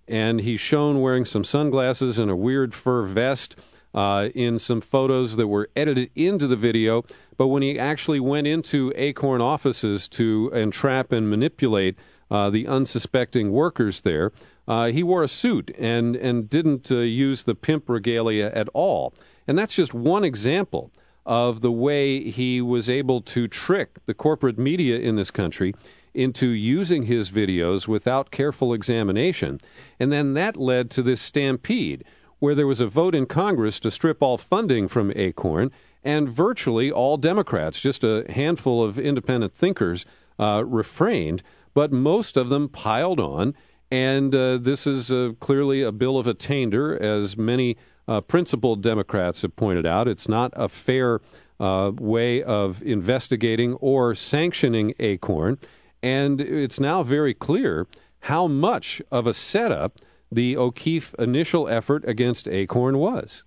and 0.08 0.42
he's 0.42 0.60
shown 0.60 1.02
wearing 1.02 1.26
some 1.26 1.44
sunglasses 1.44 2.18
and 2.18 2.32
a 2.32 2.36
weird 2.36 2.74
fur 2.74 3.04
vest. 3.04 3.56
Uh, 3.94 4.30
in 4.34 4.58
some 4.58 4.80
photos 4.80 5.36
that 5.36 5.50
were 5.50 5.70
edited 5.76 6.10
into 6.16 6.48
the 6.48 6.56
video. 6.56 7.04
But 7.36 7.48
when 7.48 7.62
he 7.62 7.78
actually 7.78 8.22
went 8.22 8.48
into 8.48 8.94
Acorn 8.96 9.42
offices 9.42 10.08
to 10.10 10.50
entrap 10.54 11.12
and 11.12 11.30
manipulate 11.30 11.98
uh, 12.32 12.50
the 12.50 12.66
unsuspecting 12.66 13.52
workers 13.52 14.02
there, 14.02 14.32
uh, 14.68 14.88
he 14.88 15.04
wore 15.04 15.22
a 15.22 15.28
suit 15.28 15.70
and, 15.78 16.16
and 16.16 16.50
didn't 16.50 16.90
uh, 16.90 16.96
use 16.96 17.44
the 17.44 17.54
pimp 17.54 17.90
regalia 17.90 18.50
at 18.56 18.70
all. 18.74 19.14
And 19.48 19.60
that's 19.60 19.76
just 19.76 19.94
one 19.94 20.24
example 20.24 20.92
of 21.26 21.62
the 21.62 21.72
way 21.72 22.32
he 22.32 22.62
was 22.62 22.90
able 22.90 23.22
to 23.22 23.48
trick 23.48 23.98
the 24.06 24.14
corporate 24.14 24.58
media 24.58 24.98
in 24.98 25.18
this 25.18 25.30
country 25.30 25.76
into 26.14 26.48
using 26.48 27.04
his 27.04 27.30
videos 27.30 27.88
without 27.88 28.32
careful 28.32 28.74
examination. 28.74 29.60
And 30.00 30.12
then 30.12 30.34
that 30.34 30.58
led 30.58 30.90
to 30.92 31.02
this 31.02 31.22
stampede, 31.22 32.04
where 32.40 32.56
there 32.56 32.68
was 32.68 32.80
a 32.80 32.88
vote 32.88 33.14
in 33.14 33.26
Congress 33.26 33.80
to 33.82 33.92
strip 33.92 34.22
all 34.22 34.38
funding 34.38 34.88
from 34.88 35.14
Acorn, 35.16 35.72
and 36.04 36.30
virtually 36.30 36.92
all 36.92 37.18
Democrats, 37.18 37.80
just 37.80 38.04
a 38.04 38.26
handful 38.30 38.84
of 38.84 38.98
independent 38.98 39.54
thinkers, 39.54 40.06
uh, 40.40 40.64
refrained, 40.66 41.44
but 41.74 41.92
most 41.92 42.38
of 42.38 42.50
them 42.50 42.70
piled 42.70 43.20
on 43.20 43.56
and 43.92 44.34
uh, 44.34 44.58
this 44.58 44.88
is 44.88 45.12
uh, 45.12 45.34
clearly 45.42 45.82
a 45.82 45.92
bill 45.92 46.18
of 46.18 46.26
attainder, 46.26 46.98
as 46.98 47.36
many 47.36 47.76
uh, 48.08 48.22
principled 48.22 48.82
Democrats 48.82 49.42
have 49.42 49.56
pointed 49.58 49.86
out. 49.86 50.08
It's 50.08 50.30
not 50.30 50.54
a 50.56 50.70
fair 50.70 51.20
uh, 51.60 51.92
way 52.00 52.42
of 52.42 52.82
investigating 52.84 53.74
or 53.76 54.16
sanctioning 54.16 54.94
Acorn. 55.00 55.60
And 56.02 56.40
it's 56.40 56.80
now 56.80 57.04
very 57.04 57.34
clear 57.34 57.86
how 58.22 58.48
much 58.48 59.02
of 59.12 59.28
a 59.28 59.34
setup 59.34 60.00
the 60.32 60.56
O'Keefe 60.56 61.14
initial 61.20 61.68
effort 61.68 62.08
against 62.08 62.48
Acorn 62.48 62.98
was. 62.98 63.44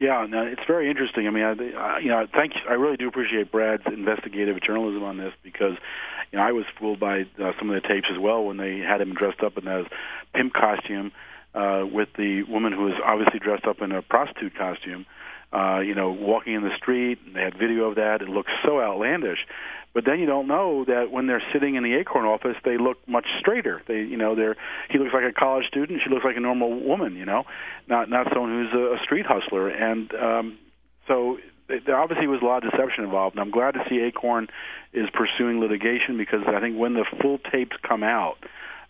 Yeah, 0.00 0.26
no, 0.28 0.42
it's 0.42 0.62
very 0.66 0.90
interesting. 0.90 1.26
I 1.26 1.30
mean, 1.30 1.44
I, 1.44 1.52
I, 1.76 1.98
you 1.98 2.08
know, 2.08 2.26
thank 2.32 2.54
you. 2.54 2.60
I 2.68 2.74
really 2.74 2.96
do 2.96 3.08
appreciate 3.08 3.50
Brad's 3.50 3.82
investigative 3.86 4.60
journalism 4.60 5.02
on 5.02 5.16
this 5.16 5.32
because 5.42 5.76
you 6.32 6.38
know, 6.38 6.44
I 6.44 6.52
was 6.52 6.64
fooled 6.78 7.00
by 7.00 7.22
uh, 7.22 7.52
some 7.58 7.70
of 7.70 7.80
the 7.80 7.88
tapes 7.88 8.08
as 8.12 8.18
well 8.18 8.44
when 8.44 8.56
they 8.56 8.78
had 8.78 9.00
him 9.00 9.14
dressed 9.14 9.40
up 9.40 9.56
in 9.58 9.64
that 9.64 9.86
pimp 10.34 10.52
costume. 10.52 11.12
Uh, 11.54 11.84
with 11.90 12.10
the 12.16 12.42
woman 12.42 12.72
who 12.72 12.84
was 12.84 12.94
obviously 13.04 13.40
dressed 13.40 13.64
up 13.64 13.80
in 13.80 13.90
a 13.90 14.02
prostitute 14.02 14.54
costume, 14.54 15.06
uh, 15.52 15.80
you 15.80 15.94
know, 15.94 16.10
walking 16.10 16.54
in 16.54 16.62
the 16.62 16.76
street. 16.76 17.18
And 17.24 17.34
they 17.34 17.40
had 17.40 17.58
video 17.58 17.84
of 17.84 17.96
that. 17.96 18.20
It 18.20 18.28
looks 18.28 18.52
so 18.64 18.80
outlandish. 18.80 19.38
But 19.94 20.04
then 20.04 20.20
you 20.20 20.26
don't 20.26 20.46
know 20.46 20.84
that 20.84 21.10
when 21.10 21.26
they're 21.26 21.42
sitting 21.52 21.74
in 21.74 21.82
the 21.82 21.94
Acorn 21.94 22.26
office, 22.26 22.56
they 22.64 22.76
look 22.76 22.98
much 23.08 23.26
straighter. 23.40 23.82
They, 23.88 24.00
you 24.00 24.16
know, 24.16 24.34
they're 24.34 24.56
he 24.90 24.98
looks 24.98 25.12
like 25.14 25.24
a 25.24 25.32
college 25.32 25.66
student. 25.66 26.00
She 26.04 26.10
looks 26.10 26.24
like 26.24 26.36
a 26.36 26.40
normal 26.40 26.78
woman. 26.78 27.16
You 27.16 27.24
know, 27.24 27.44
not 27.88 28.10
not 28.10 28.28
someone 28.32 28.50
who's 28.50 28.74
a, 28.74 28.94
a 28.94 28.98
street 29.02 29.26
hustler. 29.26 29.68
And 29.68 30.14
um, 30.14 30.58
so 31.08 31.38
there 31.68 31.98
obviously 31.98 32.26
was 32.26 32.40
a 32.42 32.44
lot 32.44 32.64
of 32.64 32.70
deception 32.70 33.04
involved. 33.04 33.36
And 33.36 33.42
I'm 33.42 33.50
glad 33.50 33.72
to 33.72 33.84
see 33.88 34.00
Acorn 34.00 34.48
is 34.92 35.08
pursuing 35.12 35.60
litigation 35.60 36.16
because 36.16 36.40
I 36.46 36.60
think 36.60 36.78
when 36.78 36.94
the 36.94 37.04
full 37.20 37.38
tapes 37.38 37.76
come 37.86 38.02
out, 38.02 38.36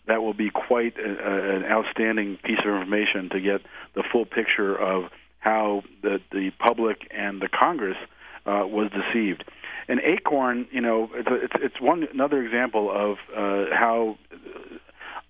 that 0.07 0.21
will 0.21 0.33
be 0.33 0.49
quite 0.49 0.97
a, 0.97 1.09
a, 1.09 1.55
an 1.57 1.65
outstanding 1.65 2.37
piece 2.43 2.59
of 2.59 2.73
information 2.73 3.29
to 3.29 3.39
get 3.39 3.61
the 3.95 4.03
full 4.11 4.25
picture 4.25 4.75
of 4.75 5.11
how 5.39 5.83
the 6.01 6.19
the 6.31 6.51
public 6.59 7.07
and 7.11 7.41
the 7.41 7.47
Congress 7.47 7.97
uh, 8.45 8.65
was 8.65 8.91
deceived. 8.91 9.43
And 9.87 9.99
Acorn, 10.01 10.67
you 10.71 10.81
know, 10.81 11.09
it's 11.13 11.29
a, 11.29 11.35
it's, 11.35 11.53
it's 11.61 11.81
one 11.81 12.07
another 12.13 12.43
example 12.43 12.91
of 12.91 13.17
uh, 13.35 13.73
how 13.73 14.17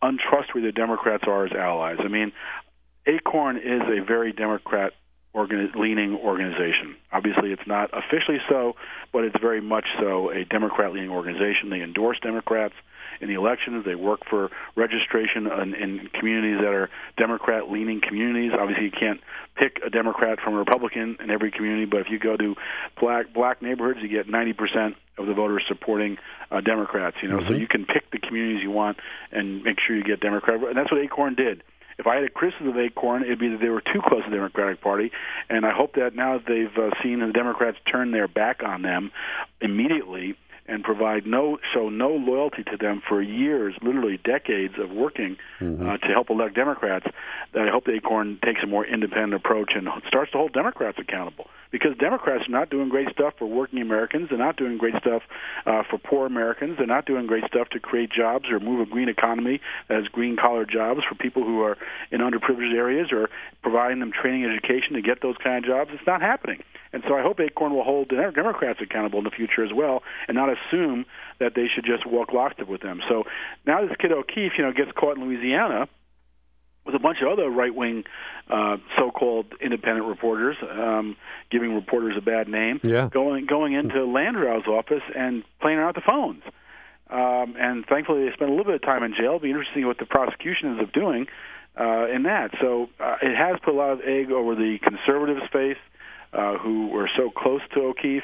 untrustworthy 0.01 0.67
the 0.67 0.71
Democrats 0.71 1.23
are 1.27 1.45
as 1.45 1.51
allies. 1.51 1.97
I 1.99 2.07
mean, 2.07 2.31
Acorn 3.05 3.57
is 3.57 3.81
a 3.81 4.03
very 4.05 4.31
Democrat 4.31 4.93
organi- 5.35 5.75
leaning 5.75 6.15
organization. 6.15 6.95
Obviously, 7.11 7.51
it's 7.51 7.67
not 7.67 7.89
officially 7.93 8.39
so, 8.49 8.73
but 9.13 9.23
it's 9.23 9.39
very 9.41 9.61
much 9.61 9.85
so 9.99 10.31
a 10.31 10.45
Democrat 10.45 10.93
leaning 10.93 11.09
organization. 11.09 11.69
They 11.69 11.81
endorse 11.81 12.19
Democrats 12.21 12.73
in 13.21 13.27
the 13.27 13.35
elections. 13.35 13.85
They 13.85 13.95
work 13.95 14.21
for 14.29 14.49
registration 14.75 15.47
in, 15.47 15.73
in 15.75 16.09
communities 16.17 16.59
that 16.61 16.73
are 16.73 16.89
Democrat 17.17 17.69
leaning 17.69 18.01
communities. 18.01 18.51
Obviously, 18.57 18.85
you 18.85 18.91
can't 18.91 19.19
pick 19.55 19.79
a 19.85 19.89
Democrat 19.89 20.39
from 20.43 20.55
a 20.55 20.57
Republican 20.57 21.17
in 21.21 21.29
every 21.29 21.51
community, 21.51 21.85
but 21.85 21.99
if 22.01 22.07
you 22.09 22.19
go 22.19 22.37
to 22.37 22.55
black 22.99 23.33
black 23.33 23.61
neighborhoods, 23.61 23.99
you 24.01 24.09
get 24.09 24.27
90% 24.27 24.95
of 25.17 25.27
the 25.27 25.33
voters 25.33 25.63
supporting 25.67 26.17
uh, 26.49 26.61
Democrats. 26.61 27.17
You 27.21 27.29
know, 27.29 27.37
mm-hmm. 27.37 27.49
so 27.49 27.53
you 27.53 27.67
can 27.67 27.85
pick 27.85 28.09
the 28.11 28.19
communities 28.19 28.63
you 28.63 28.71
want 28.71 28.97
and 29.31 29.63
make 29.63 29.77
sure 29.85 29.95
you 29.95 30.03
get 30.03 30.21
Democrat. 30.21 30.61
And 30.63 30.77
that's 30.77 30.91
what 30.91 31.01
Acorn 31.01 31.35
did 31.35 31.61
if 31.99 32.07
I 32.07 32.15
had 32.15 32.23
a 32.23 32.29
criticism 32.29 32.69
of 32.69 32.77
Acorn, 32.77 33.23
it'd 33.23 33.39
be 33.39 33.49
that 33.49 33.59
they 33.59 33.67
were 33.67 33.81
too 33.81 34.01
close 34.01 34.23
to 34.23 34.29
the 34.29 34.35
Democratic 34.37 34.81
Party. 34.81 35.11
And 35.49 35.65
I 35.65 35.71
hope 35.71 35.95
that 35.95 36.15
now 36.15 36.37
that 36.37 36.47
they've 36.47 36.77
uh, 36.77 36.91
seen 37.03 37.19
the 37.19 37.33
Democrats 37.33 37.77
turn 37.91 38.11
their 38.11 38.29
back 38.29 38.63
on 38.63 38.81
them 38.81 39.11
immediately, 39.59 40.35
and 40.69 40.83
provide 40.83 41.25
no 41.25 41.57
show 41.73 41.89
no 41.89 42.09
loyalty 42.09 42.63
to 42.63 42.77
them 42.77 43.01
for 43.07 43.21
years, 43.21 43.75
literally 43.81 44.19
decades 44.23 44.75
of 44.79 44.91
working 44.91 45.37
mm-hmm. 45.59 45.87
uh, 45.87 45.97
to 45.97 46.07
help 46.07 46.29
elect 46.29 46.55
Democrats. 46.55 47.05
That 47.53 47.67
I 47.67 47.71
hope 47.71 47.85
the 47.85 47.93
Acorn 47.93 48.39
takes 48.43 48.61
a 48.63 48.67
more 48.67 48.85
independent 48.85 49.33
approach 49.33 49.71
and 49.75 49.87
starts 50.07 50.31
to 50.31 50.37
hold 50.37 50.53
Democrats 50.53 50.97
accountable 50.99 51.47
because 51.71 51.95
Democrats 51.97 52.47
are 52.47 52.51
not 52.51 52.69
doing 52.69 52.89
great 52.89 53.09
stuff 53.09 53.33
for 53.37 53.45
working 53.45 53.81
Americans. 53.81 54.29
They're 54.29 54.37
not 54.37 54.57
doing 54.57 54.77
great 54.77 54.95
stuff 54.99 55.23
uh, 55.65 55.83
for 55.89 55.97
poor 55.97 56.25
Americans. 56.25 56.77
They're 56.77 56.87
not 56.87 57.05
doing 57.05 57.27
great 57.27 57.45
stuff 57.45 57.69
to 57.69 57.79
create 57.79 58.11
jobs 58.11 58.45
or 58.49 58.59
move 58.59 58.81
a 58.81 58.89
green 58.89 59.09
economy 59.09 59.61
that 59.87 59.95
has 59.95 60.07
green 60.07 60.37
collar 60.37 60.65
jobs 60.65 61.01
for 61.07 61.15
people 61.15 61.43
who 61.43 61.61
are 61.61 61.77
in 62.11 62.21
underprivileged 62.21 62.73
areas 62.73 63.09
or 63.11 63.29
providing 63.61 63.99
them 63.99 64.11
training 64.11 64.45
and 64.45 64.53
education 64.53 64.93
to 64.93 65.01
get 65.01 65.21
those 65.21 65.35
kind 65.43 65.63
of 65.63 65.69
jobs. 65.69 65.91
It's 65.93 66.07
not 66.07 66.21
happening. 66.21 66.63
And 66.91 67.03
so 67.07 67.15
I 67.15 67.21
hope 67.21 67.39
Acorn 67.39 67.73
will 67.73 67.83
hold 67.83 68.09
the 68.09 68.15
Democrats 68.15 68.79
accountable 68.81 69.19
in 69.19 69.25
the 69.25 69.31
future 69.31 69.63
as 69.63 69.71
well, 69.73 70.01
and 70.27 70.35
not 70.35 70.49
assume 70.49 71.05
that 71.39 71.53
they 71.55 71.67
should 71.73 71.85
just 71.85 72.05
walk 72.05 72.33
lockstep 72.33 72.67
with 72.67 72.81
them. 72.81 73.01
So 73.07 73.25
now 73.65 73.85
this 73.85 73.95
kid 73.99 74.11
O'Keefe, 74.11 74.53
you 74.57 74.63
know, 74.63 74.73
gets 74.73 74.91
caught 74.93 75.17
in 75.17 75.23
Louisiana 75.23 75.87
with 76.85 76.95
a 76.95 76.99
bunch 76.99 77.19
of 77.21 77.31
other 77.31 77.49
right-wing, 77.49 78.05
uh, 78.49 78.77
so-called 78.97 79.45
independent 79.61 80.07
reporters, 80.07 80.57
um, 80.71 81.15
giving 81.51 81.75
reporters 81.75 82.15
a 82.17 82.21
bad 82.21 82.47
name, 82.47 82.79
yeah. 82.83 83.07
going 83.11 83.45
going 83.45 83.73
into 83.73 83.97
Landrieu's 83.97 84.67
office 84.67 85.03
and 85.15 85.43
playing 85.61 85.77
out 85.77 85.93
the 85.93 86.01
phones. 86.01 86.41
Um, 87.11 87.55
and 87.59 87.85
thankfully, 87.85 88.25
they 88.25 88.33
spent 88.33 88.49
a 88.49 88.53
little 88.53 88.65
bit 88.65 88.75
of 88.75 88.81
time 88.81 89.03
in 89.03 89.13
jail. 89.13 89.35
It'll 89.35 89.39
be 89.39 89.49
interesting 89.49 89.85
what 89.85 89.97
the 89.99 90.05
prosecution 90.05 90.69
ends 90.69 90.81
up 90.83 90.93
doing 90.93 91.27
uh, 91.79 92.07
in 92.07 92.23
that. 92.23 92.51
So 92.61 92.89
uh, 92.99 93.17
it 93.21 93.35
has 93.35 93.59
put 93.63 93.73
a 93.73 93.77
lot 93.77 93.91
of 93.91 94.01
egg 94.01 94.31
over 94.31 94.55
the 94.55 94.77
conservative 94.81 95.37
space 95.47 95.77
uh, 95.77 95.98
who 96.31 96.87
were 96.87 97.09
so 97.17 97.29
close 97.29 97.61
to 97.73 97.81
O'Keefe. 97.81 98.23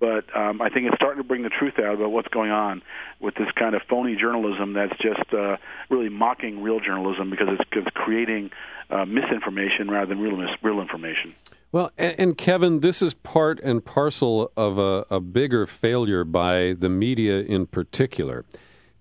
But 0.00 0.24
um, 0.36 0.60
I 0.60 0.68
think 0.68 0.86
it's 0.86 0.96
starting 0.96 1.22
to 1.22 1.26
bring 1.26 1.42
the 1.42 1.50
truth 1.50 1.78
out 1.78 1.94
about 1.94 2.10
what's 2.10 2.28
going 2.28 2.50
on 2.50 2.82
with 3.20 3.34
this 3.36 3.48
kind 3.58 3.74
of 3.74 3.82
phony 3.88 4.16
journalism 4.16 4.74
that's 4.74 4.96
just 5.00 5.32
uh, 5.32 5.56
really 5.88 6.08
mocking 6.08 6.62
real 6.62 6.80
journalism 6.80 7.30
because 7.30 7.48
it's, 7.50 7.64
it's 7.72 7.88
creating 7.94 8.50
uh, 8.90 9.04
misinformation 9.04 9.90
rather 9.90 10.06
than 10.06 10.18
real, 10.18 10.36
mis- 10.36 10.56
real 10.62 10.80
information. 10.80 11.34
Well, 11.72 11.90
and, 11.96 12.14
and, 12.18 12.38
Kevin, 12.38 12.80
this 12.80 13.02
is 13.02 13.14
part 13.14 13.58
and 13.60 13.84
parcel 13.84 14.52
of 14.56 14.78
a, 14.78 15.06
a 15.10 15.20
bigger 15.20 15.66
failure 15.66 16.24
by 16.24 16.74
the 16.78 16.88
media 16.88 17.40
in 17.40 17.66
particular 17.66 18.44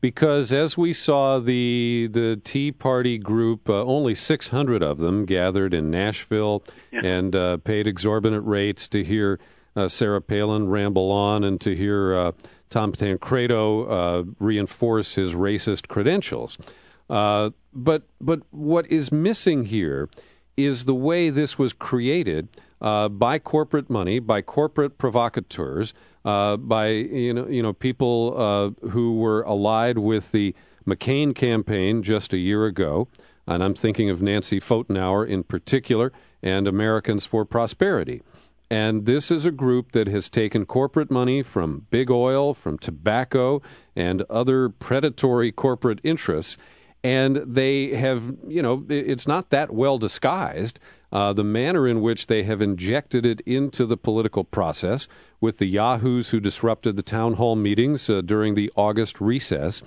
because 0.03 0.51
as 0.51 0.77
we 0.77 0.91
saw 0.91 1.39
the 1.39 2.09
the 2.11 2.35
Tea 2.43 2.73
Party 2.73 3.17
group, 3.17 3.69
uh, 3.69 3.85
only 3.85 4.13
600 4.13 4.83
of 4.83 4.97
them 4.97 5.23
gathered 5.23 5.73
in 5.73 5.89
Nashville 5.89 6.61
yeah. 6.91 7.05
and 7.05 7.33
uh, 7.33 7.55
paid 7.59 7.87
exorbitant 7.87 8.45
rates 8.45 8.89
to 8.89 9.01
hear 9.01 9.39
uh, 9.77 9.87
Sarah 9.87 10.21
Palin 10.21 10.67
ramble 10.67 11.09
on 11.09 11.45
and 11.45 11.59
to 11.61 11.73
hear 11.73 12.13
uh, 12.13 12.31
Tom 12.69 12.91
Tancredo 12.91 13.85
uh, 13.85 14.23
reinforce 14.39 15.15
his 15.15 15.35
racist 15.35 15.87
credentials. 15.87 16.57
Uh, 17.09 17.51
but 17.71 18.03
but 18.19 18.41
what 18.51 18.85
is 18.91 19.09
missing 19.09 19.63
here 19.63 20.09
is 20.57 20.83
the 20.83 20.93
way 20.93 21.29
this 21.29 21.57
was 21.57 21.71
created 21.71 22.49
by 22.83 23.39
corporate 23.39 23.89
money, 23.89 24.19
by 24.19 24.41
corporate 24.41 24.97
provocateurs 24.97 25.93
uh, 26.25 26.57
by 26.57 26.89
you 26.89 27.33
know 27.33 27.47
you 27.47 27.61
know 27.61 27.73
people 27.73 28.33
uh, 28.37 28.87
who 28.89 29.17
were 29.17 29.45
allied 29.45 29.97
with 29.97 30.31
the 30.31 30.55
McCain 30.87 31.35
campaign 31.35 32.03
just 32.03 32.33
a 32.33 32.37
year 32.37 32.65
ago, 32.65 33.07
and 33.47 33.63
I'm 33.63 33.73
thinking 33.73 34.09
of 34.09 34.21
Nancy 34.21 34.59
Pfotenhauer 34.59 35.27
in 35.27 35.43
particular, 35.43 36.11
and 36.41 36.67
Americans 36.67 37.25
for 37.25 37.45
Prosperity. 37.45 38.21
And 38.69 39.05
this 39.05 39.29
is 39.29 39.45
a 39.45 39.51
group 39.51 39.91
that 39.91 40.07
has 40.07 40.29
taken 40.29 40.65
corporate 40.65 41.11
money 41.11 41.43
from 41.43 41.85
big 41.91 42.09
oil, 42.09 42.53
from 42.53 42.79
tobacco, 42.79 43.61
and 43.95 44.23
other 44.29 44.67
predatory 44.67 45.51
corporate 45.51 45.99
interests, 46.03 46.57
and 47.03 47.37
they 47.45 47.89
have, 47.95 48.33
you 48.47 48.61
know, 48.61 48.85
it's 48.89 49.27
not 49.27 49.49
that 49.49 49.73
well 49.73 49.97
disguised. 49.97 50.79
Uh, 51.13 51.31
the 51.31 51.43
manner 51.43 51.87
in 51.87 52.01
which 52.01 52.25
they 52.25 52.41
have 52.41 52.59
injected 52.59 53.23
it 53.23 53.39
into 53.41 53.85
the 53.85 53.95
political 53.95 54.43
process 54.43 55.07
with 55.39 55.59
the 55.59 55.67
yahoos 55.67 56.31
who 56.31 56.39
disrupted 56.39 56.95
the 56.95 57.03
town 57.03 57.35
hall 57.35 57.55
meetings 57.55 58.09
uh, 58.09 58.19
during 58.21 58.55
the 58.55 58.71
August 58.75 59.21
recess. 59.21 59.83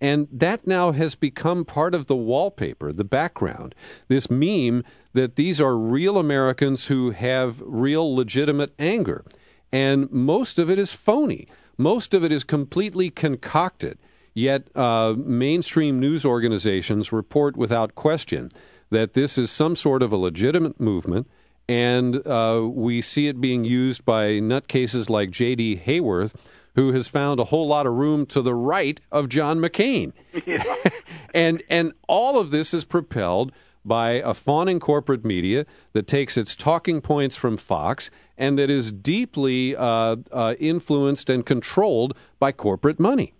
And 0.00 0.26
that 0.32 0.66
now 0.66 0.92
has 0.92 1.14
become 1.14 1.66
part 1.66 1.94
of 1.94 2.06
the 2.06 2.16
wallpaper, 2.16 2.94
the 2.94 3.04
background. 3.04 3.74
This 4.08 4.30
meme 4.30 4.82
that 5.12 5.36
these 5.36 5.60
are 5.60 5.76
real 5.76 6.16
Americans 6.16 6.86
who 6.86 7.10
have 7.10 7.60
real 7.60 8.16
legitimate 8.16 8.72
anger. 8.78 9.26
And 9.70 10.10
most 10.10 10.58
of 10.58 10.70
it 10.70 10.78
is 10.78 10.92
phony. 10.92 11.46
Most 11.76 12.14
of 12.14 12.24
it 12.24 12.32
is 12.32 12.42
completely 12.42 13.10
concocted. 13.10 13.98
Yet 14.32 14.74
uh, 14.74 15.14
mainstream 15.18 16.00
news 16.00 16.24
organizations 16.24 17.12
report 17.12 17.58
without 17.58 17.94
question 17.94 18.50
that 18.90 19.14
this 19.14 19.38
is 19.38 19.50
some 19.50 19.76
sort 19.76 20.02
of 20.02 20.12
a 20.12 20.16
legitimate 20.16 20.80
movement, 20.80 21.28
and 21.68 22.26
uh, 22.26 22.68
we 22.68 23.00
see 23.00 23.28
it 23.28 23.40
being 23.40 23.64
used 23.64 24.04
by 24.04 24.32
nutcases 24.40 25.08
like 25.08 25.30
J.D. 25.30 25.82
Hayworth, 25.86 26.34
who 26.74 26.92
has 26.92 27.08
found 27.08 27.40
a 27.40 27.44
whole 27.44 27.66
lot 27.66 27.86
of 27.86 27.94
room 27.94 28.26
to 28.26 28.42
the 28.42 28.54
right 28.54 29.00
of 29.10 29.28
John 29.28 29.58
McCain. 29.58 30.12
Yeah. 30.46 30.62
and 31.34 31.62
and 31.68 31.92
all 32.08 32.38
of 32.38 32.50
this 32.50 32.74
is 32.74 32.84
propelled 32.84 33.52
by 33.84 34.10
a 34.12 34.34
fawning 34.34 34.80
corporate 34.80 35.24
media 35.24 35.66
that 35.92 36.06
takes 36.06 36.36
its 36.36 36.54
talking 36.54 37.00
points 37.00 37.34
from 37.34 37.56
Fox 37.56 38.10
and 38.36 38.58
that 38.58 38.70
is 38.70 38.90
deeply 38.90 39.76
uh, 39.76 40.16
uh, 40.32 40.54
influenced 40.58 41.28
and 41.30 41.44
controlled 41.44 42.16
by 42.38 42.52
corporate 42.52 42.98
money. 42.98 43.34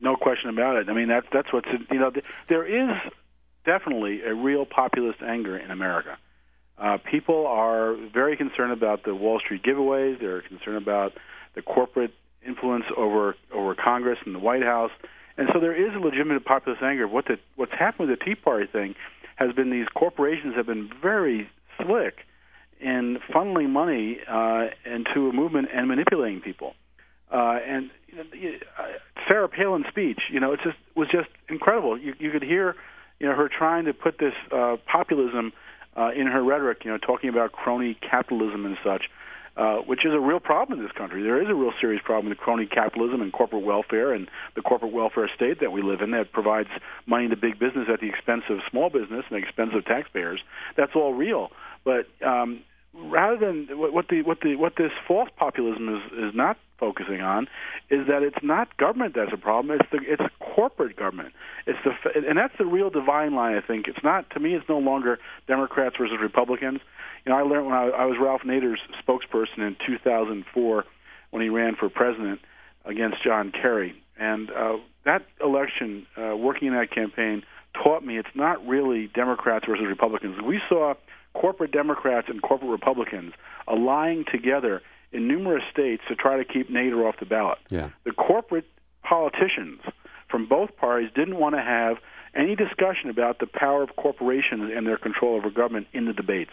No 0.00 0.16
question 0.16 0.50
about 0.50 0.76
it. 0.76 0.88
I 0.88 0.92
mean, 0.92 1.08
that's 1.08 1.26
that's 1.32 1.52
what's 1.52 1.68
you 1.90 1.98
know 1.98 2.12
there 2.48 2.64
is 2.64 2.96
definitely 3.64 4.22
a 4.22 4.34
real 4.34 4.66
populist 4.66 5.20
anger 5.22 5.56
in 5.56 5.70
America. 5.70 6.16
Uh, 6.78 6.98
people 7.10 7.46
are 7.46 7.96
very 8.12 8.36
concerned 8.36 8.72
about 8.72 9.04
the 9.04 9.14
Wall 9.14 9.40
Street 9.40 9.62
giveaways. 9.62 10.20
They're 10.20 10.42
concerned 10.42 10.76
about 10.76 11.12
the 11.54 11.62
corporate 11.62 12.12
influence 12.46 12.84
over 12.96 13.36
over 13.52 13.74
Congress 13.74 14.18
and 14.26 14.34
the 14.34 14.40
White 14.40 14.62
House, 14.62 14.90
and 15.36 15.48
so 15.52 15.60
there 15.60 15.74
is 15.74 15.94
a 15.94 15.98
legitimate 15.98 16.44
populist 16.44 16.82
anger. 16.82 17.06
What 17.06 17.26
the, 17.26 17.38
what's 17.56 17.72
happened 17.72 18.08
with 18.08 18.18
the 18.18 18.24
Tea 18.24 18.34
Party 18.34 18.66
thing 18.66 18.94
has 19.36 19.52
been 19.52 19.70
these 19.70 19.88
corporations 19.94 20.54
have 20.56 20.66
been 20.66 20.90
very 21.00 21.48
slick 21.80 22.18
in 22.80 23.18
funneling 23.32 23.70
money 23.70 24.18
uh, 24.28 24.66
into 24.84 25.28
a 25.28 25.32
movement 25.32 25.68
and 25.72 25.88
manipulating 25.88 26.40
people. 26.40 26.74
Uh, 27.32 27.58
and 27.66 27.90
you 28.06 28.16
know, 28.16 28.24
uh, 28.78 28.82
Sarah 29.26 29.48
Palin's 29.48 29.86
speech, 29.88 30.20
you 30.30 30.38
know, 30.38 30.52
it 30.52 30.60
just 30.62 30.76
was 30.94 31.08
just 31.10 31.28
incredible. 31.48 31.98
You, 31.98 32.14
you 32.18 32.30
could 32.30 32.42
hear 32.42 32.76
you 33.24 33.30
know, 33.30 33.36
her 33.36 33.48
trying 33.48 33.86
to 33.86 33.94
put 33.94 34.18
this 34.18 34.34
uh, 34.52 34.76
populism 34.84 35.54
uh, 35.96 36.10
in 36.14 36.26
her 36.26 36.44
rhetoric, 36.44 36.84
you 36.84 36.90
know, 36.90 36.98
talking 36.98 37.30
about 37.30 37.52
crony 37.52 37.96
capitalism 38.02 38.66
and 38.66 38.76
such, 38.84 39.04
uh, 39.56 39.76
which 39.76 40.04
is 40.04 40.12
a 40.12 40.20
real 40.20 40.40
problem 40.40 40.78
in 40.78 40.84
this 40.84 40.92
country. 40.92 41.22
There 41.22 41.40
is 41.40 41.48
a 41.48 41.54
real 41.54 41.72
serious 41.80 42.02
problem 42.04 42.28
with 42.28 42.36
crony 42.36 42.66
capitalism 42.66 43.22
and 43.22 43.32
corporate 43.32 43.64
welfare 43.64 44.12
and 44.12 44.28
the 44.56 44.60
corporate 44.60 44.92
welfare 44.92 45.30
state 45.34 45.60
that 45.60 45.72
we 45.72 45.80
live 45.80 46.02
in 46.02 46.10
that 46.10 46.32
provides 46.32 46.68
money 47.06 47.28
to 47.28 47.36
big 47.36 47.58
business 47.58 47.88
at 47.90 48.00
the 48.00 48.10
expense 48.10 48.42
of 48.50 48.58
small 48.70 48.90
business 48.90 49.24
and 49.30 49.42
the 49.42 49.46
expense 49.46 49.70
of 49.74 49.86
taxpayers. 49.86 50.42
That's 50.76 50.92
all 50.94 51.14
real. 51.14 51.50
But 51.82 52.06
um, 52.22 52.60
rather 52.96 53.38
than 53.46 53.66
what 53.78 54.08
the 54.08 54.22
what 54.22 54.40
the 54.40 54.56
what 54.56 54.74
this 54.76 54.92
false 55.06 55.28
populism 55.36 55.88
is 55.88 56.12
is 56.12 56.34
not 56.34 56.58
focusing 56.78 57.20
on 57.20 57.48
is 57.90 58.06
that 58.08 58.22
it's 58.22 58.42
not 58.42 58.76
government 58.76 59.14
that's 59.14 59.32
a 59.32 59.36
problem 59.36 59.78
it's 59.78 59.90
the 59.90 59.98
it's 60.02 60.22
corporate 60.54 60.96
government. 60.96 61.32
It's 61.66 61.78
the 61.84 61.92
and 62.28 62.38
that's 62.38 62.56
the 62.58 62.66
real 62.66 62.90
divine 62.90 63.34
line 63.34 63.56
i 63.56 63.60
think. 63.60 63.88
It's 63.88 64.02
not 64.04 64.30
to 64.30 64.40
me 64.40 64.54
it's 64.54 64.68
no 64.68 64.78
longer 64.78 65.18
democrats 65.46 65.96
versus 65.98 66.16
republicans. 66.20 66.80
You 67.24 67.32
know 67.32 67.38
i 67.38 67.42
learned 67.42 67.66
when 67.66 67.74
i, 67.74 67.88
I 67.88 68.04
was 68.06 68.16
ralph 68.20 68.42
nader's 68.42 68.80
spokesperson 69.02 69.58
in 69.58 69.76
2004 69.86 70.84
when 71.30 71.42
he 71.42 71.48
ran 71.48 71.74
for 71.74 71.88
president 71.88 72.40
against 72.84 73.22
john 73.24 73.50
kerry. 73.50 73.94
And 74.16 74.50
uh, 74.50 74.76
that 75.04 75.26
election 75.42 76.06
uh, 76.16 76.36
working 76.36 76.68
in 76.68 76.74
that 76.74 76.92
campaign 76.92 77.42
taught 77.82 78.04
me 78.04 78.18
it's 78.18 78.28
not 78.34 78.64
really 78.66 79.08
democrats 79.08 79.66
versus 79.68 79.86
republicans. 79.88 80.36
We 80.40 80.60
saw 80.68 80.94
corporate 81.34 81.72
Democrats 81.72 82.28
and 82.30 82.40
corporate 82.42 82.70
Republicans 82.70 83.34
allying 83.68 84.24
together 84.30 84.82
in 85.12 85.28
numerous 85.28 85.62
states 85.70 86.02
to 86.08 86.14
try 86.14 86.36
to 86.36 86.44
keep 86.44 86.70
Nader 86.70 87.08
off 87.08 87.16
the 87.20 87.26
ballot. 87.26 87.58
Yeah. 87.68 87.90
The 88.04 88.12
corporate 88.12 88.66
politicians 89.02 89.80
from 90.28 90.48
both 90.48 90.76
parties 90.76 91.10
didn't 91.14 91.36
want 91.36 91.54
to 91.54 91.62
have 91.62 91.98
any 92.34 92.56
discussion 92.56 93.10
about 93.10 93.38
the 93.38 93.46
power 93.46 93.82
of 93.82 93.94
corporations 93.96 94.72
and 94.74 94.86
their 94.86 94.96
control 94.96 95.36
over 95.36 95.50
government 95.50 95.86
in 95.92 96.06
the 96.06 96.12
debates. 96.12 96.50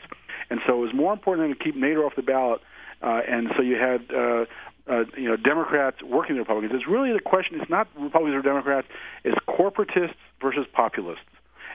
And 0.50 0.60
so 0.68 0.78
it 0.78 0.80
was 0.80 0.94
more 0.94 1.14
important 1.14 1.58
to 1.58 1.64
keep 1.64 1.76
Nader 1.76 2.06
off 2.06 2.16
the 2.16 2.22
ballot. 2.22 2.62
Uh, 3.02 3.22
and 3.28 3.48
so 3.56 3.64
you 3.64 3.76
had 3.76 4.06
uh, 4.14 4.46
uh, 4.88 5.06
you 5.18 5.28
know 5.28 5.36
Democrats 5.36 5.98
working 6.04 6.36
the 6.36 6.42
Republicans. 6.42 6.74
It's 6.76 6.88
really 6.88 7.12
the 7.14 7.20
question. 7.20 7.60
It's 7.60 7.70
not 7.70 7.88
Republicans 7.98 8.36
or 8.36 8.42
Democrats. 8.44 8.88
It's 9.24 9.38
corporatists 9.48 10.16
versus 10.40 10.68
populists. 10.72 11.26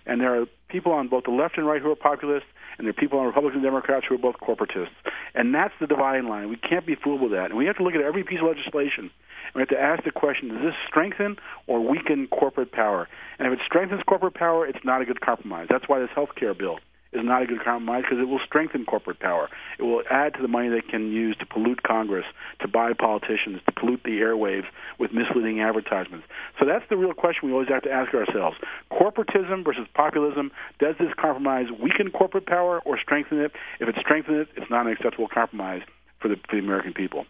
And 0.06 0.20
there 0.20 0.40
are 0.40 0.46
people 0.68 0.92
on 0.92 1.08
both 1.08 1.24
the 1.24 1.30
left 1.30 1.58
and 1.58 1.66
right 1.66 1.82
who 1.82 1.90
are 1.90 1.96
populists, 1.96 2.46
and 2.78 2.86
there 2.86 2.90
are 2.90 3.00
people 3.00 3.18
on 3.18 3.26
Republicans 3.26 3.62
and 3.62 3.64
Democrats 3.64 4.06
who 4.08 4.14
are 4.14 4.18
both 4.18 4.36
corporatists. 4.36 4.94
And 5.34 5.54
that's 5.54 5.74
the 5.80 5.86
dividing 5.86 6.28
line. 6.28 6.48
We 6.48 6.56
can't 6.56 6.86
be 6.86 6.94
fooled 6.94 7.20
with 7.20 7.32
that. 7.32 7.46
And 7.46 7.56
we 7.56 7.66
have 7.66 7.76
to 7.76 7.82
look 7.82 7.94
at 7.94 8.00
every 8.00 8.24
piece 8.24 8.38
of 8.40 8.46
legislation. 8.46 9.10
And 9.10 9.54
we 9.54 9.60
have 9.62 9.68
to 9.68 9.80
ask 9.80 10.04
the 10.04 10.10
question, 10.10 10.48
does 10.48 10.62
this 10.62 10.74
strengthen 10.88 11.36
or 11.66 11.80
weaken 11.80 12.28
corporate 12.28 12.72
power? 12.72 13.08
And 13.38 13.46
if 13.46 13.52
it 13.52 13.60
strengthens 13.66 14.02
corporate 14.06 14.34
power, 14.34 14.66
it's 14.66 14.84
not 14.84 15.02
a 15.02 15.04
good 15.04 15.20
compromise. 15.20 15.66
That's 15.68 15.88
why 15.88 16.00
this 16.00 16.10
health 16.14 16.30
care 16.36 16.54
bill 16.54 16.78
is 17.12 17.24
not 17.24 17.42
a 17.42 17.46
good 17.46 17.62
compromise 17.62 18.02
because 18.02 18.18
it 18.20 18.28
will 18.28 18.40
strengthen 18.44 18.84
corporate 18.84 19.20
power. 19.20 19.48
It 19.78 19.82
will 19.82 20.02
add 20.10 20.34
to 20.34 20.42
the 20.42 20.48
money 20.48 20.68
they 20.68 20.80
can 20.80 21.10
use 21.10 21.36
to 21.38 21.46
pollute 21.46 21.82
Congress, 21.82 22.26
to 22.60 22.68
buy 22.68 22.92
politicians, 22.92 23.60
to 23.66 23.72
pollute 23.72 24.02
the 24.04 24.20
airwaves 24.20 24.66
with 24.98 25.12
misleading 25.12 25.60
advertisements. 25.60 26.26
So 26.58 26.66
that's 26.66 26.84
the 26.88 26.96
real 26.96 27.14
question 27.14 27.48
we 27.48 27.52
always 27.52 27.68
have 27.68 27.82
to 27.82 27.92
ask 27.92 28.12
ourselves. 28.14 28.56
Corporatism 28.92 29.64
versus 29.64 29.86
populism, 29.94 30.50
does 30.78 30.96
this 30.98 31.12
compromise 31.16 31.66
weaken 31.80 32.10
corporate 32.10 32.46
power 32.46 32.80
or 32.84 32.98
strengthen 32.98 33.40
it? 33.40 33.52
If 33.80 33.88
it 33.88 33.96
strengthens 34.00 34.48
it, 34.48 34.60
it's 34.60 34.70
not 34.70 34.86
an 34.86 34.92
acceptable 34.92 35.28
compromise 35.28 35.82
for 36.20 36.28
the, 36.28 36.36
for 36.48 36.56
the 36.56 36.62
American 36.62 36.92
people. 36.92 37.26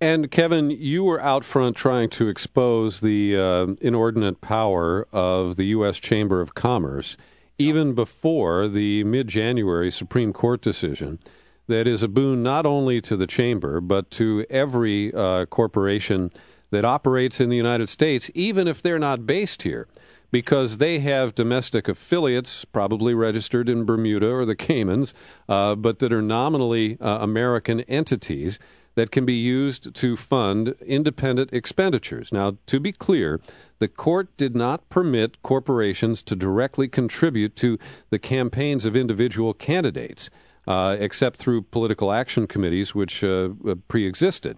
And 0.00 0.30
Kevin, 0.30 0.70
you 0.70 1.04
were 1.04 1.22
out 1.22 1.44
front 1.44 1.76
trying 1.76 2.10
to 2.10 2.28
expose 2.28 3.00
the 3.00 3.36
uh, 3.38 3.66
inordinate 3.80 4.40
power 4.40 5.06
of 5.12 5.56
the 5.56 5.64
U.S. 5.66 5.98
Chamber 5.98 6.40
of 6.40 6.54
Commerce 6.54 7.16
even 7.58 7.94
before 7.94 8.68
the 8.68 9.04
mid 9.04 9.28
January 9.28 9.90
Supreme 9.90 10.32
Court 10.32 10.60
decision 10.60 11.18
that 11.66 11.86
is 11.86 12.02
a 12.02 12.08
boon 12.08 12.42
not 12.42 12.66
only 12.66 13.00
to 13.00 13.16
the 13.16 13.26
chamber, 13.26 13.80
but 13.80 14.10
to 14.10 14.44
every 14.50 15.12
uh, 15.14 15.46
corporation 15.46 16.30
that 16.70 16.84
operates 16.84 17.40
in 17.40 17.48
the 17.48 17.56
United 17.56 17.88
States, 17.88 18.30
even 18.34 18.68
if 18.68 18.82
they're 18.82 18.98
not 18.98 19.26
based 19.26 19.62
here, 19.62 19.86
because 20.30 20.78
they 20.78 20.98
have 20.98 21.34
domestic 21.34 21.88
affiliates, 21.88 22.64
probably 22.64 23.14
registered 23.14 23.68
in 23.68 23.84
Bermuda 23.84 24.30
or 24.30 24.44
the 24.44 24.56
Caymans, 24.56 25.14
uh, 25.48 25.74
but 25.74 26.00
that 26.00 26.12
are 26.12 26.20
nominally 26.20 26.98
uh, 27.00 27.18
American 27.20 27.80
entities 27.82 28.58
that 28.94 29.10
can 29.10 29.24
be 29.24 29.34
used 29.34 29.94
to 29.94 30.16
fund 30.16 30.74
independent 30.86 31.52
expenditures. 31.52 32.32
Now, 32.32 32.56
to 32.66 32.78
be 32.78 32.92
clear, 32.92 33.40
the 33.78 33.88
court 33.88 34.34
did 34.36 34.54
not 34.54 34.88
permit 34.88 35.42
corporations 35.42 36.22
to 36.22 36.36
directly 36.36 36.88
contribute 36.88 37.56
to 37.56 37.78
the 38.10 38.18
campaigns 38.18 38.84
of 38.84 38.96
individual 38.96 39.52
candidates, 39.52 40.30
uh, 40.66 40.96
except 40.98 41.38
through 41.38 41.62
political 41.62 42.12
action 42.12 42.46
committees, 42.46 42.94
which 42.94 43.24
uh, 43.24 43.50
uh 43.66 43.74
pre 43.88 44.06
existed. 44.06 44.56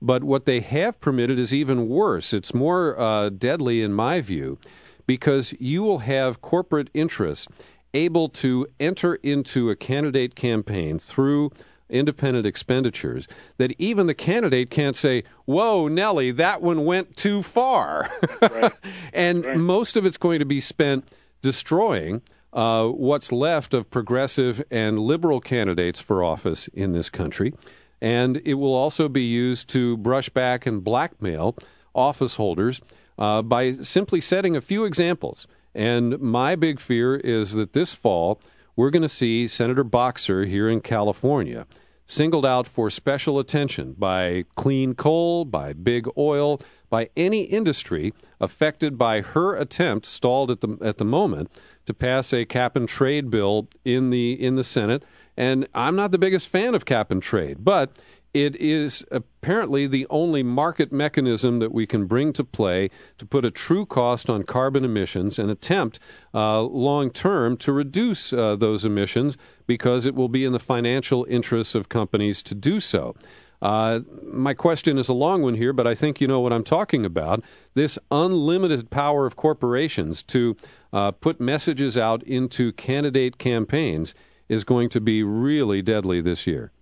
But 0.00 0.24
what 0.24 0.46
they 0.46 0.60
have 0.60 1.00
permitted 1.00 1.38
is 1.38 1.54
even 1.54 1.88
worse. 1.88 2.32
It's 2.32 2.54
more 2.54 2.98
uh, 2.98 3.28
deadly, 3.28 3.82
in 3.82 3.92
my 3.92 4.20
view, 4.20 4.58
because 5.06 5.54
you 5.60 5.82
will 5.82 5.98
have 5.98 6.40
corporate 6.40 6.90
interests 6.94 7.46
able 7.94 8.28
to 8.28 8.66
enter 8.80 9.16
into 9.16 9.70
a 9.70 9.76
candidate 9.76 10.34
campaign 10.34 10.98
through 10.98 11.52
independent 11.92 12.46
expenditures 12.46 13.28
that 13.58 13.72
even 13.78 14.06
the 14.06 14.14
candidate 14.14 14.70
can't 14.70 14.96
say, 14.96 15.24
Whoa, 15.44 15.88
Nellie, 15.88 16.30
that 16.32 16.62
one 16.62 16.84
went 16.84 17.16
too 17.16 17.42
far. 17.42 18.10
Right. 18.40 18.72
and 19.12 19.44
right. 19.44 19.56
most 19.56 19.96
of 19.96 20.04
it's 20.04 20.16
going 20.16 20.40
to 20.40 20.44
be 20.44 20.60
spent 20.60 21.06
destroying 21.42 22.22
uh, 22.52 22.86
what's 22.88 23.32
left 23.32 23.74
of 23.74 23.90
progressive 23.90 24.62
and 24.70 24.98
liberal 24.98 25.40
candidates 25.40 26.00
for 26.00 26.22
office 26.22 26.68
in 26.68 26.92
this 26.92 27.08
country. 27.08 27.54
And 28.00 28.42
it 28.44 28.54
will 28.54 28.74
also 28.74 29.08
be 29.08 29.22
used 29.22 29.68
to 29.70 29.96
brush 29.96 30.28
back 30.28 30.66
and 30.66 30.82
blackmail 30.82 31.56
office 31.94 32.36
holders 32.36 32.80
uh, 33.18 33.42
by 33.42 33.76
simply 33.76 34.20
setting 34.20 34.56
a 34.56 34.60
few 34.60 34.84
examples. 34.84 35.46
And 35.74 36.20
my 36.20 36.56
big 36.56 36.80
fear 36.80 37.16
is 37.16 37.52
that 37.52 37.72
this 37.72 37.94
fall, 37.94 38.40
we're 38.76 38.90
going 38.90 39.02
to 39.02 39.08
see 39.08 39.48
Senator 39.48 39.84
Boxer 39.84 40.44
here 40.44 40.68
in 40.68 40.80
California 40.80 41.66
singled 42.06 42.44
out 42.44 42.66
for 42.66 42.90
special 42.90 43.38
attention 43.38 43.94
by 43.98 44.44
clean 44.56 44.94
coal, 44.94 45.44
by 45.44 45.72
big 45.72 46.06
oil, 46.16 46.60
by 46.90 47.08
any 47.16 47.42
industry 47.42 48.12
affected 48.40 48.98
by 48.98 49.20
her 49.20 49.56
attempt, 49.56 50.04
stalled 50.06 50.50
at 50.50 50.60
the 50.60 50.76
at 50.82 50.98
the 50.98 51.04
moment, 51.04 51.50
to 51.86 51.94
pass 51.94 52.32
a 52.32 52.44
cap 52.44 52.76
and 52.76 52.88
trade 52.88 53.30
bill 53.30 53.68
in 53.84 54.10
the 54.10 54.32
in 54.32 54.56
the 54.56 54.64
Senate. 54.64 55.02
And 55.36 55.66
I'm 55.74 55.96
not 55.96 56.10
the 56.10 56.18
biggest 56.18 56.48
fan 56.48 56.74
of 56.74 56.84
cap 56.84 57.10
and 57.10 57.22
trade, 57.22 57.64
but 57.64 57.96
it 58.34 58.56
is 58.56 59.04
apparently 59.10 59.86
the 59.86 60.06
only 60.08 60.42
market 60.42 60.90
mechanism 60.90 61.58
that 61.58 61.72
we 61.72 61.86
can 61.86 62.06
bring 62.06 62.32
to 62.32 62.44
play 62.44 62.90
to 63.18 63.26
put 63.26 63.44
a 63.44 63.50
true 63.50 63.84
cost 63.84 64.30
on 64.30 64.42
carbon 64.42 64.84
emissions 64.84 65.38
and 65.38 65.50
attempt 65.50 65.98
uh, 66.32 66.62
long 66.62 67.10
term 67.10 67.56
to 67.58 67.72
reduce 67.72 68.32
uh, 68.32 68.56
those 68.56 68.84
emissions 68.84 69.36
because 69.66 70.06
it 70.06 70.14
will 70.14 70.30
be 70.30 70.44
in 70.44 70.52
the 70.52 70.58
financial 70.58 71.26
interests 71.28 71.74
of 71.74 71.88
companies 71.88 72.42
to 72.42 72.54
do 72.54 72.80
so. 72.80 73.14
Uh, 73.60 74.00
my 74.24 74.54
question 74.54 74.98
is 74.98 75.08
a 75.08 75.12
long 75.12 75.42
one 75.42 75.54
here, 75.54 75.72
but 75.72 75.86
I 75.86 75.94
think 75.94 76.20
you 76.20 76.26
know 76.26 76.40
what 76.40 76.52
I'm 76.52 76.64
talking 76.64 77.04
about. 77.04 77.44
This 77.74 77.96
unlimited 78.10 78.90
power 78.90 79.24
of 79.24 79.36
corporations 79.36 80.22
to 80.24 80.56
uh, 80.92 81.12
put 81.12 81.38
messages 81.38 81.96
out 81.96 82.24
into 82.24 82.72
candidate 82.72 83.38
campaigns 83.38 84.14
is 84.48 84.64
going 84.64 84.88
to 84.88 85.00
be 85.00 85.22
really 85.22 85.80
deadly 85.80 86.20
this 86.20 86.46
year. 86.46 86.72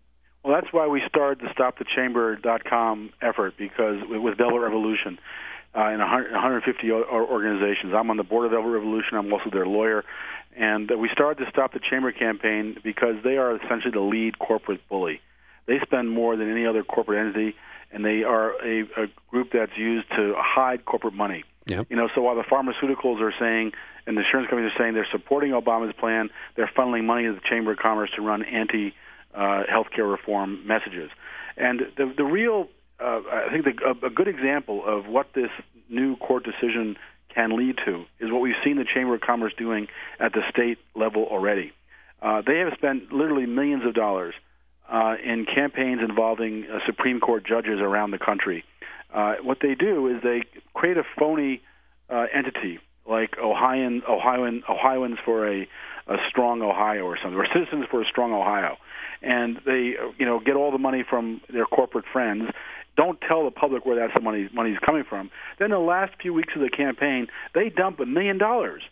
Well, 0.43 0.55
that's 0.55 0.72
why 0.72 0.86
we 0.86 1.03
started 1.07 1.47
the 1.47 1.53
StopTheChamber.com 1.55 3.11
effort 3.20 3.55
because 3.59 3.99
with 4.09 4.38
Velvet 4.38 4.59
Revolution 4.59 5.18
uh, 5.76 5.88
in 5.88 5.99
150 5.99 6.91
organizations. 6.91 7.93
I'm 7.95 8.11
on 8.11 8.16
the 8.16 8.24
board 8.24 8.47
of 8.47 8.53
Velvet 8.53 8.68
Revolution. 8.68 9.16
I'm 9.16 9.32
also 9.32 9.51
their 9.51 9.66
lawyer. 9.66 10.05
And 10.57 10.91
we 10.99 11.09
started 11.12 11.45
the 11.45 11.51
Stop 11.51 11.72
the 11.72 11.80
Chamber 11.80 12.11
campaign 12.11 12.76
because 12.82 13.16
they 13.22 13.36
are 13.36 13.55
essentially 13.57 13.93
the 13.93 14.01
lead 14.01 14.38
corporate 14.38 14.80
bully. 14.88 15.20
They 15.66 15.78
spend 15.80 16.11
more 16.11 16.36
than 16.36 16.51
any 16.51 16.66
other 16.66 16.82
corporate 16.82 17.24
entity, 17.24 17.55
and 17.93 18.05
they 18.05 18.24
are 18.24 18.53
a, 18.64 18.80
a 18.97 19.07
group 19.30 19.51
that's 19.53 19.76
used 19.76 20.09
to 20.11 20.34
hide 20.36 20.84
corporate 20.84 21.14
money. 21.14 21.45
Yep. 21.66 21.86
You 21.88 21.97
know, 21.97 22.09
so 22.14 22.22
while 22.22 22.34
the 22.34 22.43
pharmaceuticals 22.43 23.20
are 23.20 23.32
saying 23.38 23.72
and 24.07 24.16
the 24.16 24.22
insurance 24.22 24.51
companies 24.51 24.72
are 24.74 24.82
saying 24.82 24.95
they're 24.95 25.07
supporting 25.12 25.53
Obama's 25.53 25.95
plan, 26.01 26.30
they're 26.57 26.70
funneling 26.76 27.05
money 27.05 27.24
to 27.24 27.34
the 27.34 27.41
Chamber 27.49 27.72
of 27.72 27.78
Commerce 27.78 28.11
to 28.16 28.22
run 28.22 28.43
anti 28.43 28.95
uh, 29.35 29.62
healthcare 29.70 30.11
reform 30.11 30.66
messages. 30.66 31.11
And 31.57 31.81
the 31.97 32.12
the 32.16 32.24
real, 32.24 32.68
uh, 33.01 33.20
I 33.33 33.49
think, 33.53 33.64
the, 33.64 33.74
a, 33.87 34.07
a 34.07 34.11
good 34.11 34.28
example 34.28 34.83
of 34.87 35.07
what 35.07 35.28
this 35.35 35.51
new 35.89 36.16
court 36.16 36.45
decision 36.45 36.97
can 37.35 37.57
lead 37.57 37.76
to 37.85 38.05
is 38.18 38.31
what 38.31 38.41
we've 38.41 38.55
seen 38.64 38.76
the 38.76 38.85
Chamber 38.85 39.14
of 39.14 39.20
Commerce 39.20 39.53
doing 39.57 39.89
at 40.18 40.33
the 40.33 40.43
state 40.51 40.78
level 40.95 41.26
already. 41.31 41.72
Uh, 42.22 42.43
they 42.47 42.59
have 42.59 42.72
spent 42.76 43.12
literally 43.12 43.47
millions 43.47 43.85
of 43.87 43.95
dollars 43.95 44.35
uh, 44.93 45.14
in 45.24 45.47
campaigns 45.47 46.01
involving 46.07 46.66
uh, 46.66 46.78
Supreme 46.87 47.20
Court 47.20 47.45
judges 47.47 47.81
around 47.81 48.11
the 48.11 48.18
country. 48.18 48.64
Uh, 49.14 49.35
what 49.43 49.59
they 49.62 49.74
do 49.74 50.09
is 50.09 50.22
they 50.22 50.43
create 50.74 50.97
a 50.97 51.05
phony 51.18 51.62
uh, 52.09 52.26
entity 52.35 52.78
like 53.09 53.37
Ohioan, 53.39 54.03
Ohioan, 54.09 54.62
Ohioans 54.68 55.18
for 55.24 55.49
a, 55.49 55.66
a 56.07 56.16
strong 56.28 56.62
Ohio 56.62 57.03
or 57.03 57.16
something, 57.20 57.39
or 57.39 57.47
Citizens 57.53 57.87
for 57.91 58.03
a 58.03 58.05
strong 58.05 58.33
Ohio, 58.33 58.76
and 59.23 59.61
they 59.64 59.95
you 60.18 60.27
know 60.27 60.41
get 60.41 60.57
all 60.57 60.71
the 60.71 60.79
money 60.79 61.05
from 61.09 61.41
their 61.53 61.66
corporate 61.66 62.07
friends. 62.12 62.51
Don't 62.97 63.21
tell 63.21 63.45
the 63.45 63.51
public 63.51 63.87
where 63.87 63.97
that 63.97 64.23
money 64.23 64.49
money's 64.53 64.79
coming 64.85 65.05
from. 65.09 65.31
Then 65.59 65.71
the 65.71 65.79
last 65.79 66.12
few 66.21 66.35
weeks 66.35 66.53
of 66.55 66.62
the 66.62 66.71
campaign, 66.71 67.29
they 67.55 67.71
dump 67.71 68.01
a 68.01 68.07
million 68.07 68.39
dollars 68.39 68.83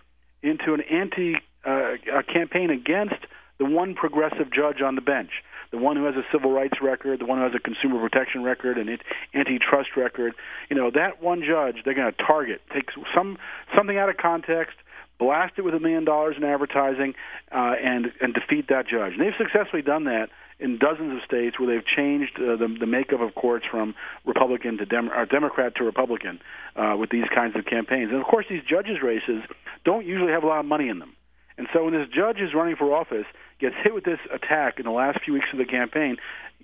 into 0.42 0.74
an 0.74 0.80
anti 0.82 1.36
uh, 1.64 2.22
campaign 2.32 2.70
against 2.70 3.26
the 3.58 3.64
one 3.64 3.94
progressive 3.94 4.52
judge 4.52 4.80
on 4.80 4.94
the 4.94 5.00
bench 5.00 5.30
the 5.70 5.78
one 5.78 5.96
who 5.96 6.04
has 6.04 6.14
a 6.14 6.24
civil 6.32 6.50
rights 6.50 6.78
record, 6.80 7.20
the 7.20 7.26
one 7.26 7.38
who 7.38 7.44
has 7.44 7.52
a 7.54 7.58
consumer 7.58 8.00
protection 8.00 8.42
record, 8.42 8.78
and 8.78 8.88
antitrust 9.34 9.90
record. 9.96 10.34
You 10.70 10.76
know, 10.76 10.90
that 10.94 11.22
one 11.22 11.42
judge 11.42 11.76
they're 11.84 11.94
going 11.94 12.12
to 12.12 12.24
target, 12.24 12.62
take 12.72 12.88
some 13.14 13.36
something 13.76 13.98
out 13.98 14.08
of 14.08 14.16
context, 14.16 14.76
blast 15.18 15.54
it 15.56 15.62
with 15.62 15.74
a 15.74 15.80
million 15.80 16.04
dollars 16.04 16.36
in 16.36 16.44
advertising, 16.44 17.14
uh, 17.52 17.74
and 17.82 18.12
and 18.20 18.34
defeat 18.34 18.68
that 18.68 18.86
judge. 18.86 19.12
And 19.14 19.20
they've 19.20 19.36
successfully 19.38 19.82
done 19.82 20.04
that 20.04 20.30
in 20.60 20.78
dozens 20.78 21.12
of 21.12 21.24
states 21.24 21.58
where 21.58 21.68
they've 21.72 21.86
changed 21.86 22.32
uh, 22.36 22.56
the, 22.56 22.74
the 22.80 22.86
makeup 22.86 23.20
of 23.20 23.34
courts 23.34 23.64
from 23.70 23.94
Republican 24.24 24.76
to 24.78 24.84
Dem- 24.84 25.10
or 25.10 25.24
Democrat 25.24 25.74
to 25.76 25.84
Republican 25.84 26.40
uh, 26.74 26.96
with 26.98 27.10
these 27.10 27.26
kinds 27.32 27.54
of 27.56 27.64
campaigns. 27.64 28.10
And 28.10 28.20
of 28.20 28.26
course, 28.26 28.46
these 28.50 28.62
judges' 28.68 29.02
races 29.02 29.42
don't 29.84 30.04
usually 30.04 30.32
have 30.32 30.42
a 30.42 30.46
lot 30.46 30.60
of 30.60 30.66
money 30.66 30.88
in 30.88 30.98
them. 30.98 31.14
And 31.56 31.66
so 31.72 31.84
when 31.84 31.94
this 31.94 32.08
judge 32.08 32.38
is 32.38 32.54
running 32.54 32.76
for 32.76 32.94
office, 32.94 33.26
gets 33.60 33.74
hit 33.82 33.94
with 33.94 34.04
this 34.04 34.20
attack 34.32 34.78
in 34.78 34.84
the 34.84 34.92
last 34.92 35.20
few 35.24 35.34
weeks 35.34 35.48
of 35.52 35.58
the 35.58 35.64
campaign, 35.64 36.16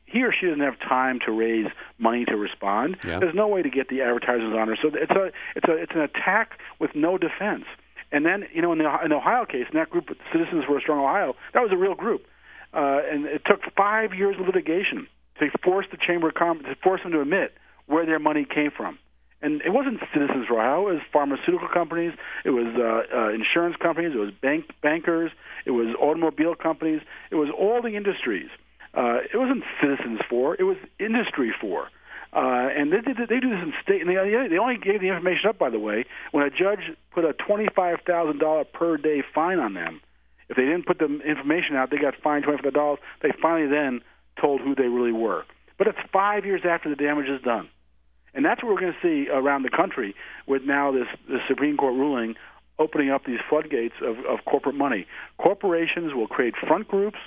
he 0.07 0.23
or 0.23 0.33
she 0.33 0.47
doesn't 0.47 0.61
have 0.61 0.79
time 0.79 1.19
to 1.27 1.33
raise 1.33 1.67
money 1.99 2.25
to 2.27 2.37
respond. 2.37 2.97
Yeah. 3.05 3.19
There's 3.19 3.35
no 3.35 3.49
way 3.49 3.63
to 3.63 3.71
get 3.71 3.89
the 3.89 4.03
advertisers 4.03 4.55
on 4.55 4.69
her. 4.69 4.77
So 4.81 4.91
it's 4.95 5.11
a 5.11 5.33
it's 5.57 5.69
a 5.69 5.73
it's 5.73 5.93
an 5.95 6.01
attack 6.03 6.59
with 6.79 6.95
no 6.95 7.19
defense. 7.19 7.65
And 8.13 8.25
then 8.25 8.45
you 8.53 8.63
know 8.63 8.73
in 8.73 8.79
the, 8.79 8.99
in 9.05 9.11
the 9.11 9.17
Ohio 9.17 9.45
case, 9.45 9.67
in 9.73 9.79
that 9.79 9.91
group, 9.91 10.11
of 10.11 10.17
Citizens 10.33 10.65
for 10.67 10.79
a 10.79 10.81
Strong 10.81 11.01
Ohio, 11.01 11.35
that 11.53 11.61
was 11.61 11.73
a 11.73 11.77
real 11.77 11.95
group, 11.95 12.25
uh, 12.73 13.01
and 13.11 13.27
it 13.27 13.43
took 13.47 13.61
five 13.77 14.15
years 14.15 14.37
of 14.39 14.47
litigation 14.47 15.07
to 15.41 15.51
force 15.63 15.87
the 15.91 15.99
Chamber 15.99 16.29
of 16.29 16.35
Commerce 16.35 16.65
to 16.65 16.77
force 16.83 17.03
them 17.03 17.13
to 17.13 17.21
admit 17.21 17.53
where 17.87 18.07
their 18.07 18.19
money 18.21 18.47
came 18.49 18.71
from 18.71 18.99
and 19.45 19.61
it 19.61 19.71
wasn't 19.71 20.01
Citizens 20.13 20.47
for 20.49 20.59
Ohio. 20.59 20.89
It 20.89 20.95
was 20.95 21.03
pharmaceutical 21.13 21.69
companies. 21.69 22.13
It 22.47 22.51
was 22.51 22.67
uh, 22.79 23.15
uh, 23.15 23.29
insurance 23.29 23.77
companies. 23.77 24.13
It 24.15 24.19
was 24.19 24.31
bank 24.41 24.65
bankers. 24.83 25.31
It 25.67 25.73
was 25.73 25.95
automobile 26.01 26.55
companies. 26.55 27.03
It 27.31 27.35
was 27.35 27.51
all 27.57 27.83
the 27.83 27.95
industries. 27.95 28.49
Uh, 28.95 29.19
it 29.33 29.37
wasn't 29.37 29.63
Citizens 29.83 30.21
for. 30.31 30.57
It 30.59 30.63
was 30.63 30.79
industry 30.99 31.53
for. 31.61 31.89
Uh, 32.35 32.69
and 32.77 32.93
they, 32.93 33.01
they, 33.01 33.13
they 33.13 33.41
do 33.41 33.51
this 33.51 33.63
in 33.63 33.73
state. 33.83 34.01
And 34.01 34.11
they, 34.11 34.49
they 34.49 34.59
only 34.59 34.77
gave 34.77 35.01
the 35.01 35.09
information 35.09 35.49
up, 35.49 35.59
by 35.59 35.71
the 35.71 35.79
way, 35.79 36.05
when 36.33 36.45
a 36.45 36.51
judge 36.51 36.81
put 37.13 37.25
a 37.25 37.33
twenty-five 37.33 37.99
thousand 38.07 38.41
dollar 38.41 38.65
per 38.65 38.97
day 38.97 39.23
fine 39.35 39.61
on 39.61 39.75
them. 39.75 40.01
If 40.49 40.57
they 40.57 40.65
didn't 40.65 40.87
put 40.87 40.99
the 40.99 41.21
information 41.21 41.77
out, 41.77 41.91
they 41.91 41.99
got 41.99 42.15
fined 42.23 42.45
twenty-five 42.45 42.73
dollars. 42.75 42.99
They 43.23 43.31
finally 43.41 43.71
then 43.71 44.01
told 44.41 44.61
who 44.61 44.75
they 44.75 44.89
really 44.89 45.13
were. 45.13 45.45
But 45.79 45.87
it's 45.87 45.99
five 46.13 46.45
years 46.45 46.63
after 46.69 46.89
the 46.91 46.97
damage 46.97 47.29
is 47.29 47.41
done. 47.43 47.69
And 48.35 48.45
that's 48.45 48.63
what 48.63 48.75
we're 48.75 48.81
going 48.81 48.95
to 49.01 49.27
see 49.27 49.31
around 49.31 49.63
the 49.63 49.71
country 49.71 50.15
with 50.47 50.63
now 50.65 50.91
this, 50.91 51.07
this 51.29 51.41
Supreme 51.47 51.77
Court 51.77 51.95
ruling 51.95 52.35
opening 52.81 53.11
up 53.11 53.25
these 53.25 53.39
floodgates 53.49 53.95
of, 54.03 54.19
of 54.29 54.45
corporate 54.45 54.75
money. 54.75 55.07
Corporations 55.39 56.13
will 56.15 56.27
create 56.27 56.55
front 56.67 56.89
groups 56.89 57.19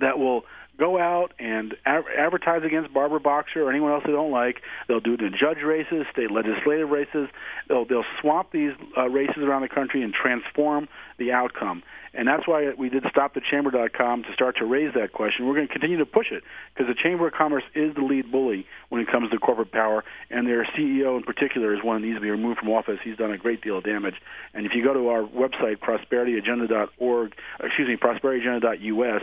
that 0.00 0.18
will 0.18 0.42
go 0.80 0.98
out 0.98 1.32
and 1.38 1.76
advertise 1.84 2.62
against 2.64 2.92
Barbara 2.92 3.20
Boxer 3.20 3.62
or 3.62 3.70
anyone 3.70 3.92
else 3.92 4.02
they 4.06 4.12
don't 4.12 4.32
like. 4.32 4.62
They'll 4.88 5.00
do 5.00 5.14
it 5.14 5.20
in 5.20 5.32
judge 5.38 5.62
races, 5.62 6.06
state 6.10 6.30
legislative 6.30 6.88
races. 6.88 7.28
They'll 7.68 7.84
they'll 7.84 8.10
swamp 8.20 8.50
these 8.50 8.72
uh, 8.96 9.08
races 9.08 9.38
around 9.38 9.62
the 9.62 9.68
country 9.68 10.02
and 10.02 10.12
transform 10.12 10.88
the 11.18 11.32
outcome. 11.32 11.82
And 12.12 12.26
that's 12.26 12.46
why 12.48 12.72
we 12.76 12.88
did 12.88 13.04
StopTheChamber.com 13.04 14.24
to 14.24 14.32
start 14.34 14.56
to 14.56 14.64
raise 14.64 14.94
that 14.94 15.12
question. 15.12 15.46
We're 15.46 15.54
going 15.54 15.68
to 15.68 15.72
continue 15.72 15.98
to 15.98 16.06
push 16.06 16.32
it 16.32 16.42
because 16.74 16.92
the 16.92 17.00
Chamber 17.00 17.28
of 17.28 17.34
Commerce 17.34 17.62
is 17.74 17.94
the 17.94 18.02
lead 18.02 18.32
bully 18.32 18.66
when 18.88 19.00
it 19.00 19.06
comes 19.08 19.30
to 19.30 19.38
corporate 19.38 19.70
power, 19.70 20.02
and 20.28 20.46
their 20.46 20.64
CEO 20.76 21.16
in 21.16 21.22
particular 21.22 21.72
is 21.72 21.84
one 21.84 22.00
that 22.00 22.06
needs 22.06 22.18
to 22.18 22.22
be 22.22 22.30
removed 22.30 22.58
from 22.58 22.70
office. 22.70 22.98
He's 23.04 23.16
done 23.16 23.30
a 23.30 23.38
great 23.38 23.62
deal 23.62 23.78
of 23.78 23.84
damage. 23.84 24.16
And 24.54 24.66
if 24.66 24.72
you 24.74 24.82
go 24.82 24.92
to 24.92 25.08
our 25.08 25.22
website, 25.22 25.78
prosperityagenda.org, 25.78 27.34
excuse 27.62 27.88
me, 27.88 27.96
prosperityagenda.us, 27.96 29.22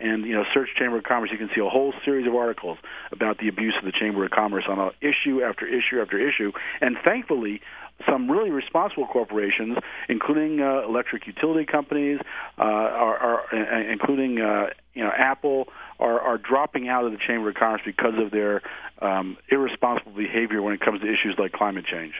and 0.00 0.24
you 0.24 0.34
know 0.34 0.44
search 0.52 0.70
Chamber 0.78 0.98
of 0.98 1.04
Commerce, 1.04 1.30
you 1.32 1.38
can 1.38 1.50
see 1.54 1.60
a 1.60 1.68
whole 1.68 1.92
series 2.04 2.26
of 2.26 2.34
articles 2.34 2.78
about 3.12 3.38
the 3.38 3.48
abuse 3.48 3.74
of 3.78 3.84
the 3.84 3.92
Chamber 3.92 4.24
of 4.24 4.30
Commerce 4.30 4.64
on 4.68 4.78
a 4.78 4.90
issue 5.00 5.42
after 5.42 5.66
issue 5.66 6.00
after 6.00 6.18
issue. 6.18 6.52
And 6.80 6.96
thankfully, 7.04 7.60
some 8.08 8.30
really 8.30 8.50
responsible 8.50 9.06
corporations, 9.06 9.78
including 10.08 10.60
uh, 10.60 10.82
electric 10.88 11.26
utility 11.26 11.66
companies, 11.66 12.18
uh, 12.58 12.62
are, 12.62 13.16
are 13.16 13.40
uh, 13.52 13.92
including 13.92 14.40
uh, 14.40 14.66
you 14.94 15.04
know 15.04 15.10
Apple, 15.16 15.68
are, 15.98 16.20
are 16.20 16.38
dropping 16.38 16.88
out 16.88 17.04
of 17.04 17.12
the 17.12 17.18
Chamber 17.18 17.50
of 17.50 17.56
Commerce 17.56 17.82
because 17.84 18.14
of 18.18 18.30
their 18.30 18.62
um, 19.00 19.36
irresponsible 19.48 20.12
behavior 20.12 20.62
when 20.62 20.74
it 20.74 20.80
comes 20.80 21.00
to 21.00 21.06
issues 21.06 21.34
like 21.38 21.52
climate 21.52 21.84
change. 21.86 22.14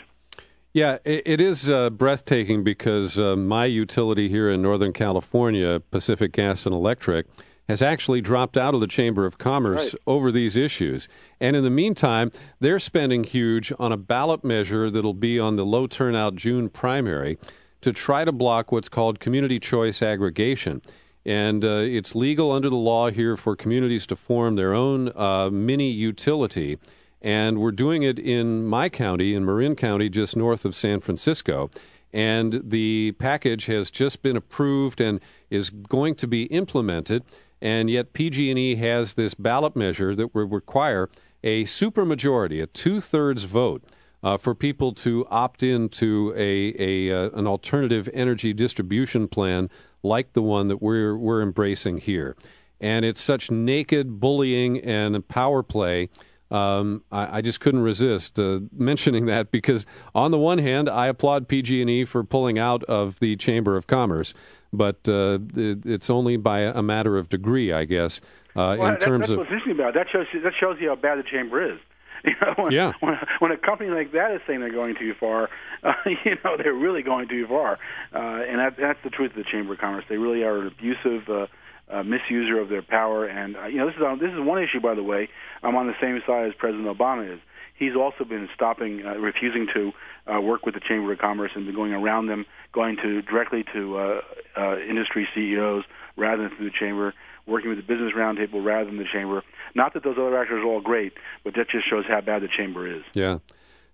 Yeah, 0.72 0.98
it, 1.04 1.22
it 1.26 1.40
is 1.40 1.68
uh, 1.68 1.90
breathtaking 1.90 2.62
because 2.62 3.18
uh, 3.18 3.34
my 3.34 3.64
utility 3.64 4.28
here 4.28 4.48
in 4.48 4.62
Northern 4.62 4.92
California, 4.92 5.80
Pacific 5.90 6.32
Gas 6.32 6.64
and 6.64 6.72
Electric, 6.72 7.26
has 7.70 7.80
actually 7.80 8.20
dropped 8.20 8.56
out 8.56 8.74
of 8.74 8.80
the 8.80 8.88
Chamber 8.88 9.24
of 9.24 9.38
Commerce 9.38 9.94
right. 9.94 10.02
over 10.04 10.32
these 10.32 10.56
issues. 10.56 11.08
And 11.40 11.54
in 11.54 11.62
the 11.62 11.70
meantime, 11.70 12.32
they're 12.58 12.80
spending 12.80 13.22
huge 13.22 13.72
on 13.78 13.92
a 13.92 13.96
ballot 13.96 14.42
measure 14.42 14.90
that'll 14.90 15.14
be 15.14 15.38
on 15.38 15.54
the 15.54 15.64
low 15.64 15.86
turnout 15.86 16.34
June 16.34 16.68
primary 16.68 17.38
to 17.82 17.92
try 17.92 18.24
to 18.24 18.32
block 18.32 18.72
what's 18.72 18.88
called 18.88 19.20
community 19.20 19.60
choice 19.60 20.02
aggregation. 20.02 20.82
And 21.24 21.64
uh, 21.64 21.84
it's 21.86 22.16
legal 22.16 22.50
under 22.50 22.68
the 22.68 22.74
law 22.74 23.08
here 23.12 23.36
for 23.36 23.54
communities 23.54 24.04
to 24.08 24.16
form 24.16 24.56
their 24.56 24.74
own 24.74 25.12
uh, 25.14 25.48
mini 25.52 25.92
utility. 25.92 26.76
And 27.22 27.60
we're 27.60 27.70
doing 27.70 28.02
it 28.02 28.18
in 28.18 28.64
my 28.64 28.88
county, 28.88 29.32
in 29.32 29.44
Marin 29.44 29.76
County, 29.76 30.08
just 30.08 30.36
north 30.36 30.64
of 30.64 30.74
San 30.74 30.98
Francisco. 30.98 31.70
And 32.12 32.62
the 32.64 33.12
package 33.12 33.66
has 33.66 33.92
just 33.92 34.22
been 34.22 34.36
approved 34.36 35.00
and 35.00 35.20
is 35.50 35.70
going 35.70 36.16
to 36.16 36.26
be 36.26 36.44
implemented 36.46 37.22
and 37.60 37.90
yet 37.90 38.12
PG&E 38.12 38.76
has 38.76 39.14
this 39.14 39.34
ballot 39.34 39.76
measure 39.76 40.14
that 40.14 40.34
would 40.34 40.52
require 40.52 41.10
a 41.42 41.64
supermajority, 41.64 42.62
a 42.62 42.66
two-thirds 42.66 43.44
vote, 43.44 43.84
uh, 44.22 44.36
for 44.36 44.54
people 44.54 44.92
to 44.92 45.26
opt 45.30 45.62
into 45.62 46.32
a, 46.36 46.74
a 46.78 47.10
uh, 47.10 47.30
an 47.30 47.46
alternative 47.46 48.08
energy 48.12 48.52
distribution 48.52 49.28
plan 49.28 49.70
like 50.02 50.32
the 50.32 50.42
one 50.42 50.68
that 50.68 50.82
we're 50.82 51.16
we're 51.16 51.42
embracing 51.42 51.98
here. 51.98 52.36
And 52.80 53.04
it's 53.04 53.20
such 53.20 53.50
naked 53.50 54.20
bullying 54.20 54.80
and 54.80 55.26
power 55.28 55.62
play. 55.62 56.08
Um, 56.50 57.04
I, 57.12 57.38
I, 57.38 57.40
just 57.42 57.60
couldn't 57.60 57.82
resist 57.82 58.36
uh, 58.36 58.58
mentioning 58.76 59.26
that 59.26 59.52
because, 59.52 59.86
on 60.16 60.32
the 60.32 60.38
one 60.38 60.58
hand, 60.58 60.88
I 60.88 61.06
applaud 61.06 61.46
PG&E 61.46 62.06
for 62.06 62.24
pulling 62.24 62.58
out 62.58 62.82
of 62.84 63.20
the 63.20 63.36
Chamber 63.36 63.76
of 63.76 63.86
Commerce, 63.86 64.34
but 64.72 65.08
uh, 65.08 65.38
it, 65.56 65.84
it's 65.84 66.10
only 66.10 66.36
by 66.36 66.60
a 66.60 66.82
matter 66.82 67.16
of 67.18 67.28
degree, 67.28 67.72
I 67.72 67.84
guess. 67.84 68.20
Uh, 68.56 68.76
well, 68.78 68.86
in 68.86 68.94
that, 68.94 69.00
terms 69.00 69.20
that's 69.20 69.32
of 69.32 69.38
what's 69.38 69.50
interesting 69.50 69.72
about 69.72 69.90
it. 69.90 69.94
that 69.94 70.06
shows 70.12 70.26
that 70.42 70.52
shows 70.58 70.76
you 70.80 70.88
how 70.88 70.96
bad 70.96 71.18
the 71.18 71.22
chamber 71.22 71.72
is. 71.72 71.78
You 72.22 72.34
know, 72.42 72.52
when, 72.64 72.72
yeah. 72.72 72.92
when, 73.00 73.16
when 73.38 73.50
a 73.50 73.56
company 73.56 73.88
like 73.88 74.12
that 74.12 74.32
is 74.32 74.42
saying 74.46 74.60
they're 74.60 74.70
going 74.70 74.94
too 74.94 75.14
far, 75.18 75.48
uh, 75.82 75.94
you 76.06 76.36
know 76.44 76.58
they're 76.58 76.74
really 76.74 77.02
going 77.02 77.28
too 77.28 77.46
far, 77.46 77.78
uh, 78.14 78.44
and 78.46 78.58
that, 78.58 78.76
that's 78.78 78.98
the 79.02 79.08
truth 79.08 79.30
of 79.30 79.38
the 79.38 79.50
Chamber 79.50 79.72
of 79.72 79.78
Commerce. 79.78 80.04
They 80.06 80.18
really 80.18 80.42
are 80.42 80.60
an 80.60 80.66
abusive 80.66 81.26
uh, 81.30 81.46
uh, 81.90 82.02
misuser 82.02 82.60
of 82.60 82.68
their 82.68 82.82
power, 82.82 83.24
and 83.24 83.56
uh, 83.56 83.66
you 83.66 83.78
know 83.78 83.86
this 83.86 83.96
is 83.96 84.02
uh, 84.02 84.16
this 84.16 84.32
is 84.32 84.38
one 84.38 84.62
issue, 84.62 84.80
by 84.80 84.94
the 84.94 85.02
way. 85.02 85.30
I'm 85.62 85.76
on 85.76 85.86
the 85.86 85.94
same 86.00 86.20
side 86.26 86.46
as 86.46 86.54
President 86.58 86.86
Obama 86.86 87.32
is. 87.34 87.40
He's 87.74 87.96
also 87.96 88.24
been 88.24 88.48
stopping, 88.54 89.06
uh, 89.06 89.14
refusing 89.14 89.66
to 89.72 89.92
uh, 90.32 90.40
work 90.40 90.64
with 90.64 90.74
the 90.74 90.80
Chamber 90.80 91.12
of 91.12 91.18
Commerce 91.18 91.52
and 91.54 91.66
been 91.66 91.74
going 91.74 91.92
around 91.92 92.26
them, 92.26 92.46
going 92.72 92.96
to 93.02 93.22
directly 93.22 93.64
to 93.72 93.98
uh, 93.98 94.20
uh, 94.56 94.78
industry 94.78 95.28
CEOs 95.34 95.84
rather 96.16 96.48
than 96.48 96.56
through 96.56 96.70
the 96.70 96.76
Chamber, 96.78 97.14
working 97.46 97.68
with 97.68 97.78
the 97.78 97.84
Business 97.84 98.12
Roundtable 98.14 98.64
rather 98.64 98.84
than 98.84 98.98
the 98.98 99.06
Chamber. 99.10 99.42
Not 99.74 99.94
that 99.94 100.04
those 100.04 100.16
other 100.18 100.36
actors 100.40 100.62
are 100.62 100.66
all 100.66 100.80
great, 100.80 101.14
but 101.44 101.54
that 101.54 101.68
just 101.68 101.88
shows 101.88 102.04
how 102.06 102.20
bad 102.20 102.42
the 102.42 102.48
Chamber 102.48 102.86
is. 102.86 103.02
Yeah. 103.14 103.38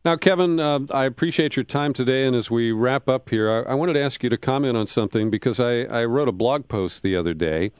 Now, 0.04 0.16
Kevin, 0.16 0.60
uh, 0.60 0.80
I 0.92 1.04
appreciate 1.04 1.56
your 1.56 1.64
time 1.64 1.92
today. 1.92 2.26
And 2.26 2.36
as 2.36 2.50
we 2.50 2.70
wrap 2.70 3.08
up 3.08 3.28
here, 3.28 3.50
I, 3.50 3.72
I 3.72 3.74
wanted 3.74 3.94
to 3.94 4.00
ask 4.00 4.22
you 4.22 4.30
to 4.30 4.36
comment 4.36 4.76
on 4.76 4.86
something 4.86 5.30
because 5.30 5.58
I, 5.58 5.80
I 5.82 6.04
wrote 6.04 6.28
a 6.28 6.32
blog 6.32 6.68
post 6.68 7.02
the 7.02 7.16
other 7.16 7.34
day. 7.34 7.72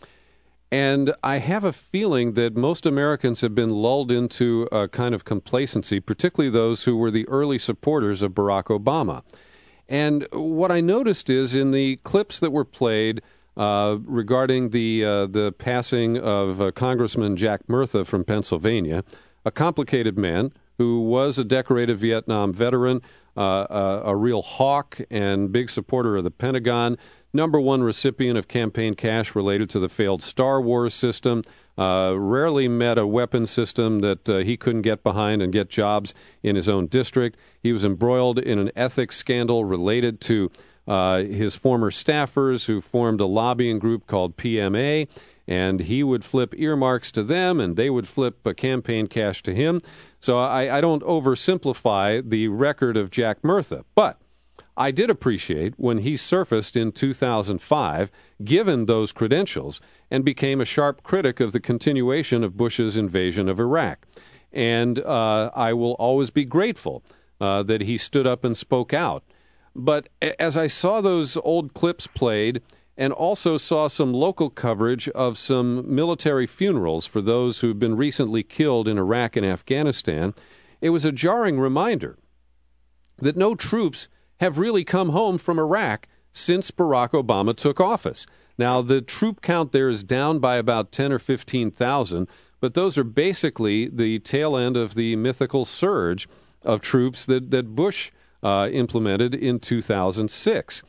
And 0.70 1.14
I 1.22 1.38
have 1.38 1.62
a 1.62 1.72
feeling 1.72 2.32
that 2.32 2.56
most 2.56 2.86
Americans 2.86 3.40
have 3.40 3.54
been 3.54 3.70
lulled 3.70 4.10
into 4.10 4.68
a 4.72 4.88
kind 4.88 5.14
of 5.14 5.24
complacency, 5.24 6.00
particularly 6.00 6.50
those 6.50 6.84
who 6.84 6.96
were 6.96 7.10
the 7.10 7.28
early 7.28 7.58
supporters 7.58 8.20
of 8.20 8.32
Barack 8.32 8.64
Obama. 8.64 9.22
And 9.88 10.26
what 10.32 10.72
I 10.72 10.80
noticed 10.80 11.30
is 11.30 11.54
in 11.54 11.70
the 11.70 11.96
clips 12.02 12.40
that 12.40 12.50
were 12.50 12.64
played 12.64 13.22
uh, 13.56 13.98
regarding 14.04 14.70
the 14.70 15.04
uh, 15.04 15.26
the 15.26 15.52
passing 15.52 16.18
of 16.18 16.60
uh, 16.60 16.72
Congressman 16.72 17.36
Jack 17.36 17.68
Murtha 17.68 18.04
from 18.04 18.24
Pennsylvania, 18.24 19.04
a 19.44 19.50
complicated 19.50 20.18
man 20.18 20.52
who 20.78 21.00
was 21.00 21.38
a 21.38 21.44
decorated 21.44 21.98
Vietnam 21.98 22.52
veteran, 22.52 23.00
uh, 23.36 23.66
a, 23.70 24.02
a 24.06 24.16
real 24.16 24.42
hawk 24.42 25.00
and 25.10 25.52
big 25.52 25.70
supporter 25.70 26.16
of 26.16 26.24
the 26.24 26.30
Pentagon, 26.30 26.98
number 27.36 27.60
one 27.60 27.82
recipient 27.82 28.36
of 28.38 28.48
campaign 28.48 28.94
cash 28.94 29.36
related 29.36 29.70
to 29.70 29.78
the 29.78 29.88
failed 29.88 30.22
Star 30.22 30.60
Wars 30.60 30.94
system. 30.94 31.42
Uh, 31.78 32.14
rarely 32.16 32.68
met 32.68 32.96
a 32.96 33.06
weapon 33.06 33.46
system 33.46 34.00
that 34.00 34.26
uh, 34.28 34.38
he 34.38 34.56
couldn't 34.56 34.80
get 34.80 35.02
behind 35.02 35.42
and 35.42 35.52
get 35.52 35.68
jobs 35.68 36.14
in 36.42 36.56
his 36.56 36.70
own 36.70 36.86
district. 36.86 37.38
He 37.62 37.70
was 37.70 37.84
embroiled 37.84 38.38
in 38.38 38.58
an 38.58 38.70
ethics 38.74 39.16
scandal 39.16 39.66
related 39.66 40.20
to 40.22 40.50
uh, 40.88 41.18
his 41.18 41.54
former 41.54 41.90
staffers 41.90 42.66
who 42.66 42.80
formed 42.80 43.20
a 43.20 43.26
lobbying 43.26 43.78
group 43.78 44.06
called 44.06 44.38
PMA, 44.38 45.06
and 45.46 45.80
he 45.80 46.02
would 46.02 46.24
flip 46.24 46.54
earmarks 46.56 47.10
to 47.10 47.22
them, 47.22 47.60
and 47.60 47.76
they 47.76 47.90
would 47.90 48.08
flip 48.08 48.46
a 48.46 48.54
campaign 48.54 49.06
cash 49.06 49.42
to 49.42 49.54
him. 49.54 49.80
So 50.18 50.38
I, 50.38 50.78
I 50.78 50.80
don't 50.80 51.02
oversimplify 51.02 52.28
the 52.28 52.48
record 52.48 52.96
of 52.96 53.10
Jack 53.10 53.44
Murtha, 53.44 53.84
but 53.94 54.18
I 54.76 54.90
did 54.90 55.08
appreciate 55.08 55.74
when 55.78 55.98
he 55.98 56.16
surfaced 56.16 56.76
in 56.76 56.92
2005, 56.92 58.10
given 58.44 58.86
those 58.86 59.12
credentials, 59.12 59.80
and 60.10 60.24
became 60.24 60.60
a 60.60 60.66
sharp 60.66 61.02
critic 61.02 61.40
of 61.40 61.52
the 61.52 61.60
continuation 61.60 62.44
of 62.44 62.56
Bush's 62.56 62.96
invasion 62.96 63.48
of 63.48 63.58
Iraq. 63.58 64.06
And 64.52 64.98
uh, 64.98 65.50
I 65.54 65.72
will 65.72 65.92
always 65.92 66.30
be 66.30 66.44
grateful 66.44 67.02
uh, 67.40 67.62
that 67.64 67.82
he 67.82 67.96
stood 67.96 68.26
up 68.26 68.44
and 68.44 68.56
spoke 68.56 68.92
out. 68.92 69.24
But 69.74 70.08
as 70.38 70.56
I 70.56 70.66
saw 70.66 71.00
those 71.00 71.36
old 71.38 71.74
clips 71.74 72.06
played, 72.06 72.62
and 72.96 73.12
also 73.12 73.58
saw 73.58 73.88
some 73.88 74.14
local 74.14 74.48
coverage 74.48 75.08
of 75.10 75.36
some 75.36 75.94
military 75.94 76.46
funerals 76.46 77.04
for 77.04 77.20
those 77.20 77.60
who've 77.60 77.78
been 77.78 77.96
recently 77.96 78.42
killed 78.42 78.88
in 78.88 78.98
Iraq 78.98 79.36
and 79.36 79.44
Afghanistan, 79.44 80.34
it 80.80 80.90
was 80.90 81.04
a 81.04 81.12
jarring 81.12 81.60
reminder 81.60 82.16
that 83.18 83.36
no 83.36 83.54
troops 83.54 84.08
have 84.40 84.58
really 84.58 84.84
come 84.84 85.10
home 85.10 85.38
from 85.38 85.58
Iraq 85.58 86.06
since 86.32 86.70
Barack 86.70 87.10
Obama 87.10 87.56
took 87.56 87.80
office. 87.80 88.26
Now, 88.58 88.82
the 88.82 89.00
troop 89.00 89.42
count 89.42 89.72
there 89.72 89.88
is 89.88 90.02
down 90.02 90.38
by 90.38 90.56
about 90.56 90.92
10 90.92 91.12
or 91.12 91.18
15,000, 91.18 92.28
but 92.60 92.74
those 92.74 92.96
are 92.96 93.04
basically 93.04 93.88
the 93.88 94.18
tail 94.20 94.56
end 94.56 94.76
of 94.76 94.94
the 94.94 95.16
mythical 95.16 95.64
surge 95.64 96.28
of 96.62 96.80
troops 96.80 97.24
that, 97.26 97.50
that 97.50 97.74
Bush 97.74 98.10
uh, 98.42 98.68
implemented 98.72 99.34
in 99.34 99.60
2006. 99.60 100.82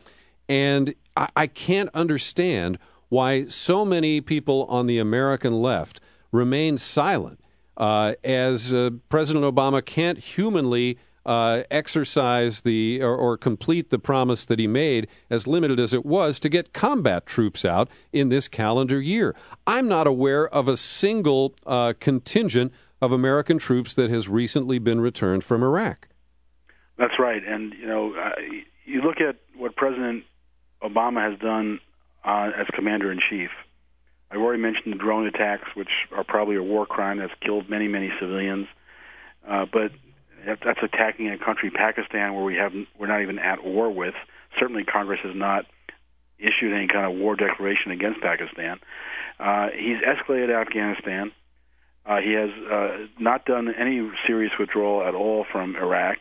And 0.49 0.95
I, 1.15 1.29
I 1.35 1.47
can't 1.47 1.89
understand 1.93 2.77
why 3.09 3.47
so 3.47 3.85
many 3.85 4.21
people 4.21 4.65
on 4.65 4.87
the 4.87 4.99
American 4.99 5.61
left 5.61 5.99
remain 6.31 6.77
silent 6.77 7.39
uh, 7.77 8.15
as 8.23 8.73
uh, 8.73 8.89
President 9.09 9.45
Obama 9.45 9.85
can't 9.85 10.17
humanly 10.17 10.97
uh, 11.27 11.63
exercise 11.69 12.61
the 12.61 13.01
or, 13.01 13.15
or, 13.15 13.37
complete 13.37 13.89
the 13.89 13.99
promise 13.99 14.45
that 14.45 14.59
he 14.59 14.65
made, 14.65 15.07
as 15.29 15.45
limited 15.45 15.77
as 15.77 15.93
it 15.93 16.05
was, 16.05 16.39
to 16.39 16.47
get 16.47 16.71
combat 16.71 17.25
troops 17.25 17.65
out 17.65 17.89
in 18.13 18.29
this 18.29 18.47
calendar 18.47 19.01
year. 19.01 19.35
I'm 19.67 19.89
not 19.89 20.07
aware 20.07 20.47
of 20.47 20.69
a 20.69 20.77
single 20.77 21.53
uh, 21.65 21.93
contingent 21.99 22.71
of 23.01 23.11
American 23.11 23.57
troops 23.57 23.93
that 23.95 24.09
has 24.09 24.29
recently 24.29 24.79
been 24.79 25.01
returned 25.01 25.43
from 25.43 25.63
Iraq. 25.63 26.07
That's 26.97 27.19
right, 27.19 27.43
and 27.45 27.73
you 27.73 27.85
know, 27.85 28.13
you 28.85 29.01
look 29.01 29.19
at 29.19 29.35
what 29.57 29.75
President 29.75 30.23
Obama 30.81 31.29
has 31.29 31.37
done 31.39 31.81
uh, 32.23 32.51
as 32.57 32.67
commander 32.73 33.11
in 33.11 33.19
chief. 33.29 33.49
I've 34.31 34.39
already 34.39 34.61
mentioned 34.61 34.93
the 34.93 34.97
drone 34.97 35.27
attacks, 35.27 35.67
which 35.75 35.89
are 36.15 36.23
probably 36.23 36.55
a 36.55 36.63
war 36.63 36.85
crime 36.85 37.19
that's 37.19 37.33
killed 37.41 37.69
many, 37.69 37.87
many 37.87 38.11
civilians. 38.19 38.67
Uh, 39.47 39.65
but 39.71 39.91
that's 40.45 40.79
attacking 40.81 41.29
a 41.29 41.37
country, 41.37 41.71
Pakistan, 41.71 42.33
where 42.33 42.43
we 42.43 42.55
have 42.55 42.73
we're 42.99 43.07
not 43.07 43.21
even 43.21 43.39
at 43.39 43.63
war 43.63 43.91
with. 43.91 44.13
Certainly, 44.59 44.85
Congress 44.85 45.19
has 45.23 45.35
not 45.35 45.65
issued 46.39 46.73
any 46.73 46.87
kind 46.87 47.05
of 47.05 47.17
war 47.19 47.35
declaration 47.35 47.91
against 47.91 48.21
Pakistan. 48.21 48.79
Uh, 49.39 49.67
he's 49.75 49.97
escalated 49.97 50.49
Afghanistan. 50.49 51.31
Uh, 52.05 52.17
he 52.17 52.33
has 52.33 52.49
uh, 52.71 53.07
not 53.19 53.45
done 53.45 53.73
any 53.73 54.09
serious 54.25 54.51
withdrawal 54.59 55.03
at 55.05 55.13
all 55.13 55.45
from 55.51 55.75
Iraq. 55.75 56.17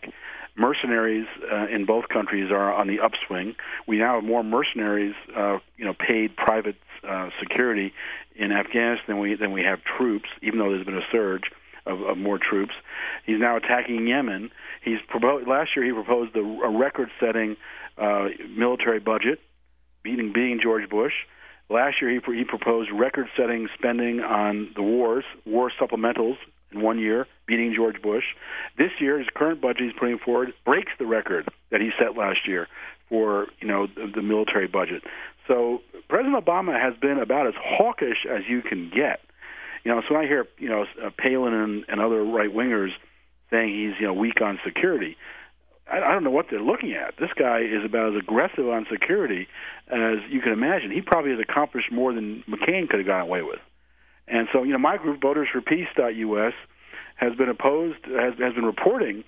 Mercenaries 0.56 1.26
uh, 1.52 1.66
in 1.66 1.84
both 1.84 2.08
countries 2.08 2.50
are 2.50 2.72
on 2.72 2.88
the 2.88 2.98
upswing. 3.00 3.54
We 3.86 3.98
now 3.98 4.16
have 4.16 4.24
more 4.24 4.42
mercenaries, 4.42 5.14
uh, 5.36 5.58
you 5.76 5.84
know, 5.84 5.94
paid 5.94 6.34
private 6.34 6.76
uh, 7.06 7.28
security 7.38 7.92
in 8.34 8.52
Afghanistan 8.52 9.04
than 9.06 9.18
we 9.18 9.36
than 9.36 9.52
we 9.52 9.62
have 9.62 9.80
troops, 9.98 10.28
even 10.42 10.58
though 10.58 10.70
there's 10.70 10.84
been 10.84 10.96
a 10.96 11.06
surge 11.12 11.44
of, 11.86 12.02
of 12.02 12.18
more 12.18 12.38
troops. 12.38 12.72
He's 13.24 13.40
now 13.40 13.56
attacking 13.56 14.06
Yemen. 14.06 14.50
He's 14.82 14.98
proposed 15.08 15.48
last 15.48 15.70
year. 15.76 15.84
He 15.84 15.92
proposed 15.92 16.36
a, 16.36 16.40
a 16.40 16.78
record-setting 16.78 17.56
uh, 17.98 18.28
military 18.56 19.00
budget, 19.00 19.40
beating 20.02 20.32
beating 20.32 20.60
George 20.62 20.88
Bush. 20.88 21.12
Last 21.68 21.96
year, 22.00 22.10
he, 22.10 22.20
he 22.36 22.44
proposed 22.44 22.90
record-setting 22.92 23.68
spending 23.76 24.20
on 24.20 24.70
the 24.76 24.82
wars, 24.82 25.24
war 25.44 25.72
supplementals 25.80 26.36
in 26.70 26.80
one 26.80 26.98
year, 26.98 27.26
beating 27.46 27.74
George 27.74 28.00
Bush. 28.02 28.24
This 28.78 28.90
year, 29.00 29.18
his 29.18 29.28
current 29.34 29.60
budget 29.60 29.82
he's 29.82 29.92
putting 29.98 30.18
forward 30.18 30.52
breaks 30.64 30.92
the 30.98 31.06
record 31.06 31.48
that 31.70 31.80
he 31.80 31.90
set 31.98 32.16
last 32.16 32.46
year 32.46 32.68
for 33.08 33.46
you 33.60 33.68
know 33.68 33.86
the, 33.86 34.10
the 34.14 34.22
military 34.22 34.66
budget. 34.66 35.02
So 35.48 35.80
President 36.08 36.44
Obama 36.44 36.80
has 36.80 36.94
been 37.00 37.18
about 37.18 37.46
as 37.46 37.54
hawkish 37.56 38.26
as 38.28 38.42
you 38.48 38.62
can 38.62 38.90
get 38.94 39.20
you 39.86 39.94
know, 39.94 40.02
so 40.08 40.16
I 40.16 40.26
hear 40.26 40.46
you 40.58 40.68
know 40.68 40.84
uh, 41.00 41.10
Palin 41.16 41.54
and, 41.54 41.84
and 41.86 42.00
other 42.00 42.24
right 42.24 42.52
wingers 42.52 42.90
saying 43.52 43.68
he's 43.68 44.00
you 44.00 44.08
know 44.08 44.14
weak 44.14 44.40
on 44.40 44.58
security, 44.64 45.16
I, 45.88 45.98
I 45.98 46.12
don't 46.12 46.24
know 46.24 46.32
what 46.32 46.46
they're 46.50 46.60
looking 46.60 46.92
at. 46.94 47.14
This 47.20 47.30
guy 47.38 47.60
is 47.60 47.84
about 47.84 48.16
as 48.16 48.20
aggressive 48.20 48.68
on 48.68 48.86
security 48.90 49.46
as 49.86 50.18
you 50.28 50.40
can 50.40 50.52
imagine. 50.52 50.90
He 50.90 51.02
probably 51.02 51.30
has 51.30 51.38
accomplished 51.40 51.92
more 51.92 52.12
than 52.12 52.42
McCain 52.48 52.88
could 52.88 52.98
have 52.98 53.06
gotten 53.06 53.28
away 53.28 53.42
with. 53.42 53.60
And 54.26 54.48
so, 54.52 54.64
you 54.64 54.72
know, 54.72 54.78
my 54.78 54.96
group, 54.96 55.22
Voters 55.22 55.46
for 55.52 55.60
Peace.us, 55.60 56.54
has 57.14 57.34
been 57.36 57.48
opposed, 57.48 58.04
has, 58.06 58.34
has 58.40 58.54
been 58.54 58.64
reporting 58.64 59.22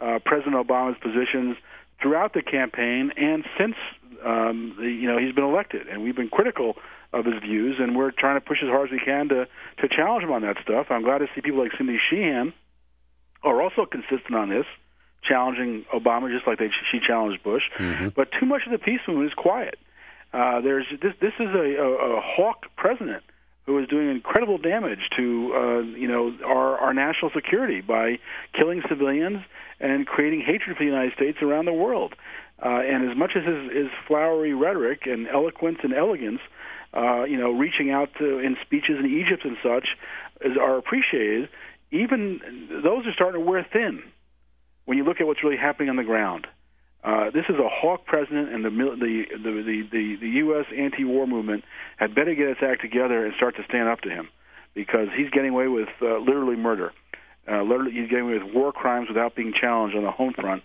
uh, 0.00 0.18
President 0.24 0.56
Obama's 0.56 0.98
positions 1.00 1.56
throughout 2.02 2.34
the 2.34 2.42
campaign 2.42 3.12
and 3.16 3.44
since 3.56 3.76
um, 4.24 4.74
you 4.80 5.06
know 5.06 5.18
he's 5.18 5.34
been 5.34 5.44
elected, 5.44 5.86
and 5.86 6.02
we've 6.02 6.16
been 6.16 6.28
critical 6.28 6.74
of 7.12 7.24
his 7.24 7.34
views, 7.42 7.76
and 7.80 7.96
we're 7.96 8.12
trying 8.12 8.36
to 8.36 8.40
push 8.40 8.58
as 8.62 8.68
hard 8.68 8.88
as 8.88 8.92
we 8.92 9.00
can 9.04 9.28
to 9.28 9.46
to 9.78 9.88
challenge 9.88 10.24
him 10.24 10.32
on 10.32 10.42
that 10.42 10.56
stuff. 10.62 10.86
I'm 10.90 11.02
glad 11.02 11.18
to 11.18 11.26
see 11.34 11.40
people 11.40 11.60
like 11.60 11.72
Cindy 11.76 11.98
Sheehan 12.10 12.52
are 13.42 13.60
also 13.62 13.86
consistent 13.86 14.34
on 14.34 14.48
this, 14.48 14.66
challenging 15.22 15.84
Obama 15.92 16.32
just 16.32 16.46
like 16.46 16.58
they 16.58 16.70
she 16.90 16.98
challenged 17.04 17.42
Bush. 17.42 17.62
Mm-hmm. 17.78 18.08
But 18.14 18.28
too 18.38 18.46
much 18.46 18.62
of 18.66 18.72
the 18.72 18.78
peace 18.78 19.00
movement 19.08 19.28
is 19.28 19.34
quiet. 19.34 19.76
Uh, 20.32 20.60
there's 20.60 20.86
this 21.02 21.14
this 21.20 21.32
is 21.40 21.48
a, 21.54 21.76
a, 21.82 22.16
a 22.16 22.20
hawk 22.22 22.66
president 22.76 23.24
who 23.66 23.78
is 23.78 23.88
doing 23.88 24.10
incredible 24.10 24.58
damage 24.58 25.10
to 25.16 25.52
uh, 25.54 25.80
you 25.96 26.06
know 26.06 26.32
our 26.44 26.78
our 26.78 26.94
national 26.94 27.30
security 27.34 27.80
by 27.80 28.18
killing 28.56 28.82
civilians 28.88 29.42
and 29.80 30.06
creating 30.06 30.40
hatred 30.40 30.76
for 30.76 30.84
the 30.84 30.90
United 30.90 31.12
States 31.14 31.38
around 31.42 31.64
the 31.64 31.72
world. 31.72 32.14
Uh, 32.62 32.80
and 32.84 33.10
as 33.10 33.16
much 33.16 33.32
as 33.36 33.44
his, 33.44 33.72
his 33.72 33.88
flowery 34.06 34.52
rhetoric 34.52 35.06
and 35.06 35.26
eloquence 35.28 35.78
and 35.82 35.94
elegance 35.94 36.40
uh, 36.94 37.24
you 37.24 37.36
know, 37.36 37.52
reaching 37.52 37.90
out 37.90 38.10
to 38.18 38.38
in 38.38 38.56
speeches 38.64 38.98
in 38.98 39.06
Egypt 39.06 39.44
and 39.44 39.56
such 39.62 39.88
is, 40.40 40.56
are 40.56 40.76
appreciated. 40.76 41.48
Even 41.92 42.40
those 42.82 43.06
are 43.06 43.12
starting 43.12 43.40
to 43.40 43.46
wear 43.46 43.66
thin 43.72 44.02
when 44.84 44.98
you 44.98 45.04
look 45.04 45.20
at 45.20 45.26
what's 45.26 45.42
really 45.42 45.56
happening 45.56 45.88
on 45.88 45.96
the 45.96 46.04
ground. 46.04 46.46
Uh, 47.02 47.30
this 47.30 47.44
is 47.48 47.56
a 47.56 47.68
hawk 47.68 48.04
president, 48.04 48.52
and 48.52 48.64
the 48.64 48.70
the 48.70 49.24
the 49.42 49.88
the, 49.90 50.16
the 50.20 50.28
U.S. 50.44 50.66
anti-war 50.76 51.26
movement 51.26 51.64
had 51.96 52.14
better 52.14 52.34
get 52.34 52.48
its 52.48 52.60
act 52.62 52.82
together 52.82 53.24
and 53.24 53.34
start 53.36 53.56
to 53.56 53.62
stand 53.64 53.88
up 53.88 54.02
to 54.02 54.10
him, 54.10 54.28
because 54.74 55.08
he's 55.16 55.30
getting 55.30 55.50
away 55.50 55.66
with 55.66 55.88
uh, 56.02 56.18
literally 56.18 56.56
murder. 56.56 56.92
Uh, 57.48 57.62
literally, 57.62 57.92
he's 57.92 58.08
getting 58.08 58.24
away 58.24 58.38
with 58.38 58.54
war 58.54 58.72
crimes 58.72 59.08
without 59.08 59.34
being 59.34 59.52
challenged 59.58 59.96
on 59.96 60.04
the 60.04 60.10
home 60.10 60.32
front 60.32 60.62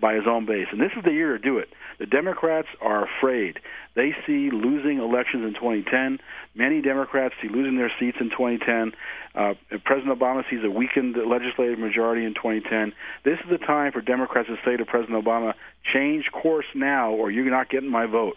by 0.00 0.14
his 0.14 0.24
own 0.26 0.46
base. 0.46 0.66
And 0.72 0.80
this 0.80 0.92
is 0.96 1.04
the 1.04 1.12
year 1.12 1.36
to 1.36 1.38
do 1.38 1.58
it. 1.58 1.68
The 1.98 2.06
Democrats 2.06 2.68
are 2.80 3.06
afraid. 3.06 3.60
They 3.94 4.14
see 4.26 4.50
losing 4.50 4.98
elections 4.98 5.44
in 5.44 5.54
2010. 5.54 6.18
Many 6.54 6.80
Democrats 6.80 7.34
see 7.40 7.48
losing 7.48 7.76
their 7.76 7.92
seats 8.00 8.16
in 8.20 8.30
2010. 8.30 8.92
Uh, 9.34 9.54
President 9.84 10.18
Obama 10.18 10.42
sees 10.50 10.60
a 10.64 10.70
weakened 10.70 11.16
legislative 11.16 11.78
majority 11.78 12.24
in 12.24 12.34
2010. 12.34 12.92
This 13.24 13.38
is 13.44 13.50
the 13.50 13.58
time 13.58 13.92
for 13.92 14.00
Democrats 14.00 14.48
to 14.48 14.56
say 14.64 14.76
to 14.76 14.84
President 14.84 15.22
Obama, 15.22 15.54
change 15.92 16.30
course 16.32 16.66
now 16.74 17.12
or 17.12 17.30
you're 17.30 17.50
not 17.50 17.68
getting 17.68 17.90
my 17.90 18.06
vote. 18.06 18.36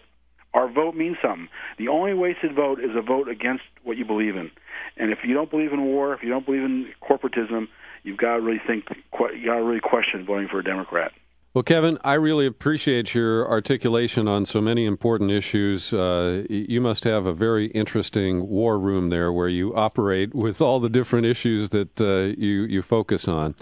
Our 0.54 0.70
vote 0.70 0.94
means 0.94 1.16
something. 1.22 1.48
The 1.78 1.88
only 1.88 2.14
wasted 2.14 2.54
vote 2.54 2.80
is 2.80 2.90
a 2.96 3.02
vote 3.02 3.28
against 3.28 3.64
what 3.84 3.96
you 3.96 4.04
believe 4.04 4.36
in. 4.36 4.50
And 4.96 5.12
if 5.12 5.18
you 5.24 5.34
don't 5.34 5.50
believe 5.50 5.72
in 5.72 5.84
war, 5.84 6.14
if 6.14 6.22
you 6.22 6.30
don't 6.30 6.46
believe 6.46 6.62
in 6.62 6.88
corporatism, 7.02 7.68
you've 8.02 8.16
got 8.16 8.36
to 8.36 8.40
really 8.40 8.60
think, 8.66 8.84
you 8.90 9.46
got 9.46 9.56
to 9.56 9.62
really 9.62 9.80
question 9.80 10.24
voting 10.24 10.48
for 10.48 10.60
a 10.60 10.64
Democrat. 10.64 11.12
Well, 11.54 11.62
Kevin, 11.62 11.98
I 12.04 12.14
really 12.14 12.46
appreciate 12.46 13.14
your 13.14 13.48
articulation 13.48 14.28
on 14.28 14.44
so 14.44 14.60
many 14.60 14.84
important 14.84 15.30
issues. 15.30 15.92
Uh, 15.92 16.44
you 16.48 16.80
must 16.80 17.04
have 17.04 17.26
a 17.26 17.32
very 17.32 17.66
interesting 17.68 18.48
war 18.48 18.78
room 18.78 19.08
there 19.08 19.32
where 19.32 19.48
you 19.48 19.74
operate 19.74 20.34
with 20.34 20.60
all 20.60 20.78
the 20.78 20.90
different 20.90 21.26
issues 21.26 21.70
that 21.70 22.00
uh, 22.00 22.38
you, 22.38 22.64
you 22.64 22.82
focus 22.82 23.26
on. 23.26 23.54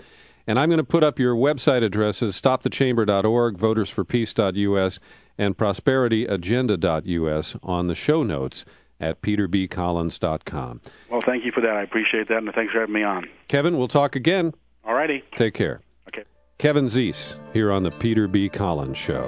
And 0.49 0.59
I'm 0.59 0.69
going 0.69 0.79
to 0.79 0.85
put 0.85 1.05
up 1.05 1.19
your 1.19 1.35
website 1.35 1.83
addresses 1.83 2.41
stopthechamber.org, 2.41 3.57
votersforpeace.us, 3.57 5.01
and 5.39 5.57
prosperityagenda.us 5.57 7.57
on 7.63 7.87
the 7.87 7.95
show 7.95 8.23
notes 8.23 8.65
at 9.01 9.21
peterbcollins.com. 9.21 10.81
Well, 11.11 11.21
thank 11.21 11.45
you 11.45 11.53
for 11.53 11.61
that. 11.61 11.77
I 11.77 11.83
appreciate 11.83 12.29
that, 12.29 12.39
and 12.39 12.53
thanks 12.55 12.73
for 12.73 12.81
having 12.81 12.95
me 12.95 13.03
on. 13.03 13.29
Kevin, 13.49 13.77
we'll 13.77 13.89
talk 13.89 14.17
again. 14.17 14.55
All 14.85 14.95
righty. 14.95 15.23
Take 15.37 15.55
care. 15.55 15.83
Okay. 16.09 16.25
Kevin 16.59 16.87
Zeese 16.87 17.37
here 17.53 17.71
on 17.71 17.83
the 17.83 17.91
Peter 17.91 18.29
B. 18.29 18.49
Collins 18.49 18.97
Show. 18.97 19.25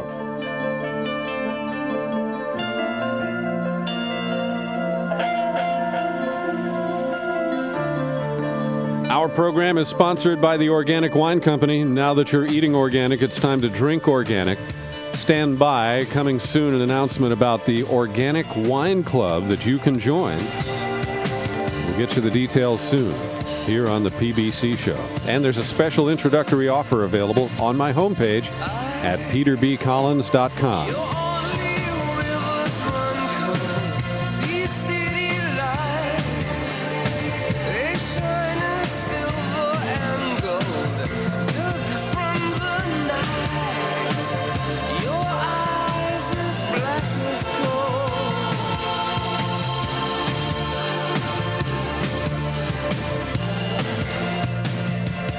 Our 9.10 9.28
program 9.28 9.78
is 9.78 9.88
sponsored 9.88 10.40
by 10.40 10.56
the 10.56 10.68
Organic 10.68 11.14
Wine 11.14 11.40
Company. 11.40 11.82
Now 11.82 12.14
that 12.14 12.30
you're 12.30 12.46
eating 12.46 12.74
organic, 12.74 13.20
it's 13.20 13.40
time 13.40 13.60
to 13.62 13.68
drink 13.68 14.06
organic. 14.06 14.58
Stand 15.18 15.58
by. 15.58 16.04
Coming 16.06 16.38
soon, 16.38 16.74
an 16.74 16.80
announcement 16.80 17.32
about 17.32 17.66
the 17.66 17.82
Organic 17.84 18.46
Wine 18.54 19.02
Club 19.02 19.48
that 19.48 19.66
you 19.66 19.78
can 19.78 19.98
join. 19.98 20.38
We'll 20.38 21.98
get 21.98 22.14
you 22.14 22.22
the 22.22 22.30
details 22.30 22.80
soon 22.80 23.12
here 23.66 23.88
on 23.88 24.04
the 24.04 24.10
PBC 24.10 24.78
show. 24.78 24.96
And 25.28 25.44
there's 25.44 25.58
a 25.58 25.64
special 25.64 26.08
introductory 26.08 26.68
offer 26.68 27.02
available 27.04 27.50
on 27.60 27.76
my 27.76 27.92
homepage 27.92 28.46
at 29.02 29.18
peterbcollins.com. 29.32 31.27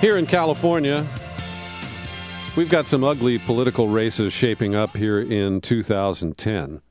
Here 0.01 0.17
in 0.17 0.27
California, 0.27 1.05
we've 2.55 2.69
got 2.69 2.85
some 2.85 3.03
ugly 3.03 3.37
political 3.37 3.89
races 3.89 4.31
shaping 4.31 4.73
up 4.73 4.95
here 4.95 5.19
in 5.19 5.59
2010. 5.59 6.81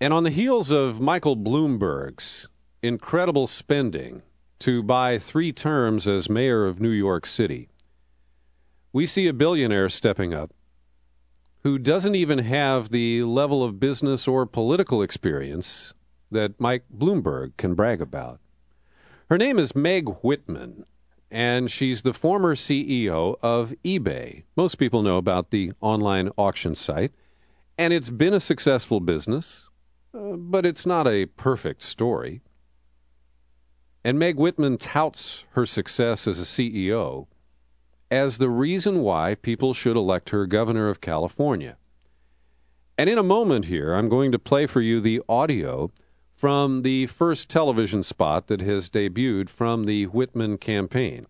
And 0.00 0.14
on 0.14 0.24
the 0.24 0.30
heels 0.30 0.70
of 0.70 1.02
Michael 1.02 1.36
Bloomberg's 1.36 2.48
incredible 2.82 3.46
spending 3.46 4.22
to 4.60 4.82
buy 4.82 5.18
three 5.18 5.52
terms 5.52 6.08
as 6.08 6.30
mayor 6.30 6.66
of 6.66 6.80
New 6.80 6.88
York 6.88 7.26
City, 7.26 7.68
we 8.90 9.04
see 9.04 9.26
a 9.26 9.34
billionaire 9.34 9.90
stepping 9.90 10.32
up 10.32 10.54
who 11.62 11.78
doesn't 11.78 12.14
even 12.14 12.38
have 12.38 12.88
the 12.88 13.22
level 13.24 13.62
of 13.62 13.78
business 13.78 14.26
or 14.26 14.46
political 14.46 15.02
experience 15.02 15.92
that 16.30 16.58
Mike 16.58 16.84
Bloomberg 16.90 17.54
can 17.58 17.74
brag 17.74 18.00
about. 18.00 18.40
Her 19.28 19.36
name 19.36 19.58
is 19.58 19.76
Meg 19.76 20.08
Whitman 20.22 20.86
and 21.30 21.70
she's 21.70 22.02
the 22.02 22.12
former 22.12 22.54
CEO 22.54 23.36
of 23.42 23.72
eBay. 23.84 24.42
Most 24.56 24.76
people 24.76 25.02
know 25.02 25.16
about 25.16 25.50
the 25.50 25.72
online 25.80 26.30
auction 26.36 26.74
site, 26.74 27.12
and 27.78 27.92
it's 27.92 28.10
been 28.10 28.34
a 28.34 28.40
successful 28.40 29.00
business, 29.00 29.68
uh, 30.12 30.36
but 30.36 30.66
it's 30.66 30.84
not 30.84 31.06
a 31.06 31.26
perfect 31.26 31.82
story. 31.82 32.42
And 34.04 34.18
Meg 34.18 34.36
Whitman 34.36 34.78
touts 34.78 35.44
her 35.50 35.66
success 35.66 36.26
as 36.26 36.40
a 36.40 36.44
CEO 36.44 37.26
as 38.10 38.38
the 38.38 38.50
reason 38.50 39.00
why 39.00 39.36
people 39.36 39.72
should 39.72 39.96
elect 39.96 40.30
her 40.30 40.46
governor 40.46 40.88
of 40.88 41.00
California. 41.00 41.76
And 42.98 43.08
in 43.08 43.18
a 43.18 43.22
moment 43.22 43.66
here, 43.66 43.94
I'm 43.94 44.08
going 44.08 44.32
to 44.32 44.38
play 44.38 44.66
for 44.66 44.80
you 44.80 45.00
the 45.00 45.22
audio 45.28 45.92
from 46.40 46.80
the 46.80 47.04
first 47.04 47.50
television 47.50 48.02
spot 48.02 48.46
that 48.46 48.62
has 48.62 48.88
debuted 48.88 49.50
from 49.50 49.84
the 49.84 50.06
Whitman 50.06 50.56
campaign. 50.56 51.26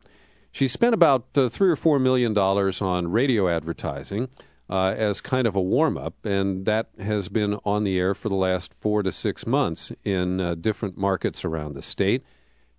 She 0.52 0.68
spent 0.68 0.94
about 0.94 1.26
uh, 1.34 1.48
three 1.48 1.68
or 1.68 1.74
four 1.74 1.98
million 1.98 2.32
dollars 2.32 2.80
on 2.80 3.10
radio 3.10 3.48
advertising 3.48 4.28
uh, 4.68 4.94
as 4.96 5.20
kind 5.20 5.48
of 5.48 5.56
a 5.56 5.60
warm 5.60 5.98
up, 5.98 6.14
and 6.24 6.64
that 6.64 6.90
has 7.00 7.28
been 7.28 7.58
on 7.64 7.82
the 7.82 7.98
air 7.98 8.14
for 8.14 8.28
the 8.28 8.36
last 8.36 8.72
four 8.80 9.02
to 9.02 9.10
six 9.10 9.48
months 9.48 9.90
in 10.04 10.40
uh, 10.40 10.54
different 10.54 10.96
markets 10.96 11.44
around 11.44 11.74
the 11.74 11.82
state. 11.82 12.22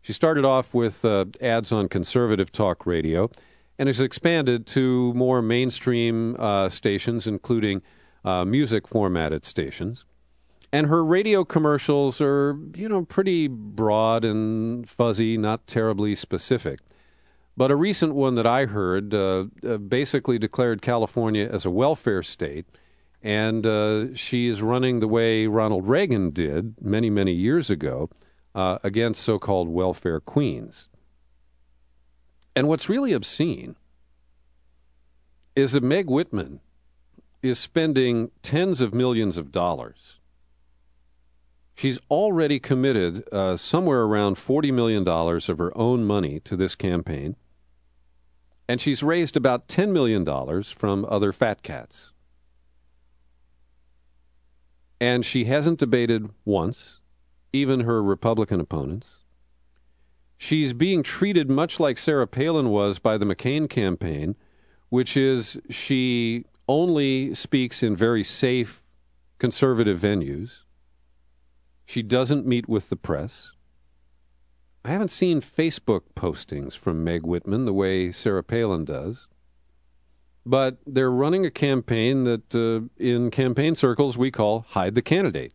She 0.02 0.14
started 0.14 0.46
off 0.46 0.74
with 0.74 1.04
uh, 1.04 1.26
ads 1.42 1.74
on 1.74 1.90
conservative 1.90 2.50
talk 2.50 2.86
radio 2.86 3.30
and 3.78 3.90
has 3.90 4.00
expanded 4.00 4.66
to 4.68 5.14
more 5.16 5.42
mainstream 5.42 6.38
uh, 6.40 6.70
stations, 6.70 7.28
including 7.28 7.82
uh, 8.24 8.46
music 8.46 8.88
formatted 8.88 9.44
stations. 9.44 10.06
And 10.74 10.88
her 10.88 11.04
radio 11.04 11.44
commercials 11.44 12.22
are, 12.22 12.58
you 12.76 12.88
know, 12.88 13.04
pretty 13.04 13.48
broad 13.48 14.24
and 14.24 14.88
fuzzy, 14.88 15.38
not 15.38 15.68
terribly 15.68 16.16
specific. 16.16 16.80
But 17.58 17.72
a 17.72 17.76
recent 17.76 18.16
one 18.16 18.36
that 18.36 18.48
I 18.48 18.66
heard 18.66 19.14
uh, 19.14 19.46
uh, 19.68 19.78
basically 19.78 20.40
declared 20.40 20.82
California 20.82 21.48
as 21.52 21.66
a 21.66 21.70
welfare 21.70 22.24
state, 22.24 22.66
and 23.22 23.66
uh, 23.66 24.16
she 24.16 24.48
is 24.48 24.62
running 24.62 25.00
the 25.00 25.08
way 25.08 25.46
Ronald 25.48 25.88
Reagan 25.88 26.32
did 26.32 26.76
many, 26.82 27.10
many 27.10 27.34
years 27.34 27.70
ago 27.70 28.10
uh, 28.56 28.80
against 28.84 29.22
so 29.22 29.38
called 29.38 29.68
welfare 29.68 30.22
queens. 30.22 30.88
And 32.56 32.70
what's 32.70 32.90
really 32.90 33.12
obscene 33.12 33.76
is 35.56 35.74
that 35.74 35.84
Meg 35.84 36.10
Whitman 36.10 36.62
is 37.44 37.60
spending 37.60 38.32
tens 38.42 38.80
of 38.80 38.94
millions 38.94 39.36
of 39.36 39.52
dollars 39.52 40.21
She's 41.82 41.98
already 42.12 42.60
committed 42.60 43.28
uh, 43.34 43.58
somewhere 43.58 44.04
around 44.04 44.36
$40 44.36 44.72
million 44.72 45.02
of 45.08 45.58
her 45.58 45.76
own 45.76 46.06
money 46.06 46.40
to 46.42 46.56
this 46.56 46.76
campaign, 46.76 47.36
and 48.70 48.80
she's 48.80 49.02
raised 49.02 49.36
about 49.36 49.68
$10 49.68 49.90
million 49.90 50.24
from 50.64 51.08
other 51.10 51.34
fat 51.34 51.64
cats. 51.64 52.12
And 55.00 55.26
she 55.26 55.46
hasn't 55.46 55.80
debated 55.80 56.30
once, 56.46 57.00
even 57.52 57.80
her 57.80 58.04
Republican 58.04 58.60
opponents. 58.60 59.08
She's 60.38 60.74
being 60.74 61.02
treated 61.02 61.50
much 61.50 61.80
like 61.80 61.98
Sarah 61.98 62.28
Palin 62.28 62.70
was 62.70 63.00
by 63.00 63.18
the 63.18 63.26
McCain 63.26 63.68
campaign, 63.68 64.36
which 64.90 65.18
is 65.18 65.60
she 65.72 66.46
only 66.70 67.34
speaks 67.34 67.82
in 67.82 67.96
very 67.96 68.24
safe 68.24 68.84
conservative 69.40 70.00
venues. 70.00 70.62
She 71.86 72.02
doesn't 72.04 72.46
meet 72.46 72.70
with 72.70 72.90
the 72.90 72.96
press. 72.96 73.52
I 74.84 74.90
haven't 74.90 75.12
seen 75.12 75.42
Facebook 75.42 76.02
postings 76.16 76.76
from 76.76 77.04
Meg 77.04 77.24
Whitman 77.24 77.66
the 77.66 77.74
way 77.74 78.12
Sarah 78.12 78.44
Palin 78.44 78.86
does. 78.86 79.28
But 80.44 80.78
they're 80.88 81.12
running 81.12 81.46
a 81.46 81.52
campaign 81.52 82.24
that 82.24 82.56
uh, 82.56 82.88
in 82.98 83.30
campaign 83.30 83.76
circles 83.76 84.18
we 84.18 84.32
call 84.32 84.66
Hide 84.70 84.96
the 84.96 85.02
Candidate. 85.04 85.54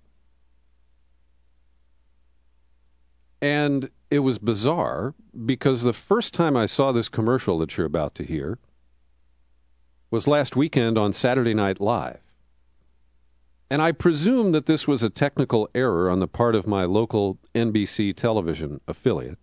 And 3.42 3.90
it 4.10 4.20
was 4.20 4.38
bizarre 4.38 5.14
because 5.44 5.82
the 5.82 5.92
first 5.92 6.32
time 6.32 6.56
I 6.56 6.66
saw 6.66 6.92
this 6.92 7.08
commercial 7.08 7.58
that 7.58 7.76
you're 7.76 7.86
about 7.86 8.14
to 8.16 8.24
hear 8.24 8.58
was 10.10 10.28
last 10.28 10.54
weekend 10.54 10.96
on 10.96 11.12
Saturday 11.12 11.54
Night 11.54 11.80
Live. 11.80 12.25
And 13.70 13.82
I 13.82 13.92
presume 13.92 14.52
that 14.52 14.66
this 14.66 14.86
was 14.86 15.02
a 15.02 15.10
technical 15.10 15.68
error 15.74 16.08
on 16.08 16.20
the 16.20 16.28
part 16.28 16.54
of 16.54 16.66
my 16.66 16.84
local 16.84 17.38
NBC 17.54 18.14
television 18.14 18.80
affiliate. 18.86 19.38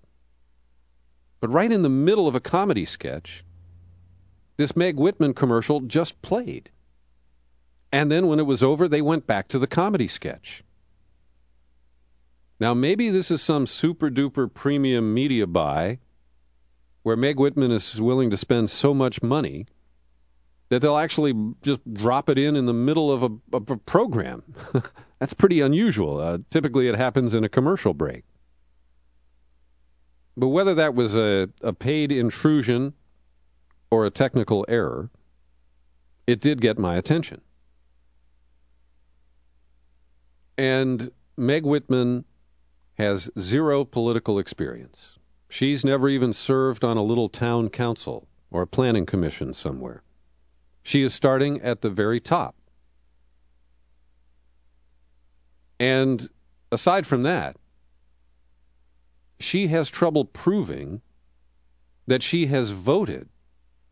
But 1.42 1.50
right 1.50 1.72
in 1.72 1.82
the 1.82 1.90
middle 1.90 2.28
of 2.28 2.36
a 2.36 2.40
comedy 2.40 2.86
sketch, 2.86 3.44
this 4.56 4.76
Meg 4.78 4.96
Whitman 4.96 5.34
commercial 5.34 5.82
just 5.82 6.22
played. 6.22 6.70
And 7.92 8.10
then 8.12 8.28
when 8.28 8.40
it 8.40 8.46
was 8.46 8.64
over, 8.64 8.88
they 8.88 9.02
went 9.02 9.28
back 9.28 9.50
to 9.50 9.60
the 9.60 9.68
comedy 9.68 10.08
sketch. 10.08 10.64
Now, 12.60 12.74
maybe 12.74 13.10
this 13.10 13.30
is 13.30 13.42
some 13.42 13.68
super 13.68 14.10
duper 14.10 14.52
premium 14.52 15.14
media 15.14 15.46
buy 15.46 16.00
where 17.02 17.18
Meg 17.18 17.38
Whitman 17.38 17.72
is 17.72 18.00
willing 18.00 18.30
to 18.30 18.38
spend 18.38 18.70
so 18.70 18.94
much 18.94 19.22
money 19.22 19.66
that 20.74 20.80
they'll 20.80 20.98
actually 20.98 21.36
just 21.62 21.82
drop 21.94 22.30
it 22.30 22.40
in 22.40 22.56
in 22.56 22.66
the 22.66 22.74
middle 22.74 23.12
of 23.12 23.22
a, 23.22 23.30
a 23.54 23.78
program. 23.78 24.42
That's 25.20 25.36
pretty 25.36 25.62
unusual. 25.62 26.20
Uh, 26.20 26.40
typically, 26.50 26.88
it 26.88 26.96
happens 26.96 27.36
in 27.36 27.44
a 27.44 27.50
commercial 27.50 27.94
break. 27.94 28.24
But 30.36 30.48
whether 30.48 30.74
that 30.74 30.96
was 30.96 31.16
a, 31.16 31.50
a 31.62 31.74
paid 31.74 32.12
intrusion 32.12 32.94
or 33.92 34.08
a 34.08 34.10
technical 34.10 34.66
error, 34.68 35.12
it 36.26 36.42
did 36.42 36.60
get 36.60 36.80
my 36.80 36.96
attention. 36.96 37.42
And 40.58 41.12
Meg 41.38 41.68
Whitman 41.68 42.26
has 42.96 43.30
zero 43.40 43.86
political 43.86 44.40
experience. 44.40 45.20
She's 45.50 45.86
never 45.86 46.10
even 46.10 46.34
served 46.34 46.84
on 46.84 46.98
a 46.98 47.04
little 47.04 47.30
town 47.30 47.70
council 47.70 48.28
or 48.50 48.64
a 48.64 48.68
planning 48.68 49.06
commission 49.06 49.54
somewhere. 49.54 50.02
She 50.84 51.02
is 51.02 51.14
starting 51.14 51.62
at 51.62 51.82
the 51.82 51.90
very 51.90 52.20
top. 52.20 52.56
And 55.80 56.30
aside 56.72 57.08
from 57.08 57.24
that, 57.24 57.56
she 59.40 59.68
has 59.68 59.90
trouble 59.90 60.26
proving 60.26 61.02
that 62.08 62.22
she 62.22 62.48
has 62.48 62.72
voted 62.72 63.30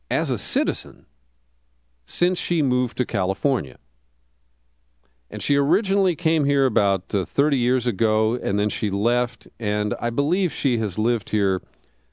as 0.10 0.30
a 0.30 0.38
citizen 0.38 1.06
since 2.06 2.38
she 2.38 2.62
moved 2.62 2.98
to 2.98 3.06
California. 3.06 3.78
And 5.30 5.42
she 5.42 5.56
originally 5.56 6.16
came 6.16 6.44
here 6.44 6.66
about 6.66 7.16
uh, 7.16 7.24
30 7.24 7.58
years 7.58 7.88
ago, 7.88 8.36
and 8.36 8.60
then 8.60 8.68
she 8.68 8.90
left, 8.90 9.48
and 9.60 9.96
I 10.00 10.10
believe 10.10 10.52
she 10.52 10.80
has 10.80 11.00
lived 11.00 11.30
here 11.30 11.62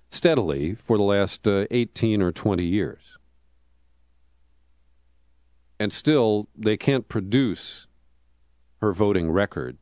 steadily 0.08 0.76
for 0.76 0.96
the 0.96 1.02
last 1.02 1.48
uh, 1.48 1.66
18 1.72 2.22
or 2.22 2.30
20 2.30 2.64
years. 2.64 3.17
And 5.80 5.92
still, 5.92 6.48
they 6.56 6.76
can't 6.76 7.08
produce 7.08 7.86
her 8.80 8.92
voting 8.92 9.30
record 9.30 9.78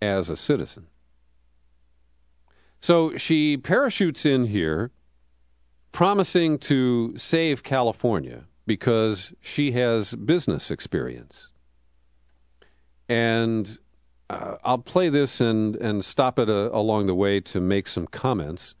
as 0.00 0.30
a 0.30 0.36
citizen. 0.36 0.86
So 2.80 3.16
she 3.16 3.56
parachutes 3.56 4.26
in 4.26 4.46
here 4.46 4.90
promising 5.92 6.58
to 6.58 7.16
save 7.16 7.62
California 7.62 8.44
because 8.66 9.32
she 9.40 9.72
has 9.72 10.14
business 10.14 10.70
experience. 10.70 11.48
And 13.08 13.78
uh, 14.28 14.56
I'll 14.64 14.78
play 14.78 15.08
this 15.08 15.40
and, 15.40 15.76
and 15.76 16.04
stop 16.04 16.38
it 16.38 16.48
uh, 16.48 16.70
along 16.72 17.06
the 17.06 17.14
way 17.14 17.40
to 17.40 17.60
make 17.60 17.86
some 17.86 18.06
comments. 18.06 18.74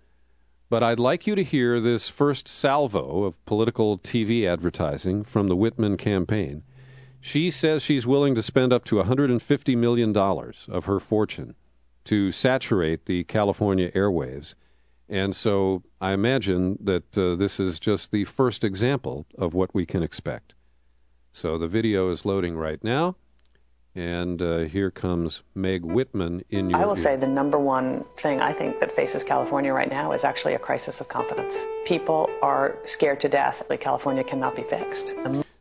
But 0.68 0.82
I'd 0.82 0.98
like 0.98 1.26
you 1.26 1.34
to 1.34 1.44
hear 1.44 1.80
this 1.80 2.08
first 2.08 2.48
salvo 2.48 3.24
of 3.24 3.44
political 3.44 3.98
TV 3.98 4.46
advertising 4.46 5.24
from 5.24 5.48
the 5.48 5.56
Whitman 5.56 5.96
campaign. 5.96 6.62
She 7.20 7.50
says 7.50 7.82
she's 7.82 8.06
willing 8.06 8.34
to 8.34 8.42
spend 8.42 8.72
up 8.72 8.84
to 8.86 8.96
$150 8.96 9.76
million 9.76 10.16
of 10.16 10.84
her 10.84 11.00
fortune 11.00 11.54
to 12.04 12.32
saturate 12.32 13.06
the 13.06 13.24
California 13.24 13.90
airwaves 13.92 14.54
and 15.08 15.36
so 15.36 15.82
I 16.00 16.12
imagine 16.12 16.78
that 16.80 17.16
uh, 17.16 17.34
this 17.34 17.60
is 17.60 17.78
just 17.78 18.10
the 18.10 18.24
first 18.24 18.64
example 18.64 19.26
of 19.36 19.54
what 19.54 19.74
we 19.74 19.84
can 19.84 20.02
expect. 20.02 20.54
So 21.30 21.58
the 21.58 21.68
video 21.68 22.10
is 22.10 22.24
loading 22.24 22.56
right 22.56 22.82
now. 22.82 23.16
And 23.96 24.42
uh, 24.42 24.58
here 24.60 24.90
comes 24.90 25.42
Meg 25.54 25.84
Whitman 25.84 26.42
in 26.50 26.70
your. 26.70 26.80
I 26.80 26.84
will 26.84 26.96
say 26.96 27.14
the 27.14 27.28
number 27.28 27.58
one 27.58 28.04
thing 28.16 28.40
I 28.40 28.52
think 28.52 28.80
that 28.80 28.90
faces 28.90 29.22
California 29.22 29.72
right 29.72 29.88
now 29.88 30.12
is 30.12 30.24
actually 30.24 30.54
a 30.54 30.58
crisis 30.58 31.00
of 31.00 31.08
confidence. 31.08 31.64
People 31.84 32.28
are 32.42 32.76
scared 32.84 33.20
to 33.20 33.28
death 33.28 33.62
that 33.68 33.80
California 33.80 34.24
cannot 34.24 34.56
be 34.56 34.62
fixed. 34.62 35.14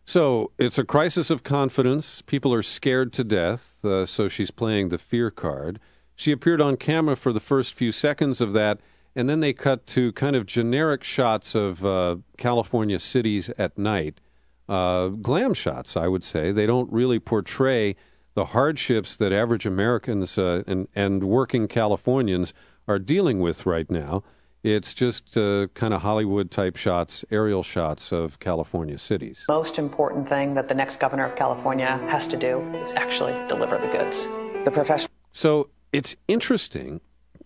So 0.06 0.52
it's 0.58 0.80
a 0.80 0.84
crisis 0.84 1.30
of 1.30 1.44
confidence. 1.44 2.24
People 2.24 2.54
are 2.54 2.64
scared 2.64 3.14
to 3.14 3.24
death. 3.24 3.86
Uh, 3.86 4.06
so 4.06 4.28
she's 4.28 4.52
playing 4.52 4.90
the 4.90 4.98
fear 4.98 5.30
card. 5.30 5.80
She 6.16 6.32
appeared 6.32 6.60
on 6.60 6.78
camera 6.78 7.16
for 7.16 7.34
the 7.34 7.40
first 7.40 7.74
few 7.76 7.92
seconds 7.92 8.42
of 8.42 8.54
that 8.54 8.80
and 9.16 9.30
then 9.30 9.40
they 9.40 9.54
cut 9.54 9.86
to 9.88 10.12
kind 10.14 10.36
of 10.36 10.46
generic 10.46 11.04
shots 11.04 11.56
of 11.56 11.86
uh, 11.86 12.18
California 12.38 13.00
cities 13.00 13.50
at 13.58 13.78
night, 13.78 14.20
uh, 14.68 15.10
glam 15.10 15.54
shots, 15.54 15.96
I 15.96 16.08
would 16.08 16.24
say. 16.24 16.52
They 16.52 16.66
don't 16.66 16.92
really 16.92 17.20
portray 17.20 17.96
the 18.36 18.46
hardships 18.46 19.16
that 19.18 19.32
average 19.32 19.66
Americans 19.66 20.38
uh, 20.38 20.64
and 20.68 20.88
and 20.96 21.24
working 21.24 21.68
Californians 21.68 22.54
are 22.88 23.00
dealing 23.00 23.40
with 23.40 23.66
right 23.66 23.90
now. 23.90 24.24
It's 24.64 24.94
just 24.94 25.36
uh, 25.36 25.68
kind 25.74 25.94
of 25.94 26.02
Hollywood 26.02 26.50
type 26.50 26.78
shots, 26.78 27.26
aerial 27.30 27.64
shots 27.64 28.14
of 28.14 28.40
California 28.40 28.98
cities. 28.98 29.44
Most 29.50 29.78
important 29.78 30.30
thing 30.30 30.54
that 30.54 30.70
the 30.70 30.74
next 30.74 31.02
governor 31.02 31.26
of 31.26 31.36
California 31.36 31.98
has 32.08 32.26
to 32.28 32.38
do 32.38 32.62
is 32.76 32.94
actually 32.94 33.34
deliver 33.50 33.78
the 33.78 33.88
goods. 33.88 34.26
The 34.64 34.72
professional. 34.72 35.12
So 35.34 35.70
it's 35.92 36.16
interesting 36.30 37.02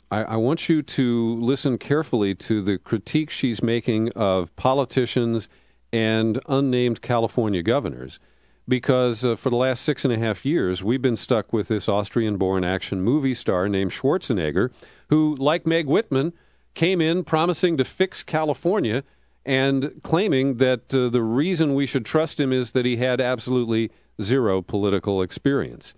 I, 0.10 0.24
I, 0.24 0.36
want 0.38 0.70
you 0.70 0.82
to 0.82 1.36
listen 1.36 1.78
carefully 1.78 2.34
to 2.36 2.62
the 2.62 2.78
critique 2.78 3.30
she's 3.30 3.62
making 3.62 4.12
of 4.14 4.56
politicians 4.56 5.50
and 5.92 6.40
unnamed 6.48 7.02
California 7.02 7.62
governors, 7.62 8.20
because 8.68 9.24
uh, 9.24 9.36
for 9.36 9.50
the 9.50 9.56
last 9.56 9.84
six 9.84 10.04
and 10.04 10.14
a 10.14 10.18
half 10.18 10.46
years, 10.46 10.84
we've 10.84 11.02
been 11.02 11.16
stuck 11.16 11.54
with 11.54 11.68
this 11.68 11.88
Austrian 11.88 12.38
born 12.38 12.64
action 12.64 13.02
movie 13.02 13.34
star 13.34 13.70
named 13.70 13.92
Schwarzenegger, 13.92 14.72
who, 15.10 15.36
like 15.36 15.66
Meg 15.66 15.88
Whitman, 15.88 16.34
came 16.74 17.02
in 17.02 17.24
promising 17.24 17.78
to 17.78 17.86
fix 17.86 18.24
California 18.24 19.04
and 19.46 20.02
claiming 20.04 20.58
that 20.58 20.94
uh, 20.94 21.08
the 21.10 21.24
reason 21.24 21.74
we 21.74 21.86
should 21.86 22.06
trust 22.06 22.40
him 22.40 22.52
is 22.52 22.72
that 22.72 22.86
he 22.86 22.98
had 22.98 23.22
absolutely 23.22 23.90
zero 24.22 24.62
political 24.62 25.22
experience. 25.22 25.94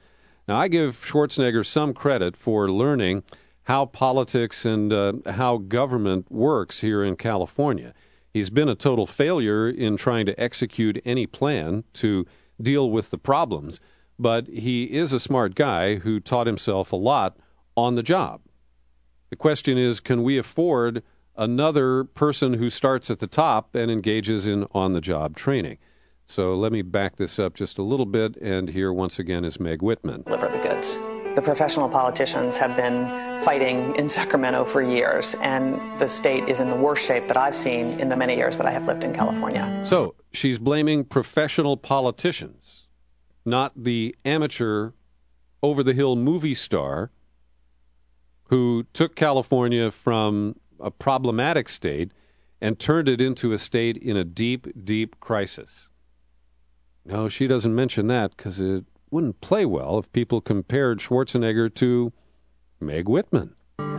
Now, 0.48 0.60
I 0.60 0.68
give 0.68 1.04
Schwarzenegger 1.04 1.66
some 1.66 1.94
credit 1.94 2.38
for 2.38 2.70
learning 2.70 3.24
how 3.64 3.86
politics 3.86 4.66
and 4.66 4.94
uh, 4.94 5.14
how 5.28 5.58
government 5.58 6.32
works 6.32 6.82
here 6.82 7.04
in 7.04 7.16
California. 7.16 7.94
He's 8.32 8.50
been 8.50 8.70
a 8.70 8.76
total 8.76 9.08
failure 9.08 9.68
in 9.68 9.98
trying 9.98 10.28
to 10.28 10.40
execute 10.40 11.02
any 11.04 11.26
plan 11.26 11.84
to 11.94 12.26
deal 12.62 12.90
with 12.90 13.12
the 13.12 13.18
problems, 13.18 13.80
but 14.18 14.48
he 14.48 14.84
is 14.84 15.14
a 15.14 15.20
smart 15.20 15.56
guy 15.56 15.96
who 15.96 16.20
taught 16.20 16.48
himself 16.48 16.92
a 16.92 16.98
lot 16.98 17.38
on 17.76 17.96
the 17.96 18.04
job. 18.04 18.42
The 19.30 19.36
question 19.36 19.78
is 19.78 20.00
can 20.00 20.24
we 20.24 20.38
afford 20.38 21.04
another 21.36 22.04
person 22.04 22.54
who 22.54 22.70
starts 22.70 23.10
at 23.10 23.20
the 23.20 23.28
top 23.28 23.76
and 23.76 23.90
engages 23.90 24.46
in 24.46 24.66
on 24.72 24.94
the 24.94 25.02
job 25.02 25.36
training? 25.36 25.78
So 26.28 26.54
let 26.56 26.72
me 26.72 26.82
back 26.82 27.16
this 27.16 27.40
up 27.40 27.56
just 27.56 27.78
a 27.78 27.84
little 27.84 28.06
bit, 28.06 28.36
and 28.38 28.70
here 28.70 28.94
once 28.94 29.18
again 29.18 29.44
is 29.44 29.60
Meg 29.60 29.82
Whitman. 29.82 30.24
Deliver 30.24 30.48
the 30.50 30.60
goods 30.60 30.98
the 31.36 31.42
professional 31.42 31.88
politicians 31.88 32.58
have 32.58 32.76
been 32.76 33.08
fighting 33.46 33.96
in 33.96 34.10
Sacramento 34.10 34.66
for 34.66 34.82
years, 34.82 35.36
and 35.42 35.80
the 35.98 36.08
state 36.08 36.50
is 36.50 36.60
in 36.60 36.70
the 36.70 36.76
worst 36.76 37.06
shape 37.06 37.30
that 37.30 37.38
I've 37.38 37.56
seen 37.56 38.00
in 38.00 38.10
the 38.10 38.18
many 38.18 38.36
years 38.36 38.58
that 38.58 38.66
I 38.66 38.72
have 38.72 38.88
lived 38.88 39.06
in 39.06 39.14
California. 39.14 39.82
So 39.86 40.16
she's 40.32 40.60
blaming 40.60 41.04
professional 41.04 41.78
politicians, 41.78 42.88
not 43.46 43.72
the 43.76 44.16
amateur, 44.26 44.92
over 45.62 45.84
the 45.84 45.94
hill 45.94 46.16
movie 46.16 46.56
star 46.56 47.12
who 48.46 48.86
took 48.94 49.16
California 49.16 49.92
from 49.92 50.56
a 50.80 50.90
problematic 50.90 51.70
state 51.70 52.12
and 52.62 52.80
turned 52.80 53.08
it 53.08 53.22
into 53.22 53.52
a 53.52 53.60
state 53.60 53.98
in 53.98 54.18
a 54.18 54.24
deep, 54.24 54.68
deep 54.84 55.20
crisis. 55.20 55.90
No, 57.06 57.30
she 57.30 57.48
doesn't 57.48 57.74
mention 57.74 58.08
that 58.08 58.36
because 58.36 58.60
it 58.60 58.86
wouldn't 59.12 59.42
play 59.42 59.66
well 59.66 59.98
if 60.00 60.12
people 60.12 60.42
compared 60.42 61.00
Schwarzenegger 61.00 61.74
to 61.76 62.12
Meg 62.80 63.08
Whitman. 63.08 63.56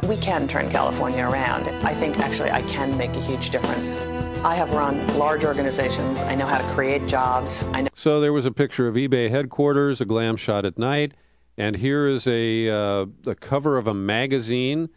We 0.07 0.17
can 0.17 0.49
turn 0.49 0.69
California 0.71 1.27
around. 1.27 1.69
I 1.87 1.95
think 1.95 2.19
actually 2.19 2.51
I 2.51 2.63
can 2.63 2.97
make 2.97 3.17
a 3.17 3.21
huge 3.21 3.51
difference. 3.51 3.99
I 4.43 4.55
have 4.55 4.73
run 4.73 5.07
large 5.19 5.45
organizations. 5.45 6.23
I 6.23 6.35
know 6.35 6.47
how 6.47 6.57
to 6.57 6.75
create 6.75 7.07
jobs. 7.07 7.63
I 7.75 7.83
know. 7.83 7.91
So 7.95 8.23
there 8.23 8.33
was 8.33 8.47
a 8.47 8.51
picture 8.51 8.89
of 8.89 8.95
eBay 8.95 9.29
headquarters, 9.29 10.01
a 10.01 10.07
glam 10.07 10.37
shot 10.37 10.65
at 10.65 10.79
night, 10.79 11.13
and 11.59 11.77
here 11.77 12.07
is 12.07 12.27
a 12.27 12.71
uh, 12.71 13.07
the 13.21 13.35
cover 13.35 13.77
of 13.77 13.87
a 13.87 13.93
magazine, 13.93 14.89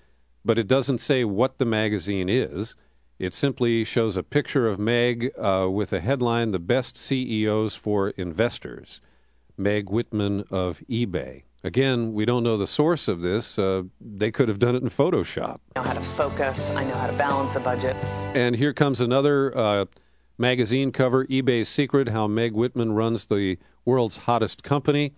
but 0.45 0.57
it 0.57 0.65
doesn't 0.65 0.99
say 0.99 1.25
what 1.25 1.57
the 1.57 1.65
magazine 1.65 2.29
is. 2.29 2.75
It 3.19 3.33
simply 3.33 3.83
shows 3.83 4.15
a 4.15 4.23
picture 4.23 4.65
of 4.65 4.79
Meg 4.79 5.31
uh, 5.37 5.67
with 5.69 5.91
a 5.91 5.99
headline: 5.99 6.51
"The 6.51 6.59
best 6.59 6.95
CEOs 6.95 7.75
for 7.75 8.11
investors." 8.11 9.01
Meg 9.57 9.89
Whitman 9.89 10.45
of 10.51 10.81
eBay. 10.89 11.43
Again, 11.65 12.11
we 12.13 12.25
don't 12.25 12.43
know 12.43 12.57
the 12.57 12.67
source 12.67 13.07
of 13.07 13.21
this. 13.21 13.57
Uh, 13.57 13.83
they 14.01 14.31
could 14.31 14.49
have 14.49 14.59
done 14.59 14.75
it 14.75 14.83
in 14.83 14.89
Photoshop. 14.89 15.59
I 15.75 15.79
know 15.79 15.87
how 15.87 15.93
to 15.93 16.01
focus. 16.01 16.71
I 16.71 16.83
know 16.83 16.95
how 16.95 17.07
to 17.07 17.13
balance 17.13 17.55
a 17.55 17.61
budget. 17.61 17.95
And 18.35 18.53
here 18.53 18.73
comes 18.73 18.99
another 18.99 19.57
uh, 19.57 19.85
magazine 20.37 20.91
cover 20.91 21.25
eBay's 21.27 21.69
Secret 21.69 22.09
How 22.09 22.27
Meg 22.27 22.51
Whitman 22.51 22.91
Runs 22.91 23.25
the 23.25 23.57
World's 23.85 24.17
Hottest 24.17 24.63
Company. 24.63 25.13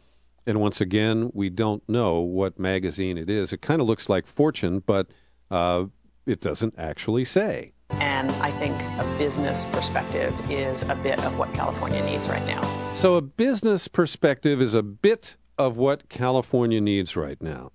And 0.45 0.61
once 0.61 0.79
again, 0.79 1.31
we 1.33 1.49
don't 1.49 1.81
know 1.89 2.19
what 2.19 2.59
magazine 2.59 3.17
it 3.17 3.27
is. 3.27 3.51
It 3.51 3.63
kind 3.63 3.81
of 3.81 3.87
looks 3.87 4.07
like 4.07 4.27
Fortune, 4.27 4.83
but 4.85 5.07
uh, 5.49 5.85
it 6.27 6.41
doesn't 6.41 6.75
actually 6.77 7.25
say. 7.25 7.71
And 7.89 8.29
I 8.33 8.51
think 8.51 8.79
a 8.99 9.17
business 9.17 9.65
perspective 9.65 10.39
is 10.51 10.83
a 10.83 10.95
bit 10.95 11.23
of 11.23 11.39
what 11.39 11.51
California 11.55 12.03
needs 12.05 12.29
right 12.29 12.45
now. 12.45 12.61
So, 12.93 13.15
a 13.15 13.21
business 13.21 13.87
perspective 13.87 14.61
is 14.61 14.73
a 14.73 14.83
bit 14.83 15.37
of 15.58 15.78
what 15.78 16.10
California 16.10 16.82
needs 16.82 17.16
right 17.16 17.41
now. 17.41 17.72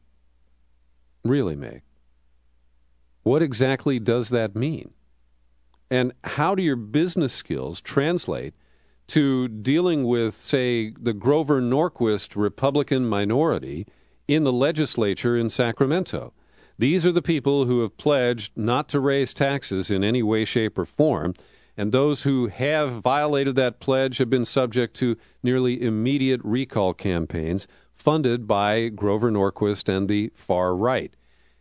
Really, 1.25 1.57
Meg? 1.57 1.83
What 3.23 3.43
exactly 3.43 3.99
does 3.99 4.31
that 4.31 4.57
mean? 4.57 4.93
And 5.91 6.13
how 6.25 6.55
do 6.55 6.63
your 6.63 6.77
business 6.77 7.33
skills 7.33 7.81
translate 7.81 8.55
to 9.09 9.49
dealing 9.49 10.05
with, 10.05 10.35
say, 10.35 10.93
the 10.99 11.13
Grover 11.13 11.61
Norquist 11.61 12.37
Republican 12.37 13.07
minority 13.07 13.87
in 14.29 14.45
the 14.45 14.53
legislature 14.53 15.37
in 15.37 15.51
Sacramento? 15.51 16.33
These 16.79 17.05
are 17.05 17.13
the 17.13 17.21
people 17.21 17.67
who 17.67 17.83
have 17.83 17.99
pledged 17.99 18.57
not 18.57 18.89
to 18.91 19.01
raise 19.01 19.35
taxes 19.35 19.91
in 19.91 20.03
any 20.03 20.23
way, 20.23 20.45
shape, 20.45 20.79
or 20.79 20.87
form, 20.87 21.35
and 21.81 21.93
those 21.93 22.25
who 22.25 22.49
have 22.49 23.01
violated 23.01 23.55
that 23.57 23.81
pledge 23.81 24.19
have 24.19 24.29
been 24.29 24.45
subject 24.45 24.95
to 24.97 25.17
nearly 25.43 25.81
immediate 25.81 26.43
recall 26.45 26.93
campaigns 26.93 27.67
funded 27.95 28.47
by 28.47 28.91
Grover 28.91 29.31
Norquist 29.31 29.89
and 29.89 30.07
the 30.07 30.31
far 30.35 30.77
right. 30.77 31.15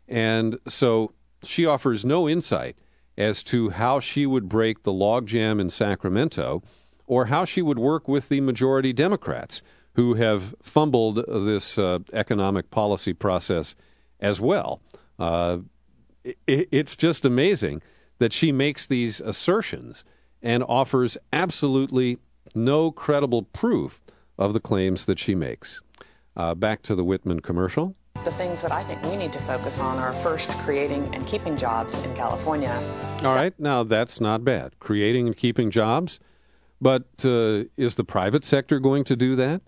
And 0.09 0.59
so 0.67 1.13
she 1.41 1.65
offers 1.65 2.03
no 2.03 2.27
insight 2.27 2.75
as 3.17 3.43
to 3.43 3.69
how 3.69 4.01
she 4.01 4.25
would 4.25 4.49
break 4.49 4.83
the 4.83 4.91
logjam 4.91 5.61
in 5.61 5.69
Sacramento 5.69 6.63
or 7.07 7.27
how 7.27 7.45
she 7.45 7.61
would 7.61 7.79
work 7.79 8.09
with 8.09 8.27
the 8.27 8.41
majority 8.41 8.91
Democrats 8.91 9.61
who 9.93 10.15
have 10.15 10.53
fumbled 10.61 11.23
this 11.29 11.77
uh, 11.77 11.99
economic 12.11 12.71
policy 12.71 13.13
process 13.13 13.73
as 14.19 14.41
well. 14.41 14.81
Uh, 15.17 15.59
it, 16.25 16.67
it's 16.71 16.97
just 16.97 17.23
amazing 17.23 17.81
that 18.19 18.31
she 18.31 18.51
makes 18.51 18.85
these 18.85 19.19
assertions 19.19 20.03
and 20.41 20.63
offers 20.63 21.17
absolutely 21.33 22.17
no 22.55 22.91
credible 22.91 23.43
proof 23.43 24.01
of 24.37 24.53
the 24.53 24.59
claims 24.59 25.05
that 25.05 25.19
she 25.19 25.35
makes. 25.35 25.81
Uh, 26.35 26.55
back 26.55 26.81
to 26.83 26.95
the 26.95 27.03
Whitman 27.03 27.41
commercial. 27.41 27.95
The 28.23 28.31
things 28.31 28.61
that 28.61 28.71
I 28.71 28.81
think 28.81 29.01
we 29.03 29.15
need 29.15 29.33
to 29.33 29.41
focus 29.41 29.79
on 29.79 29.97
are 29.97 30.13
first 30.13 30.49
creating 30.59 31.13
and 31.13 31.25
keeping 31.25 31.57
jobs 31.57 31.97
in 31.97 32.13
California. 32.15 32.71
All 33.23 33.35
right, 33.35 33.57
now 33.59 33.83
that's 33.83 34.21
not 34.21 34.43
bad. 34.43 34.79
Creating 34.79 35.27
and 35.27 35.35
keeping 35.35 35.71
jobs. 35.71 36.19
But 36.81 37.07
uh, 37.25 37.65
is 37.75 37.95
the 37.95 38.05
private 38.05 38.45
sector 38.45 38.79
going 38.79 39.03
to 39.05 39.15
do 39.15 39.35
that? 39.35 39.61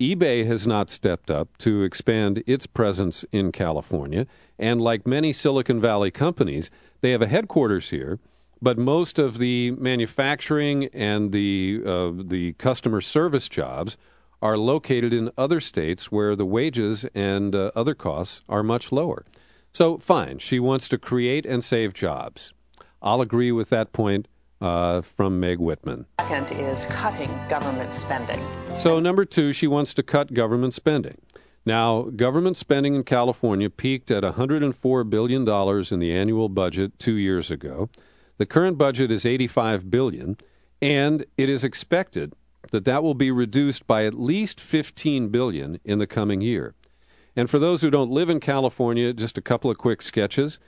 eBay 0.00 0.46
has 0.46 0.66
not 0.66 0.88
stepped 0.88 1.30
up 1.30 1.58
to 1.58 1.82
expand 1.82 2.42
its 2.46 2.66
presence 2.66 3.22
in 3.32 3.52
California, 3.52 4.26
and 4.58 4.80
like 4.80 5.06
many 5.06 5.30
Silicon 5.30 5.78
Valley 5.78 6.10
companies, 6.10 6.70
they 7.02 7.10
have 7.10 7.20
a 7.20 7.26
headquarters 7.26 7.90
here, 7.90 8.18
but 8.62 8.78
most 8.78 9.18
of 9.18 9.36
the 9.36 9.72
manufacturing 9.72 10.86
and 10.94 11.32
the 11.32 11.82
uh, 11.84 12.12
the 12.14 12.54
customer 12.54 13.02
service 13.02 13.46
jobs 13.46 13.98
are 14.40 14.56
located 14.56 15.12
in 15.12 15.30
other 15.36 15.60
states 15.60 16.10
where 16.10 16.34
the 16.34 16.46
wages 16.46 17.04
and 17.14 17.54
uh, 17.54 17.70
other 17.76 17.94
costs 17.94 18.40
are 18.48 18.62
much 18.62 18.90
lower. 18.90 19.26
So, 19.72 19.98
fine, 19.98 20.38
she 20.38 20.58
wants 20.58 20.88
to 20.88 20.98
create 20.98 21.44
and 21.44 21.62
save 21.62 21.92
jobs. 21.92 22.54
I'll 23.02 23.20
agree 23.20 23.52
with 23.52 23.68
that 23.68 23.92
point 23.92 24.28
uh, 24.60 25.02
from 25.02 25.40
Meg 25.40 25.58
Whitman. 25.58 26.06
Second 26.20 26.52
is 26.52 26.86
cutting 26.86 27.30
government 27.48 27.94
spending. 27.94 28.44
So, 28.76 29.00
number 29.00 29.24
two, 29.24 29.52
she 29.52 29.66
wants 29.66 29.94
to 29.94 30.02
cut 30.02 30.34
government 30.34 30.74
spending. 30.74 31.18
Now, 31.66 32.02
government 32.02 32.56
spending 32.56 32.94
in 32.94 33.04
California 33.04 33.68
peaked 33.68 34.10
at 34.10 34.22
$104 34.22 35.10
billion 35.10 35.48
in 35.48 35.98
the 35.98 36.12
annual 36.12 36.48
budget 36.48 36.98
two 36.98 37.14
years 37.14 37.50
ago. 37.50 37.90
The 38.38 38.46
current 38.46 38.78
budget 38.78 39.10
is 39.10 39.26
85 39.26 39.90
billion, 39.90 40.38
and 40.80 41.26
it 41.36 41.50
is 41.50 41.62
expected 41.62 42.32
that 42.70 42.84
that 42.86 43.02
will 43.02 43.14
be 43.14 43.30
reduced 43.30 43.86
by 43.86 44.04
at 44.04 44.14
least 44.14 44.60
15 44.60 45.28
billion 45.28 45.78
in 45.84 45.98
the 45.98 46.06
coming 46.06 46.40
year. 46.40 46.74
And 47.36 47.50
for 47.50 47.58
those 47.58 47.82
who 47.82 47.90
don't 47.90 48.10
live 48.10 48.30
in 48.30 48.40
California, 48.40 49.12
just 49.12 49.38
a 49.38 49.42
couple 49.42 49.70
of 49.70 49.78
quick 49.78 50.02
sketches. 50.02 50.58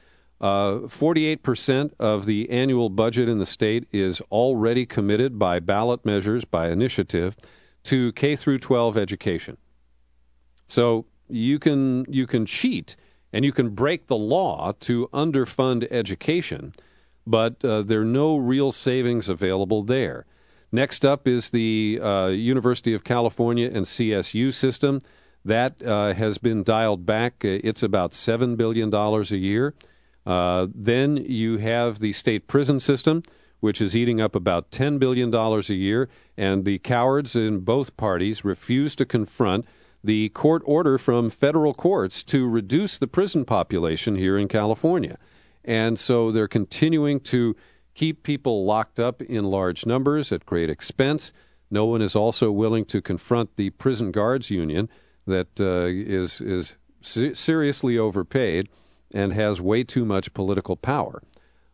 Uh, 0.42 0.88
48% 0.88 1.92
of 2.00 2.26
the 2.26 2.50
annual 2.50 2.90
budget 2.90 3.28
in 3.28 3.38
the 3.38 3.46
state 3.46 3.86
is 3.92 4.20
already 4.22 4.84
committed 4.84 5.38
by 5.38 5.60
ballot 5.60 6.04
measures, 6.04 6.44
by 6.44 6.68
initiative, 6.68 7.36
to 7.84 8.10
K 8.12 8.34
through 8.34 8.58
12 8.58 8.96
education. 8.98 9.56
So 10.66 11.06
you 11.28 11.60
can 11.60 12.04
you 12.08 12.26
can 12.26 12.44
cheat 12.44 12.96
and 13.32 13.44
you 13.44 13.52
can 13.52 13.70
break 13.70 14.08
the 14.08 14.16
law 14.16 14.72
to 14.80 15.08
underfund 15.12 15.86
education, 15.92 16.74
but 17.24 17.64
uh, 17.64 17.82
there 17.82 18.00
are 18.00 18.04
no 18.04 18.36
real 18.36 18.72
savings 18.72 19.28
available 19.28 19.84
there. 19.84 20.26
Next 20.72 21.04
up 21.04 21.28
is 21.28 21.50
the 21.50 22.00
uh, 22.02 22.28
University 22.28 22.94
of 22.94 23.04
California 23.04 23.70
and 23.72 23.86
CSU 23.86 24.52
system. 24.52 25.00
That 25.44 25.82
uh, 25.82 26.14
has 26.14 26.38
been 26.38 26.62
dialed 26.62 27.04
back. 27.04 27.44
It's 27.44 27.82
about 27.82 28.12
$7 28.12 28.56
billion 28.56 28.94
a 28.94 29.22
year. 29.36 29.74
Uh, 30.24 30.68
then 30.74 31.16
you 31.16 31.58
have 31.58 31.98
the 31.98 32.12
state 32.12 32.46
prison 32.46 32.80
system, 32.80 33.22
which 33.60 33.80
is 33.80 33.96
eating 33.96 34.20
up 34.20 34.34
about 34.34 34.70
$10 34.70 34.98
billion 34.98 35.34
a 35.34 35.60
year, 35.72 36.08
and 36.36 36.64
the 36.64 36.78
cowards 36.78 37.36
in 37.36 37.60
both 37.60 37.96
parties 37.96 38.44
refuse 38.44 38.94
to 38.96 39.04
confront 39.04 39.64
the 40.04 40.28
court 40.30 40.62
order 40.64 40.98
from 40.98 41.30
federal 41.30 41.74
courts 41.74 42.22
to 42.24 42.48
reduce 42.48 42.98
the 42.98 43.06
prison 43.06 43.44
population 43.44 44.16
here 44.16 44.36
in 44.36 44.48
California. 44.48 45.16
And 45.64 45.98
so 45.98 46.32
they're 46.32 46.48
continuing 46.48 47.20
to 47.20 47.54
keep 47.94 48.22
people 48.22 48.64
locked 48.64 48.98
up 48.98 49.22
in 49.22 49.44
large 49.44 49.86
numbers 49.86 50.32
at 50.32 50.46
great 50.46 50.70
expense. 50.70 51.32
No 51.70 51.86
one 51.86 52.02
is 52.02 52.16
also 52.16 52.50
willing 52.50 52.84
to 52.86 53.00
confront 53.00 53.56
the 53.56 53.70
prison 53.70 54.10
guards 54.10 54.50
union 54.50 54.88
that 55.26 55.60
uh, 55.60 55.86
is 55.88 56.40
is 56.40 56.76
seriously 57.00 57.98
overpaid 57.98 58.68
and 59.12 59.32
has 59.32 59.60
way 59.60 59.84
too 59.84 60.04
much 60.04 60.34
political 60.34 60.76
power. 60.76 61.22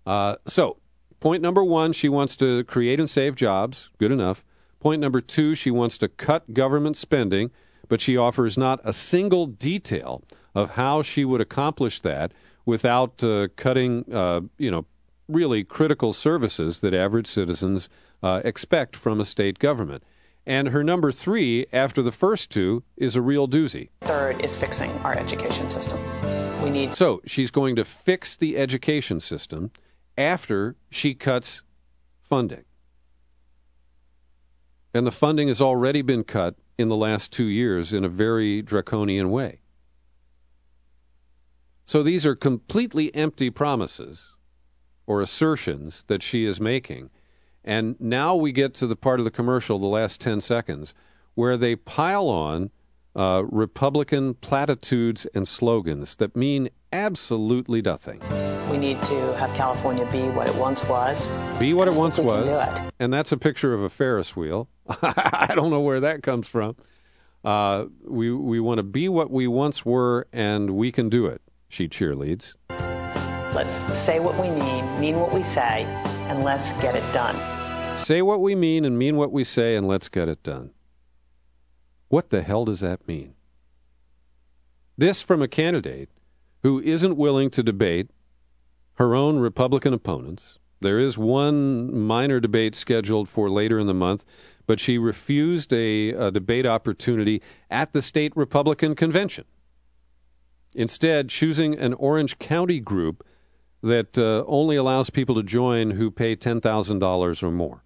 Uh, 0.06 0.36
so, 0.46 0.78
point 1.20 1.42
number 1.42 1.64
one, 1.64 1.92
she 1.92 2.08
wants 2.08 2.36
to 2.36 2.64
create 2.64 2.98
and 2.98 3.08
save 3.08 3.34
jobs. 3.34 3.90
Good 3.98 4.12
enough. 4.12 4.44
Point 4.80 5.00
number 5.00 5.20
two, 5.20 5.54
she 5.54 5.70
wants 5.70 5.98
to 5.98 6.08
cut 6.08 6.54
government 6.54 6.96
spending, 6.96 7.50
but 7.88 8.00
she 8.00 8.16
offers 8.16 8.56
not 8.56 8.80
a 8.84 8.92
single 8.92 9.46
detail 9.46 10.22
of 10.54 10.70
how 10.70 11.02
she 11.02 11.24
would 11.24 11.40
accomplish 11.40 12.00
that 12.00 12.32
without 12.64 13.22
uh, 13.24 13.48
cutting, 13.56 14.04
uh, 14.12 14.40
you 14.58 14.70
know, 14.70 14.84
really 15.28 15.64
critical 15.64 16.12
services 16.12 16.80
that 16.80 16.94
average 16.94 17.26
citizens 17.26 17.88
uh, 18.22 18.40
expect 18.44 18.96
from 18.96 19.20
a 19.20 19.24
state 19.24 19.58
government. 19.58 20.02
And 20.46 20.68
her 20.68 20.82
number 20.82 21.12
three, 21.12 21.66
after 21.72 22.00
the 22.02 22.12
first 22.12 22.50
two, 22.50 22.82
is 22.96 23.16
a 23.16 23.22
real 23.22 23.46
doozy. 23.46 23.90
Third 24.02 24.42
is 24.42 24.56
fixing 24.56 24.90
our 24.98 25.12
education 25.12 25.68
system. 25.68 25.98
We 26.68 26.72
need. 26.72 26.94
So 26.94 27.22
she's 27.24 27.50
going 27.50 27.76
to 27.76 27.84
fix 27.84 28.36
the 28.36 28.58
education 28.58 29.20
system 29.20 29.70
after 30.18 30.76
she 30.90 31.14
cuts 31.14 31.62
funding. 32.20 32.64
And 34.92 35.06
the 35.06 35.12
funding 35.12 35.48
has 35.48 35.62
already 35.62 36.02
been 36.02 36.24
cut 36.24 36.56
in 36.76 36.88
the 36.88 36.96
last 36.96 37.32
two 37.32 37.46
years 37.46 37.92
in 37.92 38.04
a 38.04 38.08
very 38.08 38.60
draconian 38.60 39.30
way. 39.30 39.60
So 41.86 42.02
these 42.02 42.26
are 42.26 42.36
completely 42.36 43.14
empty 43.14 43.48
promises 43.48 44.34
or 45.06 45.22
assertions 45.22 46.04
that 46.08 46.22
she 46.22 46.44
is 46.44 46.60
making. 46.60 47.08
And 47.64 47.98
now 47.98 48.34
we 48.34 48.52
get 48.52 48.74
to 48.74 48.86
the 48.86 48.96
part 48.96 49.20
of 49.20 49.24
the 49.24 49.30
commercial, 49.30 49.78
the 49.78 49.86
last 49.86 50.20
10 50.20 50.42
seconds, 50.42 50.92
where 51.34 51.56
they 51.56 51.76
pile 51.76 52.28
on 52.28 52.70
uh, 53.16 53.42
Republican 53.50 54.34
platitudes 54.34 55.26
and 55.34 55.46
slogans 55.46 56.16
that 56.16 56.36
mean 56.36 56.68
absolutely 56.92 57.82
nothing. 57.82 58.20
We 58.70 58.76
need 58.76 59.02
to 59.04 59.36
have 59.36 59.54
California 59.54 60.06
be 60.10 60.22
what 60.28 60.46
it 60.46 60.54
once 60.54 60.84
was. 60.84 61.30
Be 61.58 61.74
what 61.74 61.88
it 61.88 61.94
once 61.94 62.18
was. 62.18 62.48
It. 62.48 62.92
And 62.98 63.12
that's 63.12 63.32
a 63.32 63.36
picture 63.36 63.74
of 63.74 63.82
a 63.82 63.88
Ferris 63.88 64.36
wheel. 64.36 64.68
I 65.02 65.52
don't 65.54 65.70
know 65.70 65.80
where 65.80 66.00
that 66.00 66.22
comes 66.22 66.46
from. 66.46 66.76
Uh, 67.44 67.86
we 68.04 68.32
we 68.32 68.60
want 68.60 68.78
to 68.78 68.82
be 68.82 69.08
what 69.08 69.30
we 69.30 69.46
once 69.46 69.86
were, 69.86 70.26
and 70.32 70.70
we 70.70 70.90
can 70.90 71.08
do 71.08 71.26
it. 71.26 71.40
She 71.68 71.88
cheerleads. 71.88 72.54
Let's 73.54 73.76
say 73.98 74.20
what 74.20 74.38
we 74.40 74.50
mean, 74.50 75.00
mean 75.00 75.20
what 75.20 75.32
we 75.32 75.42
say, 75.42 75.84
and 76.28 76.44
let's 76.44 76.72
get 76.72 76.94
it 76.96 77.12
done. 77.12 77.36
Say 77.96 78.22
what 78.22 78.40
we 78.40 78.54
mean 78.54 78.84
and 78.84 78.98
mean 78.98 79.16
what 79.16 79.32
we 79.32 79.44
say, 79.44 79.76
and 79.76 79.88
let's 79.88 80.08
get 80.08 80.28
it 80.28 80.42
done. 80.42 80.70
What 82.08 82.30
the 82.30 82.42
hell 82.42 82.64
does 82.64 82.80
that 82.80 83.06
mean? 83.06 83.34
This 84.96 85.22
from 85.22 85.42
a 85.42 85.48
candidate 85.48 86.08
who 86.62 86.80
isn't 86.80 87.16
willing 87.16 87.50
to 87.50 87.62
debate 87.62 88.10
her 88.94 89.14
own 89.14 89.38
Republican 89.38 89.94
opponents. 89.94 90.58
There 90.80 90.98
is 90.98 91.18
one 91.18 91.96
minor 91.96 92.40
debate 92.40 92.74
scheduled 92.74 93.28
for 93.28 93.50
later 93.50 93.78
in 93.78 93.86
the 93.86 93.94
month, 93.94 94.24
but 94.66 94.80
she 94.80 94.98
refused 94.98 95.72
a, 95.72 96.10
a 96.10 96.30
debate 96.30 96.66
opportunity 96.66 97.42
at 97.70 97.92
the 97.92 98.02
state 98.02 98.36
Republican 98.36 98.94
convention. 98.94 99.44
Instead, 100.74 101.28
choosing 101.28 101.78
an 101.78 101.94
Orange 101.94 102.38
County 102.38 102.80
group 102.80 103.24
that 103.82 104.18
uh, 104.18 104.44
only 104.46 104.76
allows 104.76 105.10
people 105.10 105.34
to 105.36 105.42
join 105.42 105.92
who 105.92 106.10
pay 106.10 106.36
$10,000 106.36 107.42
or 107.42 107.50
more. 107.50 107.84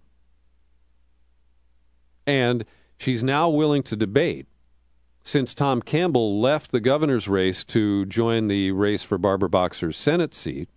And 2.25 2.65
she's 2.97 3.23
now 3.23 3.49
willing 3.49 3.83
to 3.83 3.95
debate 3.95 4.47
since 5.23 5.53
Tom 5.53 5.81
Campbell 5.81 6.39
left 6.39 6.71
the 6.71 6.81
governor's 6.81 7.29
race 7.29 7.63
to 7.63 8.05
join 8.05 8.47
the 8.47 8.71
race 8.71 9.03
for 9.03 9.17
Barbara 9.17 9.49
Boxer's 9.49 9.97
Senate 9.97 10.33
seat. 10.33 10.69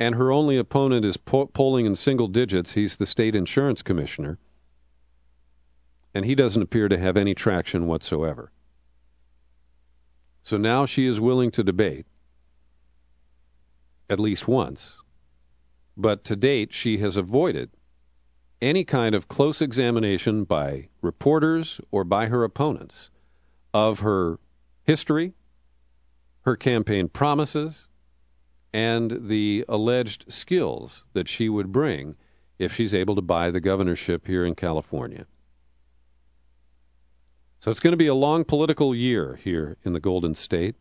And 0.00 0.16
her 0.16 0.32
only 0.32 0.56
opponent 0.56 1.04
is 1.04 1.16
po- 1.16 1.46
polling 1.46 1.86
in 1.86 1.94
single 1.94 2.26
digits. 2.26 2.72
He's 2.72 2.96
the 2.96 3.06
state 3.06 3.36
insurance 3.36 3.82
commissioner. 3.82 4.38
And 6.12 6.24
he 6.24 6.34
doesn't 6.34 6.62
appear 6.62 6.88
to 6.88 6.98
have 6.98 7.16
any 7.16 7.34
traction 7.34 7.86
whatsoever. 7.86 8.50
So 10.42 10.56
now 10.56 10.86
she 10.86 11.06
is 11.06 11.20
willing 11.20 11.52
to 11.52 11.62
debate 11.62 12.06
at 14.08 14.18
least 14.18 14.48
once. 14.48 14.98
But 15.96 16.24
to 16.24 16.34
date, 16.34 16.72
she 16.72 16.98
has 16.98 17.16
avoided 17.16 17.70
any 18.62 18.84
kind 18.84 19.14
of 19.14 19.28
close 19.28 19.62
examination 19.62 20.44
by 20.44 20.88
reporters 21.02 21.80
or 21.90 22.04
by 22.04 22.26
her 22.26 22.44
opponents 22.44 23.10
of 23.72 24.00
her 24.00 24.38
history, 24.84 25.32
her 26.42 26.56
campaign 26.56 27.08
promises, 27.08 27.88
and 28.72 29.28
the 29.28 29.64
alleged 29.68 30.32
skills 30.32 31.04
that 31.12 31.28
she 31.28 31.48
would 31.48 31.72
bring 31.72 32.16
if 32.58 32.74
she's 32.74 32.94
able 32.94 33.14
to 33.14 33.22
buy 33.22 33.50
the 33.50 33.60
governorship 33.60 34.26
here 34.26 34.44
in 34.44 34.54
California. 34.54 35.26
So 37.58 37.70
it's 37.70 37.80
going 37.80 37.92
to 37.92 37.96
be 37.96 38.06
a 38.06 38.14
long 38.14 38.44
political 38.44 38.94
year 38.94 39.38
here 39.42 39.76
in 39.84 39.92
the 39.92 40.00
Golden 40.00 40.34
State. 40.34 40.76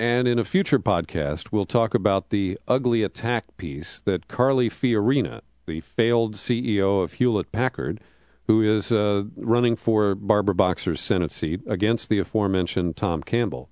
And 0.00 0.26
in 0.26 0.38
a 0.38 0.44
future 0.44 0.80
podcast, 0.80 1.52
we'll 1.52 1.66
talk 1.66 1.94
about 1.94 2.30
the 2.30 2.58
ugly 2.66 3.04
attack 3.04 3.56
piece 3.56 4.00
that 4.00 4.26
Carly 4.26 4.68
Fiorina, 4.68 5.42
the 5.66 5.80
failed 5.80 6.34
CEO 6.34 7.02
of 7.02 7.14
Hewlett 7.14 7.52
Packard, 7.52 8.00
who 8.46 8.62
is 8.62 8.92
uh, 8.92 9.24
running 9.36 9.76
for 9.76 10.14
Barbara 10.14 10.54
Boxer's 10.54 11.00
Senate 11.00 11.32
seat 11.32 11.60
against 11.66 12.08
the 12.08 12.18
aforementioned 12.18 12.96
Tom 12.96 13.22
Campbell. 13.22 13.70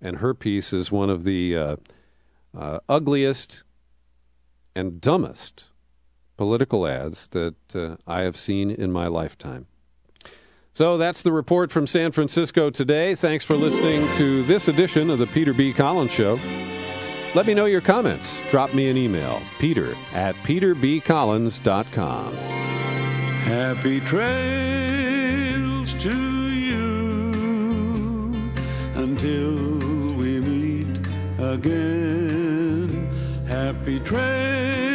And 0.00 0.18
her 0.18 0.34
piece 0.34 0.72
is 0.72 0.92
one 0.92 1.10
of 1.10 1.24
the 1.24 1.56
uh, 1.56 1.76
uh, 2.56 2.78
ugliest 2.88 3.64
and 4.74 5.00
dumbest 5.00 5.66
political 6.36 6.86
ads 6.86 7.26
that 7.28 7.56
uh, 7.74 7.96
I 8.06 8.22
have 8.22 8.36
seen 8.36 8.70
in 8.70 8.92
my 8.92 9.08
lifetime. 9.08 9.66
So 10.72 10.96
that's 10.96 11.22
the 11.22 11.32
report 11.32 11.72
from 11.72 11.88
San 11.88 12.12
Francisco 12.12 12.70
today. 12.70 13.16
Thanks 13.16 13.44
for 13.44 13.56
listening 13.56 14.06
to 14.16 14.44
this 14.44 14.68
edition 14.68 15.10
of 15.10 15.18
the 15.18 15.26
Peter 15.26 15.52
B. 15.52 15.72
Collins 15.72 16.12
Show. 16.12 16.38
Let 17.34 17.46
me 17.46 17.54
know 17.54 17.66
your 17.66 17.82
comments. 17.82 18.42
Drop 18.50 18.72
me 18.74 18.88
an 18.88 18.96
email, 18.96 19.42
peter 19.58 19.94
at 20.12 20.34
peterbcollins.com. 20.36 22.34
Happy 23.44 24.00
trails 24.00 25.94
to 25.94 26.50
you 26.50 28.32
until 28.94 29.54
we 30.16 30.40
meet 30.40 31.06
again. 31.38 33.08
Happy 33.46 34.00
trails 34.00 34.87